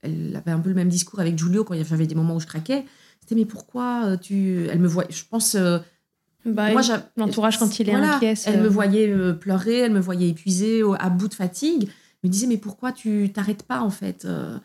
[0.02, 2.36] elle avait un peu le même discours avec Giulio quand il y avait des moments
[2.36, 2.86] où je craquais.
[3.20, 4.68] C'était, mais pourquoi euh, tu.
[4.70, 5.56] Elle me voit, je pense.
[5.56, 5.80] euh,
[6.46, 6.82] Bah, moi,
[7.18, 10.30] l'entourage, quand il est Voilà, inquiet, Elle euh, me voyait euh, pleurer, elle me voyait
[10.30, 11.84] épuisée, à bout de fatigue.
[12.24, 14.58] Elle me disait, mais pourquoi tu t'arrêtes pas, en fait Euh,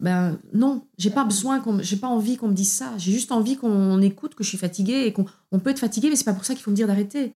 [0.00, 2.92] Ben non, j'ai pas besoin, qu'on, j'ai pas envie qu'on me dise ça.
[2.98, 6.08] J'ai juste envie qu'on écoute que je suis fatiguée et qu'on on peut être fatigué,
[6.10, 7.32] mais c'est pas pour ça qu'il faut me dire d'arrêter.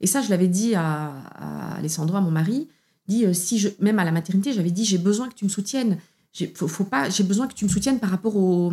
[0.00, 2.68] Et ça, je l'avais dit à, à Alessandro, à mon mari,
[3.06, 5.50] dit euh, si je, même à la maternité, j'avais dit j'ai besoin que tu me
[5.50, 5.98] soutiennes.
[6.32, 8.72] J'ai, faut, faut pas, j'ai besoin que tu me soutiennes par rapport au,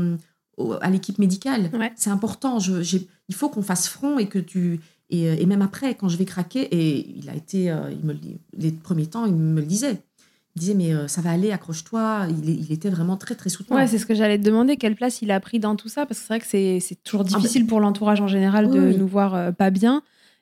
[0.57, 1.69] au- à l'équipe médicale.
[1.73, 1.91] Ouais.
[1.95, 2.59] C'est important.
[2.59, 4.79] Je, il faut qu'on fasse front et que tu
[5.09, 8.05] et, euh, et même après, quand je vais craquer, et il a été, euh, il
[8.05, 8.19] me le
[8.57, 9.97] les premiers temps, il me le disait.
[10.55, 12.27] Il disait, mais euh, ça va aller, accroche-toi.
[12.29, 13.77] Il, il était vraiment très, très soutenant.
[13.77, 16.05] Ouais, c'est ce que j'allais te demander, quelle place il a pris dans tout ça,
[16.05, 18.79] parce que c'est vrai que c'est c'est toujours Ah difficile pour l'entourage en général de
[18.79, 18.97] oui.
[18.97, 20.01] nous voir euh, pas bien.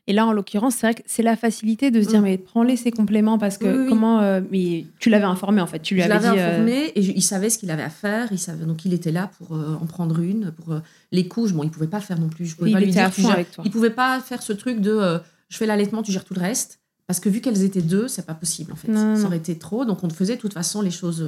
[0.09, 2.23] Et là, en l'occurrence, c'est vrai que c'est la facilité de se dire, Mm.
[2.23, 3.89] mais prends-les ces compléments, parce que Oui, oui.
[3.89, 4.21] comment.
[4.21, 5.79] euh, mais tu l'avais informé, en fait.
[5.79, 6.41] Tu lui je avais l'avais dit.
[6.41, 8.29] euh, informé et je- il savait ce qu'il avait à faire.
[8.31, 10.51] Il savait, donc il était là pour euh, en prendre une.
[10.51, 10.79] Pour
[11.11, 12.45] les couches, bon, il pouvait pas faire non plus.
[12.45, 13.15] Je pouvais Il pas lui était à dire.
[13.15, 13.63] tu fond avec toi.
[13.65, 15.19] Il pouvait pas faire ce truc de
[15.49, 16.79] je fais l'allaitement, tu gères tout le reste.
[17.05, 18.89] Parce que vu qu'elles étaient deux, c'est pas possible en fait.
[18.91, 19.85] Non, ça aurait été trop.
[19.85, 21.21] Donc on faisait de toute façon les choses.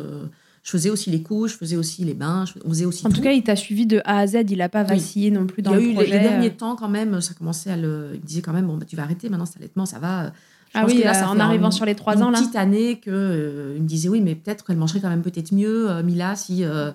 [0.60, 3.06] Euh, je faisais aussi les couches, je faisais aussi les bains, je- on faisait aussi
[3.06, 3.22] En tout tout.
[3.24, 4.90] cas, il t'a suivi de A à Z, il a pas Oui.
[4.90, 6.12] vacillé non plus dans il y a le eu les- projet.
[6.12, 6.58] les, derniers euh.
[6.58, 8.12] temps quand même, ça commençait à le.
[8.14, 10.26] Il me disait quand même bon bah, tu vas arrêter maintenant cet allaitement, ça va.
[10.28, 10.32] Je
[10.76, 12.40] Ah pense oui, que là, euh, en arrivant un- sur les trois une ans, là.
[12.40, 15.52] petite année que euh, il me disait oui mais peut-être qu'elle mangerait quand même peut-être
[15.54, 16.64] mieux euh, Mila si.
[16.64, 16.92] euh,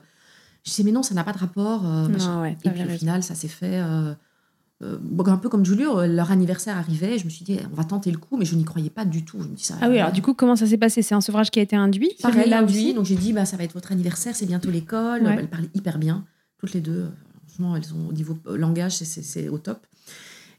[0.64, 1.84] Je disais mais non ça n'a pas de rapport.
[1.84, 2.36] euh, machin.
[2.36, 2.98] Non, ouais, Et puis au raison.
[2.98, 3.80] final ça s'est fait.
[4.82, 7.84] Euh, un peu comme Julio, euh, leur anniversaire arrivait, je me suis dit on va
[7.84, 9.38] tenter le coup, mais je n'y croyais pas du tout.
[9.40, 9.76] Je me dis ça.
[9.80, 11.00] Ah oui, alors du coup, comment ça s'est passé?
[11.02, 13.64] C'est un sevrage qui a été induit pareil induit, donc j'ai dit bah ça va
[13.64, 15.22] être votre anniversaire, c'est bientôt l'école.
[15.22, 15.36] Ouais.
[15.38, 16.24] Elles parlaient hyper bien,
[16.58, 17.06] toutes les deux.
[17.46, 19.86] Franchement, elles ont au niveau euh, langage, c'est- au top.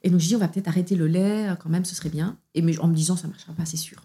[0.03, 2.37] Et donc j'ai dit on va peut-être arrêter le lait, quand même, ce serait bien.
[2.53, 4.01] Et mais en me disant ça marchera pas, c'est sûr.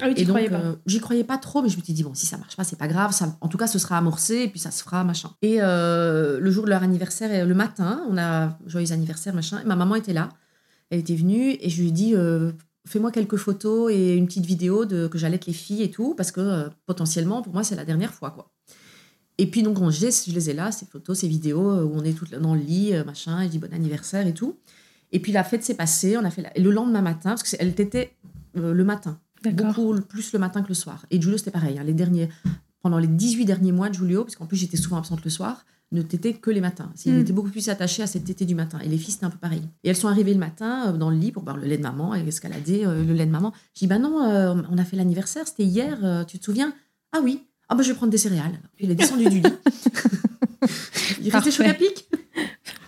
[0.00, 0.56] Ah oui, tu donc, croyais pas.
[0.56, 2.64] euh, j'y croyais pas trop, mais je me suis dit, bon, si ça marche pas,
[2.64, 3.12] c'est pas grave.
[3.12, 5.30] Ça, en tout cas, ce sera amorcé, et puis ça se fera, machin.
[5.42, 9.60] Et euh, le jour de leur anniversaire, euh, le matin, on a joyeux anniversaire, machin.
[9.60, 10.30] Et ma maman était là.
[10.90, 12.50] Elle était venue, et je lui ai dit, euh,
[12.84, 16.32] fais-moi quelques photos et une petite vidéo de que j'allaite les filles et tout, parce
[16.32, 18.50] que potentiellement, pour moi, c'est la dernière fois, quoi.
[19.38, 21.92] Et puis, donc, on, je, les, je les ai là, ces photos, ces vidéos, où
[21.94, 24.58] on est toutes dans le lit, machin, et je dis bon anniversaire et tout.
[25.12, 27.68] Et puis, la fête s'est passée, on a fait la- le lendemain matin, parce qu'elle
[27.68, 28.16] était
[28.54, 29.18] le matin.
[29.48, 31.06] Beaucoup plus le matin que le soir.
[31.10, 31.78] Et Julio, c'était pareil.
[31.78, 32.28] hein, les derniers,
[32.82, 35.64] pendant les 18 derniers mois de Julio, parce qu'en plus j'étais souvent absente le soir,
[35.92, 36.92] ne t'étais que les matins.
[37.04, 37.18] Il Mm.
[37.20, 38.78] était beaucoup plus attaché à cette tétée du matin.
[38.84, 39.62] Et les filles, c'était un peu pareil.
[39.82, 41.82] Et elles sont arrivées le matin euh, dans le lit pour boire le lait de
[41.82, 43.52] maman et escalader euh, le lait de maman.
[43.74, 46.72] Je dis, bah non, euh, on a fait l'anniversaire, c'était hier, tu te souviens?
[47.12, 47.42] Ah oui.
[47.68, 48.60] Ah bah je vais prendre des céréales.
[48.76, 49.42] Puis il est descendu du lit.
[51.22, 51.94] Il restait chaud à Parfait.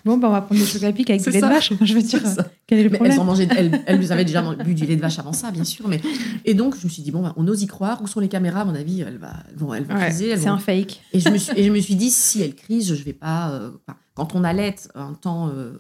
[0.05, 1.73] Bon, bah, on va prendre des chocs à pic avec du lait de vache.
[1.73, 2.21] Enfin, je veux dire,
[2.67, 4.97] quel est le Mais problème elles en mangeaient, elles, elles avaient déjà bu du lait
[4.97, 5.87] de vache avant ça, bien sûr.
[5.89, 6.01] Mais
[6.45, 8.03] et donc je me suis dit bon, bah, on ose y croire.
[8.03, 11.01] Où sont les caméras À mon avis, elles, va, Ouais, elles c'est vont- un fake.
[11.13, 13.51] Et je me suis, et je me suis dit si elles crisent, je vais pas.
[13.53, 15.73] euh, enfin, quand on allait un temps euh,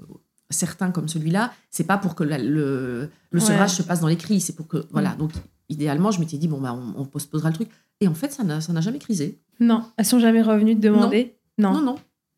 [0.51, 3.45] certain comme celui-là, c'est pas pour que la- le, le Ouais.
[3.47, 4.41] sevrage se passe dans les cris.
[4.41, 4.85] C'est pour que Mm.
[4.93, 5.11] voilà.
[5.19, 5.33] Donc
[5.69, 7.69] idéalement, je m'étais dit bon bah on, on postposera le truc.
[8.01, 9.41] Et en fait, ça n'a jamais crisé.
[9.61, 11.37] Non, elles sont jamais revenues te demander.
[11.59, 11.95] Non, Non non.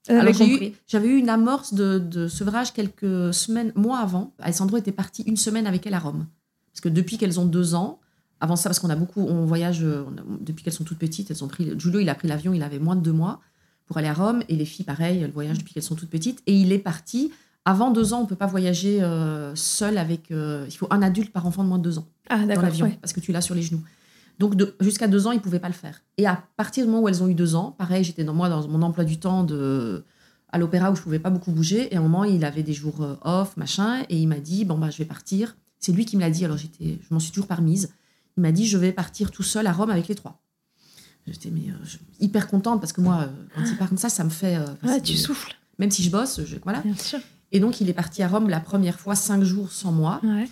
[0.09, 0.67] Avaient Alors, j'ai compris.
[0.69, 4.33] eu- j'avais eu une amorce de, de sevrage quelques semaines, mois avant.
[4.39, 6.27] Alessandro était parti une semaine avec elle à Rome.
[6.73, 8.01] Parce que depuis qu'elles ont deux ans,
[8.41, 10.99] avant ça, parce qu'on a beaucoup, on voyage, euh, on a- depuis qu'elles sont toutes
[10.99, 13.41] petites, elles ont pris, Giulio, il a pris l'avion, il avait moins de deux mois
[13.87, 14.43] pour aller à Rome.
[14.49, 16.43] Et les filles, pareil, elles voyagent depuis qu'elles sont toutes petites.
[16.47, 17.33] Et il est parti.
[17.65, 20.31] Avant deux ans, on peut pas voyager euh, seul avec.
[20.31, 22.87] euh, il faut un adulte par enfant de moins de deux ans Ah, dans l'avion
[22.87, 22.99] ouais.
[23.01, 23.81] parce que tu l'as sur les genoux.
[24.39, 26.03] Donc de- jusqu'à deux ans, ils pouvaient pas le faire.
[26.19, 28.49] Et à partir du moment où elles ont eu deux ans, pareil, j'étais dans moi
[28.49, 30.05] dans mon emploi du temps de
[30.51, 31.93] à l'opéra où je pouvais pas beaucoup bouger.
[31.93, 34.65] Et à un moment, il avait des jours euh, off, machin, et il m'a dit
[34.65, 35.57] bon bah je vais partir.
[35.79, 36.45] C'est lui qui me l'a dit.
[36.45, 37.91] Alors j'étais, je m'en suis toujours permise.
[38.37, 40.41] Il m'a dit je vais partir tout seul à Rome avec les trois.
[41.27, 41.75] J'étais mais, euh,
[42.21, 44.57] hyper contente parce que moi, euh, quand il part comme ça, ça me fait.
[44.57, 46.81] euh, c'est tu souffles, Même si je bosse, je- voilà.
[46.83, 47.19] bien sûr.
[47.53, 50.21] Et donc il est parti à Rome la première fois cinq jours sans moi.
[50.25, 50.49] Ouais.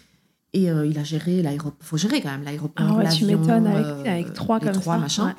[0.54, 1.74] Et euh, il a géré l'aéroport.
[1.80, 2.86] faut gérer quand même l'aéroport.
[2.88, 5.00] Ah ouais, tu m'étonnes avec, euh, avec trois comme trois, ça.
[5.00, 5.26] machin.
[5.28, 5.34] Ouais.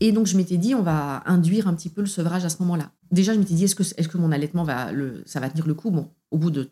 [0.00, 2.56] Et donc je m'étais dit, on va induire un petit peu le sevrage à ce
[2.60, 2.90] moment-là.
[3.12, 5.66] Déjà, je m'étais dit, est-ce que, est que mon allaitement va, le, ça va tenir
[5.66, 5.90] le coup?
[5.90, 6.68] Bon, au bout de,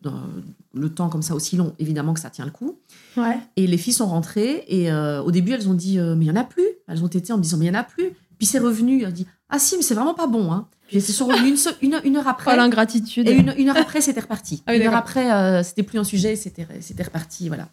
[0.74, 2.80] le temps comme ça aussi long, évidemment que ça tient le coup.
[3.16, 3.38] Ouais.
[3.56, 6.28] Et les filles sont rentrées et euh, au début, elles ont dit, euh, mais il
[6.28, 6.66] y en a plus.
[6.88, 8.10] Elles ont été en me disant, mais il y en a plus.
[8.36, 10.52] Puis c'est revenu, elles ont dit, ah si, mais c'est vraiment pas bon.
[10.52, 10.66] Hein.
[10.88, 12.50] Puis elles se sont revenues une, se- une, une heure après.
[12.52, 13.26] Oh, l'ingratitude.
[13.28, 14.62] Et une, une heure après, c'était reparti.
[14.66, 17.68] Ah oui, une heure après, euh, c'était plus un sujet, c'était c'était reparti, voilà.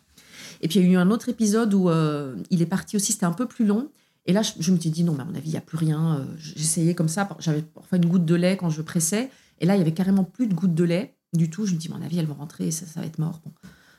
[0.61, 3.11] Et puis il y a eu un autre épisode où euh, il est parti aussi,
[3.13, 3.89] c'était un peu plus long.
[4.27, 5.61] Et là, je, je me suis dit non, mais à mon avis, il n'y a
[5.61, 6.17] plus rien.
[6.19, 9.29] Euh, J'essayais comme ça, j'avais parfois une goutte de lait quand je pressais.
[9.59, 11.65] Et là, il y avait carrément plus de goutte de lait du tout.
[11.65, 13.39] Je me dis, à mon avis, elles vont rentrer et ça, ça va être mort.
[13.43, 13.51] Bon.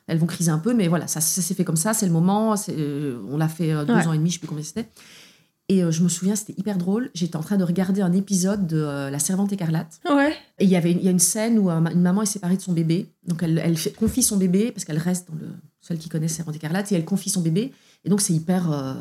[0.09, 2.13] Elles vont criser un peu, mais voilà, ça, ça s'est fait comme ça, c'est le
[2.13, 2.55] moment.
[2.69, 4.07] euh, on l'a fait deux Ouais.
[4.07, 4.89] ans et demi, je ne sais plus combien c'était.
[5.73, 7.11] Et euh, je me souviens, c'était hyper drôle.
[7.15, 10.01] J'étais en train de regarder un épisode de euh, La Servante écarlate.
[10.11, 10.35] Ouais.
[10.59, 12.57] Et il y avait il y a une scène où euh, une maman est séparée
[12.57, 13.07] de son bébé.
[13.27, 15.49] Donc elle, elle fait- confie son bébé parce qu'elle reste dans le
[15.81, 17.73] celle qui connaît Servante écarlate et elle confie son bébé.
[18.05, 18.93] Et donc c'est hyper euh,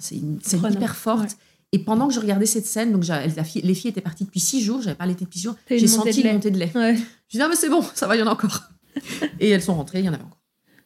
[0.00, 0.40] c'est une
[0.72, 1.20] hyper forte.
[1.22, 1.36] ouais.
[1.72, 4.24] Et pendant que je regardais cette scène, donc j'a- la fille- les filles étaient parties
[4.24, 6.58] depuis six jours, j'avais pas allaité depuis six jours, j'ai une senti une montée de
[6.58, 6.72] lait.
[6.74, 6.96] Ouais.
[7.28, 8.62] Je dis ah mais c'est bon, ça va, il y en a encore.
[9.40, 10.40] et elles sont rentrées, il y en avait encore.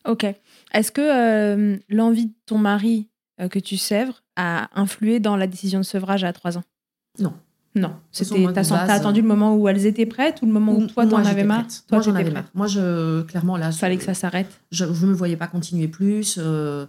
[0.09, 0.25] Ok.
[0.73, 3.07] Est-ce que euh, l'envie de ton mari
[3.51, 6.65] que tu sèvres a influé dans la décision de sevrage à 3 ans
[7.19, 7.33] Non.
[7.77, 7.93] Non.
[8.11, 11.25] C'était, t'as, attendu le moment où elles étaient prêtes ou le moment où toi t'en
[11.25, 11.67] avais marre?
[11.87, 12.51] Toi, Moi j'en avais marre.
[12.53, 14.61] Moi je clairement là Fallait que ça s'arrête.
[14.73, 16.37] je ne me voyais pas continuer plus.
[16.39, 16.87] euh,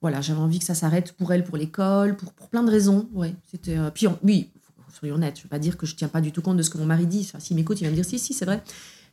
[0.00, 3.08] voilà, j'avais envie que ça s'arrête pour elle, pour l'école, pour, pour plein de raisons.
[3.12, 3.76] Ouais, c'était.
[3.76, 4.50] euh, puis oui,
[4.98, 6.62] soyons honnêtes, je ne veux pas dire que je tiens pas du tout compte de
[6.62, 7.26] ce que mon mari dit.
[7.28, 8.62] Enfin, S'il m'écoute, il va me dire si, si, c'est vrai.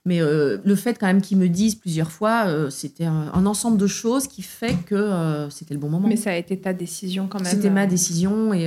[0.07, 3.45] Mais euh, le fait quand même qu'il me dise plusieurs fois, euh, c'était un, un
[3.45, 6.07] ensemble de choses qui fait que euh, c'était le bon moment.
[6.07, 7.51] Mais ça a été ta décision quand même.
[7.51, 8.65] C'était ma décision et,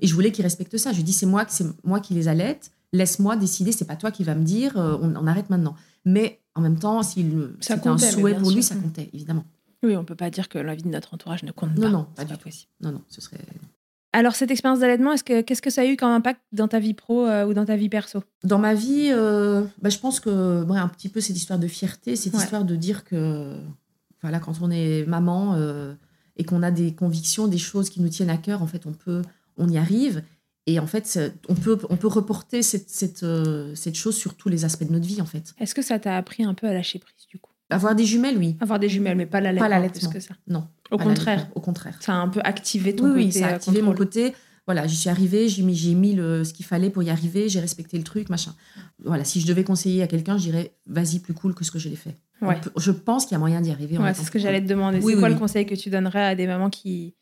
[0.00, 0.92] et je voulais qu'il respecte ça.
[0.92, 2.70] Je lui dis c'est moi, que- c'est moi qui les allaite.
[2.92, 3.72] Laisse-moi décider.
[3.72, 4.72] C'est pas toi qui va me dire.
[4.76, 5.74] on, on arrête maintenant.
[6.04, 9.44] Mais en même temps, s'il c'était un souhait pour lui, ça comptait évidemment.
[9.82, 11.88] Oui, on peut pas dire que la vie de notre entourage ne compte Non, pas.
[11.90, 12.44] non, pas C'est du tout.
[12.44, 12.70] possible.
[12.80, 13.38] Non, non, ce serait.
[14.16, 16.78] Alors, cette expérience d'allaitement, est-ce que, qu'est-ce que ça a eu comme impact dans ta
[16.78, 18.22] vie pro euh, ou dans ta vie perso?
[18.44, 21.68] Dans ma vie, euh, bah, je pense que ouais, un petit peu cette histoire de
[21.68, 22.42] fierté, cette Ouais.
[22.42, 23.54] histoire de dire que
[24.22, 25.92] voilà, quand on est maman euh,
[26.38, 28.92] et qu'on a des convictions, des choses qui nous tiennent à cœur, en fait, on
[28.94, 29.20] peut,
[29.58, 30.22] on y arrive.
[30.64, 31.20] Et en fait,
[31.50, 33.26] on peut, on peut reporter cette, cette,
[33.74, 35.54] cette chose sur tous les aspects de notre vie, en fait.
[35.60, 37.52] Est-ce que ça t'a appris un peu à lâcher prise du coup?
[37.70, 38.56] Avoir des jumelles, oui.
[38.60, 39.64] Avoir des jumelles, mais pas l'allaitement.
[39.68, 40.08] Pas l'allaitement.
[40.10, 40.34] plus que ça.
[40.46, 40.68] Non.
[40.90, 41.26] Au contraire.
[41.36, 41.98] l'allaitement, Au contraire.
[42.00, 43.24] Ça a un peu activé ton oui, côté.
[43.24, 44.34] oui, ça a euh, activé mon côté.
[44.66, 47.60] Voilà, j'y suis arrivée, j'ai mis, mis le, ce qu'il fallait pour y arriver, j'ai
[47.60, 48.52] respecté le truc, machin.
[49.04, 51.78] Voilà, si je devais conseiller à quelqu'un, je dirais vas-y plus cool que ce que
[51.78, 52.16] je l'ai fait.
[52.42, 52.60] Ouais.
[52.60, 53.96] peut- je pense qu'il y a moyen d'y arriver.
[53.98, 54.98] Ouais, c'est ce que j'allais te demander.
[54.98, 57.14] Oui, c'est oui, quoi le conseil que tu donnerais à des mamans qui,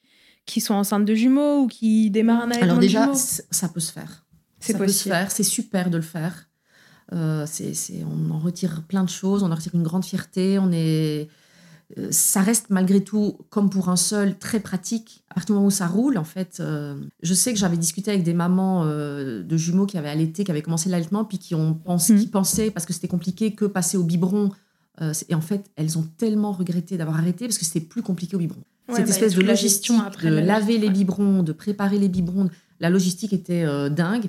[0.47, 3.15] qui sont enceintes de jumeaux ou qui démarrent un allaitement Alors de déjà, jumeaux?
[3.51, 4.25] ça peut se faire.
[4.61, 5.15] C'est ça peut se possible.
[5.15, 6.49] faire, c'est super de le faire.
[7.13, 10.59] Euh, c'est, c'est- on en retire plein de choses, on en retire une grande fierté.
[10.59, 11.29] On est,
[11.99, 15.23] euh, ça reste malgré tout, comme pour un seul, très pratique.
[15.31, 18.11] À partir du moment où ça roule, en fait, euh, je sais que j'avais discuté
[18.11, 21.75] avec des mamans de jumeaux qui avaient allaité, qui avaient commencé l'allaitement, puis qui, ont
[21.75, 22.21] pensé, Mhm.
[22.21, 24.51] qui pensaient, parce que c'était compliqué, que passer au biberon.
[25.29, 28.39] Et en fait, elles ont tellement regretté d'avoir arrêté parce que c'était plus compliqué au
[28.39, 28.61] biberon.
[28.89, 31.53] Ouais, Cette bah, espèce de la logistique, gestion après de la laver les biberons, de
[31.53, 32.49] préparer les biberons,
[32.81, 34.27] la logistique était dingue.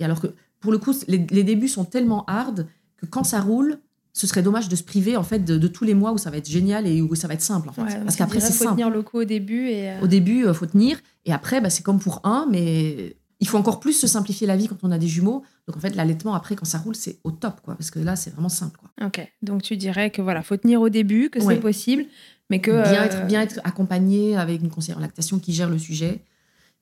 [0.00, 0.28] Et alors que,
[0.60, 2.66] pour le coup, les, les débuts sont tellement hard
[2.96, 3.78] que quand ça roule,
[4.12, 6.30] ce serait dommage de se priver en fait de, de tous les mois où ça
[6.30, 7.82] va être génial et où ça va être simple en fait.
[7.82, 8.76] Ouais, donc Parce qu'après c'est faut simple.
[8.76, 11.68] tenir le coup au début et euh, Au début, il faut tenir et après, bah,
[11.68, 14.90] c'est comme pour un, mais il faut encore plus se simplifier la vie quand on
[14.90, 15.42] a des jumeaux.
[15.68, 18.16] Donc en fait, l'allaitement après, quand ça roule, c'est au top quoi, parce que là,
[18.16, 18.90] c'est vraiment simple quoi.
[19.06, 21.56] Ok, donc tu dirais que voilà, faut tenir au début, que Ouais.
[21.56, 22.06] c'est possible,
[22.48, 25.68] mais que bien, euh, être, bien être accompagné avec une conseillère en lactation qui gère
[25.68, 26.22] le sujet,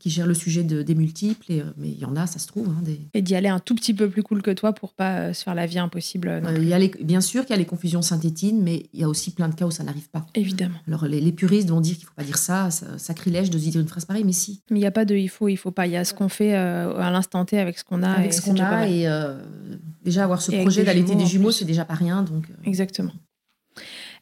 [0.05, 1.51] qui gère le sujet de, des multiples.
[1.51, 2.69] Et, euh, mais il y en a, ça se trouve.
[2.69, 3.01] hein, des...
[3.15, 5.43] et d'y aller un tout petit peu plus cool que toi pour pas euh, se
[5.43, 6.29] faire la vie impossible.
[6.29, 8.83] euh, non il y a les- bien sûr qu'il y a les confusions synthétines, mais
[8.93, 10.27] il y a aussi plein de cas où ça n'arrive pas.
[10.35, 10.75] Évidemment.
[10.87, 13.81] Alors les, les puristes vont dire qu'il faut pas dire ça, ça- sacrilège de dire
[13.81, 14.61] une phrase pareille, mais si.
[14.71, 15.87] Mais il n'y a pas de il faut, il faut pas.
[15.87, 18.11] Il y a ce qu'on fait à l'instant T avec ce qu'on a.
[18.11, 19.09] avec ce qu'on a et
[20.05, 22.23] déjà avoir ce Et projet d'allaiter des jumeaux, c'est déjà pas rien.
[22.23, 23.13] Donc Exactement.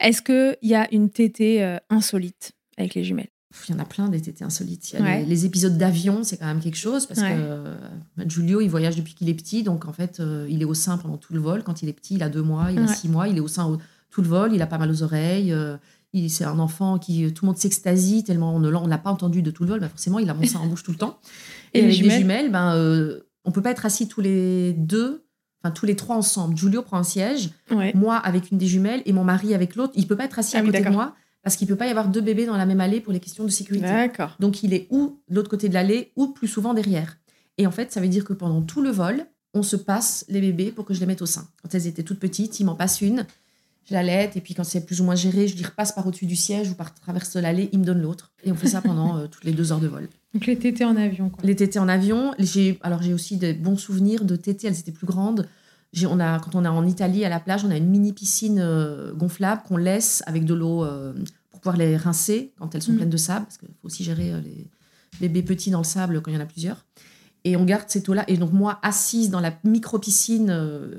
[0.00, 3.28] Est-ce qu'il y a une tétée euh, insolite avec les jumelles?
[3.68, 4.96] Il y en a plein des tétés insolites.
[4.98, 5.20] Ouais.
[5.20, 7.34] les, les épisodes d'avion, c'est quand même quelque chose parce Ouais.
[7.34, 7.74] que euh,
[8.26, 10.98] Giulio, il voyage depuis qu'il est petit, donc en fait, euh, il est au sein
[10.98, 11.62] pendant tout le vol.
[11.62, 13.48] Quand il est petit, il a deux mois, il a six mois, il est au
[13.48, 13.78] sein au-
[14.10, 15.52] tout le vol, il a pas mal aux oreilles.
[15.52, 15.76] euh,
[16.28, 19.50] c'est un enfant qui tout le monde s'extasie tellement on ne l'a pas entendu de
[19.50, 19.80] tout le vol.
[19.80, 21.18] Bah forcément, il a mon sein en bouche tout le temps.
[21.74, 24.20] Et Et, les avec jumelles des jumelles, ben, euh, on peut pas être assis tous
[24.20, 25.24] les deux,
[25.64, 26.54] enfin tous les trois ensemble.
[26.54, 27.92] Giulio prend un siège, Ouais.
[27.94, 29.94] moi avec une des jumelles et mon mari avec l'autre.
[29.96, 31.86] Il peut pas être assis Ah à oui, côté de moi parce qu'il peut pas
[31.86, 33.86] y avoir deux bébés dans la même allée pour les questions de sécurité.
[33.86, 34.36] D'accord.
[34.40, 37.18] Donc il est ou de l'autre côté de l'allée ou plus souvent derrière.
[37.58, 40.40] Et en fait, ça veut dire que pendant tout le vol, on se passe les
[40.40, 41.46] bébés pour que je les mette au sein.
[41.62, 43.26] Quand elles étaient toutes petites, il m'en passe une,
[43.84, 46.26] je l'allaite, et puis quand c'est plus ou moins géré, je lui repasse par au-dessus
[46.26, 48.32] du siège ou par travers de l'allée, il me donne l'autre.
[48.44, 50.08] Et on fait ça pendant euh, toutes les deux heures de vol.
[50.32, 51.30] Donc les tétés en avion.
[51.30, 51.44] Quoi.
[51.44, 54.92] Les tétés en avion, j'ai alors j'ai aussi des bons souvenirs de tétés, elles étaient
[54.92, 55.48] plus grandes.
[56.06, 58.58] On a, quand on est en Italie, à la plage, on a une mini piscine
[58.60, 61.12] euh, gonflable qu'on laisse avec de l'eau euh,
[61.50, 62.98] pour pouvoir les rincer quand elles sont Mhm.
[62.98, 64.66] pleines de sable, parce qu'il faut aussi gérer euh, les
[65.20, 66.86] bébés petits dans le sable quand il y en a plusieurs.
[67.44, 68.24] Et on garde cette eau-là.
[68.28, 70.50] Et donc moi, assise dans la micro-piscine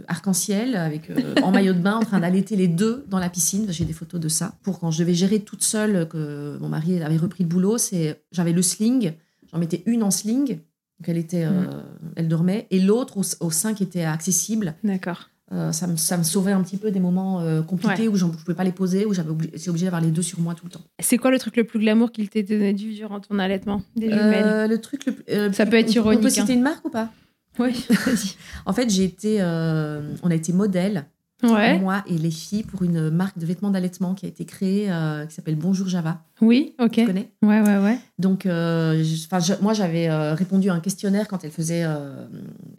[0.09, 1.09] arc-en-ciel, avec
[1.41, 3.65] en maillot de bain, en train d'allaiter les deux dans la piscine.
[3.69, 4.53] J'ai des photos de ça.
[4.61, 8.21] Pour quand je devais gérer toute seule, que mon mari avait repris le boulot, c'est
[8.33, 9.13] j'avais le sling.
[9.51, 10.59] J'en mettais une en sling,
[11.03, 11.81] donc elle était, euh,
[12.15, 14.75] elle dormait, et l'autre au, au sein qui était accessible.
[14.85, 15.29] D'accord.
[15.51, 18.07] Euh, ça, me, ça me sauvait un petit peu des moments euh, compliqués Ouais.
[18.07, 20.39] où je ne pouvais pas les poser, où j'avais j'étais obligée d'avoir les deux sur
[20.39, 20.81] moi tout le temps.
[20.99, 24.07] C'est quoi le truc le plus glamour qu'il t'ait donné du durant ton allaitement Des
[24.07, 26.29] le truc le Ça peut être on- On ironique, peut hein.
[26.29, 27.11] citer une marque ou pas?
[27.59, 27.85] Oui.
[28.65, 31.05] En fait, j'ai été, euh, on a été modèle,
[31.51, 31.79] Ouais.
[31.79, 35.25] moi et les filles, pour une marque de vêtements d'allaitement qui a été créée, euh,
[35.25, 36.21] qui s'appelle Bonjour Java.
[36.41, 36.91] Oui, ok.
[36.91, 37.31] Tu connais?
[37.41, 37.97] Ouais, ouais, ouais.
[38.19, 41.85] Donc, euh, je- 'fin, je- moi, j'avais euh, répondu à un questionnaire quand elle faisait,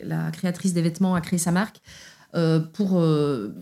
[0.03, 1.81] la créatrice des vêtements a créé sa marque,
[2.73, 3.01] pour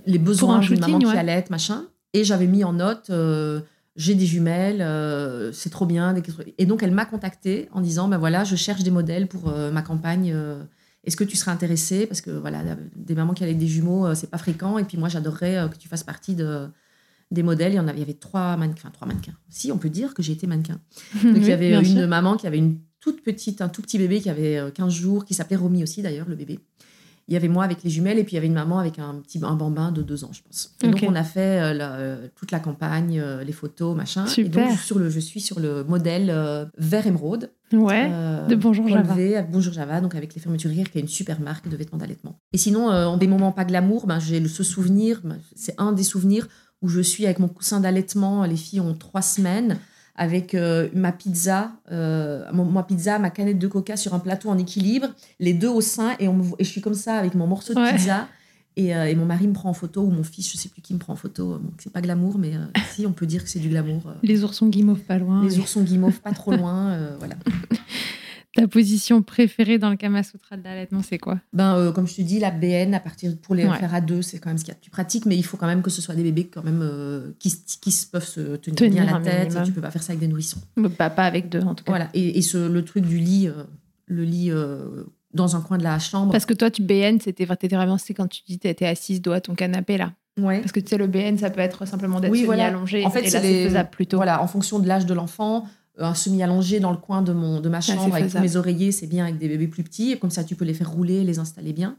[0.07, 1.19] les besoins d'une maman qui ouais.
[1.19, 1.85] allait, machin.
[2.15, 3.11] Et j'avais mis en note,
[3.97, 4.85] j'ai des jumelles,
[5.53, 6.15] c'est trop bien.
[6.59, 9.83] Et donc, elle m'a contactée en disant, ben voilà, je cherche des modèles pour ma
[9.83, 10.35] campagne.
[11.03, 12.63] Euh, Est-ce que tu serais intéressée Parce que voilà,
[12.97, 14.79] des mamans qui allaient des jumeaux, euh, c'est pas fréquent.
[14.79, 16.69] Et puis moi, j'adorerais euh, que tu fasses partie de,
[17.31, 17.73] des modèles.
[17.73, 19.37] Il y en avait, il y avait trois mannequins, trois mannequins.
[19.49, 20.81] Si, on peut dire que j'ai été mannequin.
[21.23, 22.09] Donc, il y avait une sûr.
[22.09, 25.25] maman qui avait une toute petite, un tout petit bébé qui avait euh, 15 jours,
[25.25, 26.61] qui s'appelait Romy aussi d'ailleurs, le bébé.
[27.33, 28.99] Il y avait moi avec les jumelles et puis il y avait une maman avec
[28.99, 30.75] un petit un bambin de deux ans, je pense.
[30.85, 34.27] Et donc on a fait euh, la- euh, toute la campagne, euh, les photos, machin.
[34.27, 34.67] Super.
[34.67, 37.51] Et donc sur le, je suis sur le modèle euh, vert émeraude.
[37.73, 38.11] Ouais.
[38.51, 39.15] de Bonjour Java.
[39.51, 42.39] Bonjour Java, donc avec les fermeturières, qui est une super marque de vêtements d'allaitement.
[42.53, 46.03] Et sinon, en des moments pas glamour, ben, j'ai ce souvenir, ben, c'est un des
[46.03, 46.49] souvenirs
[46.83, 49.79] où je suis avec mon coussin d'allaitement, les filles ont trois semaines,
[50.15, 54.51] avec euh, ma pizza, euh, mon- ma pizza, ma canette de coca sur un plateau
[54.51, 55.09] en équilibre,
[55.41, 57.75] les deux au sein, et, on me et je suis comme ça avec mon morceau
[57.75, 57.93] de Ouais.
[57.95, 58.29] pizza.
[58.77, 60.81] Et, euh, et mon mari me prend en photo, ou mon fils, je sais plus
[60.81, 61.59] qui me prend en photo.
[61.59, 62.53] Donc, c'est pas glamour, mais
[62.95, 64.01] si, on peut dire que c'est du glamour.
[64.23, 65.43] Les oursons guimauves pas loin.
[65.45, 67.35] les oursons guimauves pas trop loin, voilà.
[68.55, 71.41] Ta position préférée dans le Kama Sutra de l'allaitement, c'est quoi?
[71.55, 73.79] Ben, euh, comme je te dis, la BN, à partir pour les Ouais.
[73.79, 75.43] faire à deux, c'est quand même ce qu'il y a de plus pratique, mais il
[75.43, 77.51] faut quand même que ce soit des bébés quand même euh, qui,
[78.13, 79.45] peuvent se tenir, Tenir bien la tête.
[79.49, 79.65] minimum.
[79.65, 80.61] Tu peux pas faire ça avec des nourrissons.
[80.77, 81.93] Bah, Pas avec deux, en tout cas.
[81.93, 82.09] Voilà.
[82.13, 83.63] Et, et ce, le truc du lit, euh,
[84.07, 84.51] le lit
[85.33, 86.31] dans un coin de la chambre.
[86.33, 89.41] Parce que toi, tu BN, c'était vraiment, c'est quand tu dis t'étais assise dos à
[89.41, 90.13] ton canapé là.
[90.39, 90.61] ouais.
[90.61, 92.67] Parce que tu sais, le BN, ça peut être simplement d'être Oui, voilà.
[92.67, 93.07] allongé.
[93.07, 94.19] En fait, et c'est là, les- plutôt.
[94.19, 95.67] Voilà, en fonction de l'âge de l'enfant,
[95.99, 98.47] euh, un semi-allongé dans le coin de, mon, de ma chambre avec tous faisable.
[98.47, 100.13] mes oreillers, c'est bien avec des bébés plus petits.
[100.13, 101.97] Et comme ça, tu peux les faire rouler, les installer bien.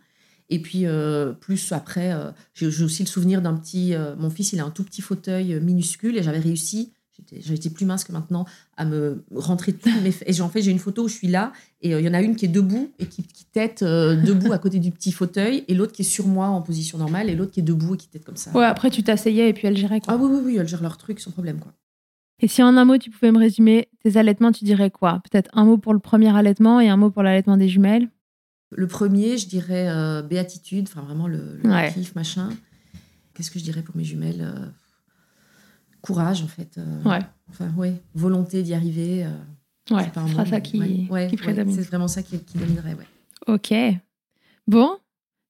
[0.49, 3.93] Et puis, euh, plus après, euh, j'ai aussi le souvenir d'un petit.
[3.93, 6.91] euh, mon fils, il a un tout petit fauteuil minuscule et j'avais réussi.
[7.39, 8.45] j'étais- plus mince que maintenant
[8.75, 9.89] à me rentrer tout.
[10.03, 12.13] Mes, et en fait, j'ai une photo où je suis là et il y en
[12.13, 15.63] a une qui est debout et qui, qui tête debout à côté du petit fauteuil
[15.67, 17.97] et l'autre qui est sur moi en position normale et l'autre qui est debout et
[17.97, 18.51] qui tête comme ça.
[18.51, 20.13] Ouais, après, tu t'asseyais et puis elle gérait quoi.
[20.13, 21.59] Ah oui, oui, oui, elles gèrent leur truc sans problème.
[21.59, 21.71] quoi.
[22.39, 25.22] Et si en un mot, tu pouvais me résumer tes allaitements, tu dirais quoi?
[25.30, 28.10] Peut-être un mot pour le premier allaitement et un mot pour l'allaitement des jumelles?
[28.72, 31.91] Le premier, je dirais euh, béatitude, enfin vraiment le, le Ouais.
[31.93, 32.49] kiff, machin.
[33.34, 34.65] Qu'est-ce que je dirais pour mes jumelles Euh,
[36.01, 36.77] Courage, en fait.
[36.77, 37.19] euh, Ouais.
[37.49, 39.26] Enfin, ouais, volonté d'y arriver.
[39.91, 41.76] Ouais, c'est ce ça qui, ouais, ouais, qui ouais, prédomine.
[41.76, 43.07] c'est vraiment ça qui, qui dominerait, ouais.
[43.47, 43.73] Ok.
[44.68, 44.97] Bon,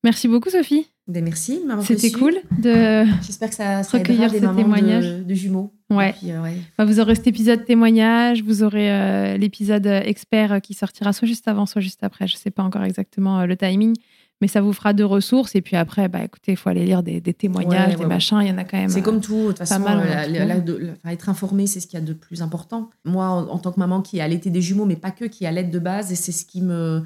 [0.03, 0.87] merci beaucoup Sophie.
[1.07, 3.03] Ben, merci de m'avoir C'était cool de...
[3.23, 5.05] J'espère que ça, ça recueillir des ces mamans témoignages.
[5.17, 5.73] de, de jumeaux.
[5.89, 6.13] Ouais.
[6.13, 6.53] Puis, euh, ouais.
[6.77, 11.27] Bah, vous aurez cet épisode témoignage, vous aurez euh, l'épisode euh, expert qui sortira soit
[11.27, 12.27] juste avant, soit juste après.
[12.27, 13.93] Je sais pas encore exactement euh, le timing,
[14.39, 15.55] mais ça vous fera deux ressources.
[15.55, 18.39] Et puis après, bah écoutez, il faut aller lire des, des témoignages, Ouais, des machins.
[18.41, 18.89] Il y en a quand même.
[18.89, 21.81] C'est comme tout, de toute façon, mal, la- la- la- de- enfin, être informé, c'est
[21.81, 22.89] ce qu'il y a de plus important.
[23.03, 25.45] Moi, en, en tant que maman qui a allaité des jumeaux, mais pas que, qui
[25.45, 27.03] allait de base, et c'est ce qui me...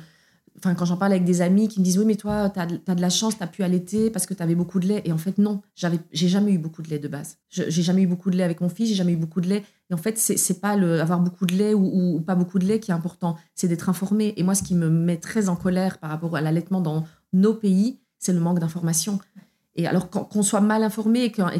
[0.59, 2.65] Enfin, quand j'en parle avec des amis qui me disent, oui, mais toi, tu as,
[2.95, 5.01] de la chance, tu as pu allaiter parce que tu avais beaucoup de lait.
[5.05, 7.37] Et en fait, non, j'ai jamais eu beaucoup de lait de base.
[7.49, 9.63] J'ai jamais eu beaucoup de lait avec mon fils, j'ai jamais eu beaucoup de lait.
[9.89, 12.65] Et en fait, c'est pas le, avoir beaucoup de lait ou, ou- pas beaucoup de
[12.65, 14.33] lait qui est important, c'est d'être informé.
[14.37, 17.53] Et moi, ce qui me met très en colère par rapport à l'allaitement dans nos
[17.53, 19.19] pays, c'est le manque d'information.
[19.75, 21.51] Et alors qu'on soit mal informé et qu'un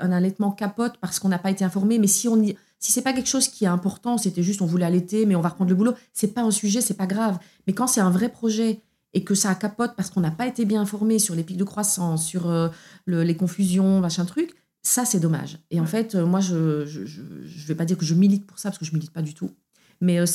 [0.00, 3.02] un allaitement capote parce qu'on n'a pas été informé, mais si on y, si c'est
[3.02, 5.70] pas quelque chose qui est important, c'était juste on voulait allaiter, mais on va reprendre
[5.70, 7.38] le boulot, c'est pas un sujet, c'est pas grave.
[7.66, 8.80] Mais quand c'est un vrai projet
[9.14, 11.64] et que ça capote parce qu'on n'a pas été bien informé sur les pics de
[11.64, 12.68] croissance, sur euh,
[13.06, 15.58] le- les confusions, machin truc, ça c'est dommage.
[15.70, 18.46] Et en fait, euh, moi je, je, je, je vais pas dire que je milite
[18.46, 19.50] pour ça parce que je milite pas du tout,
[20.00, 20.26] mais euh,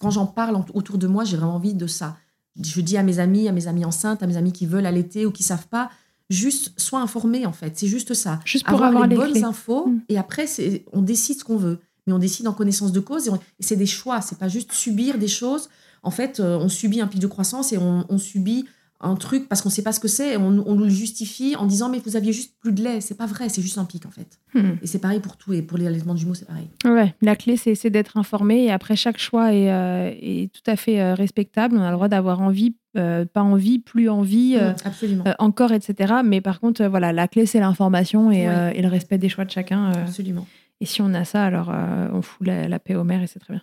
[0.00, 2.16] quand j'en parle autour de moi, j'ai vraiment envie de ça.
[2.62, 5.24] Je dis à mes amis, à mes amis enceintes, à mes amis qui veulent allaiter
[5.26, 5.90] ou qui savent pas,
[6.28, 7.78] juste sois informé en fait.
[7.78, 8.40] C'est juste ça.
[8.44, 9.44] Juste pour avoir les, les bonnes clés.
[9.44, 10.00] infos Mm.
[10.08, 10.46] et après
[10.92, 11.78] on décide ce qu'on veut.
[12.06, 13.30] Mais on décide en connaissance de cause et,
[13.60, 14.20] c'est des choix.
[14.20, 15.68] C'est pas juste subir des choses.
[16.02, 18.64] En fait, euh, on subit un pic de croissance et on, on subit
[19.00, 21.54] un truc parce qu'on sait pas ce que c'est et on, on nous le justifie
[21.56, 23.00] en disant mais vous aviez juste plus de lait.
[23.02, 24.38] C'est pas vrai, c'est juste un pic en fait.
[24.54, 24.76] Hmm.
[24.82, 26.68] Et c'est pareil pour tout et pour les allaitements de jumeaux c'est pareil.
[26.84, 28.64] Ouais, la clé, c'est d'être informé.
[28.64, 31.76] Et après, chaque choix est, euh, est tout à fait euh, respectable.
[31.76, 35.32] On a le droit d'avoir envie, euh, pas envie, plus envie, euh, Mm, absolument, euh,
[35.40, 36.14] encore, etc.
[36.24, 38.78] Mais par contre, voilà, la clé, c'est l'information et, Ouais.
[38.78, 39.92] et le respect des choix de chacun.
[39.92, 40.46] absolument.
[40.80, 43.26] Et si on a ça, alors euh, on fout la, la paix aux mères et
[43.26, 43.62] c'est très bien.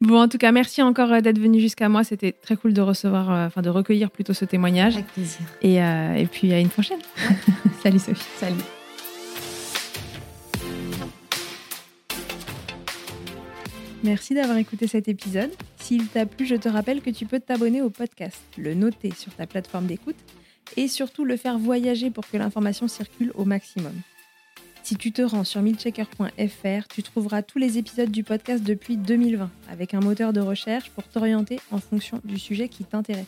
[0.00, 2.04] Bon, en tout cas, merci encore euh, d'être venu jusqu'à moi.
[2.04, 4.94] C'était très cool de recevoir, euh, enfin de recueillir plutôt ce témoignage.
[4.96, 5.40] Avec plaisir.
[5.62, 6.98] Et, euh, et puis à une prochaine.
[7.82, 8.22] Salut Sophie.
[8.36, 8.60] Salut.
[14.02, 15.50] Merci d'avoir écouté cet épisode.
[15.76, 19.32] S'il t'a plu, je te rappelle que tu peux t'abonner au podcast, le noter sur
[19.34, 20.16] ta plateforme d'écoute
[20.76, 23.94] et surtout le faire voyager pour que l'information circule au maximum.
[24.84, 29.50] Si tu te rends sur milchecker.fr, tu trouveras tous les épisodes du podcast depuis 2020
[29.70, 33.24] avec un moteur de recherche pour t'orienter en fonction du sujet qui t'intéresse.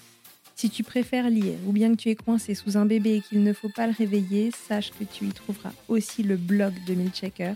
[0.54, 3.42] Si tu préfères lire ou bien que tu es coincé sous un bébé et qu'il
[3.42, 7.54] ne faut pas le réveiller, sache que tu y trouveras aussi le blog de Milchecker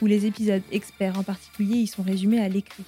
[0.00, 2.84] où les épisodes experts en particulier y sont résumés à l'écrit.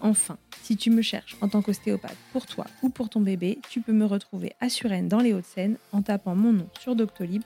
[0.00, 3.82] Enfin, si tu me cherches en tant qu'ostéopathe pour toi ou pour ton bébé, tu
[3.82, 7.42] peux me retrouver à Suresnes dans les Hauts-de-Seine en tapant mon nom sur Doctolib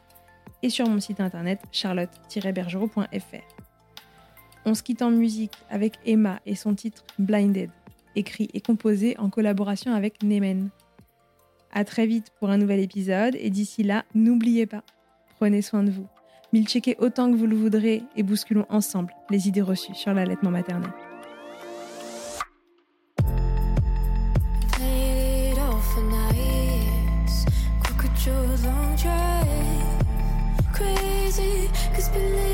[0.62, 3.64] et sur mon site internet charlotte-bergerot.fr.
[4.66, 7.70] On se quitte en musique avec Emma et son titre Blinded,
[8.16, 10.70] écrit et composé en collaboration avec Nemen.
[11.72, 14.82] À très vite pour un nouvel épisode et d'ici là, n'oubliez pas,
[15.38, 16.06] prenez soin de vous.
[16.52, 20.50] Mille checkez autant que vous le voudrez et bousculons ensemble les idées reçues sur l'allaitement
[20.50, 20.90] maternel.
[32.12, 32.49] believe.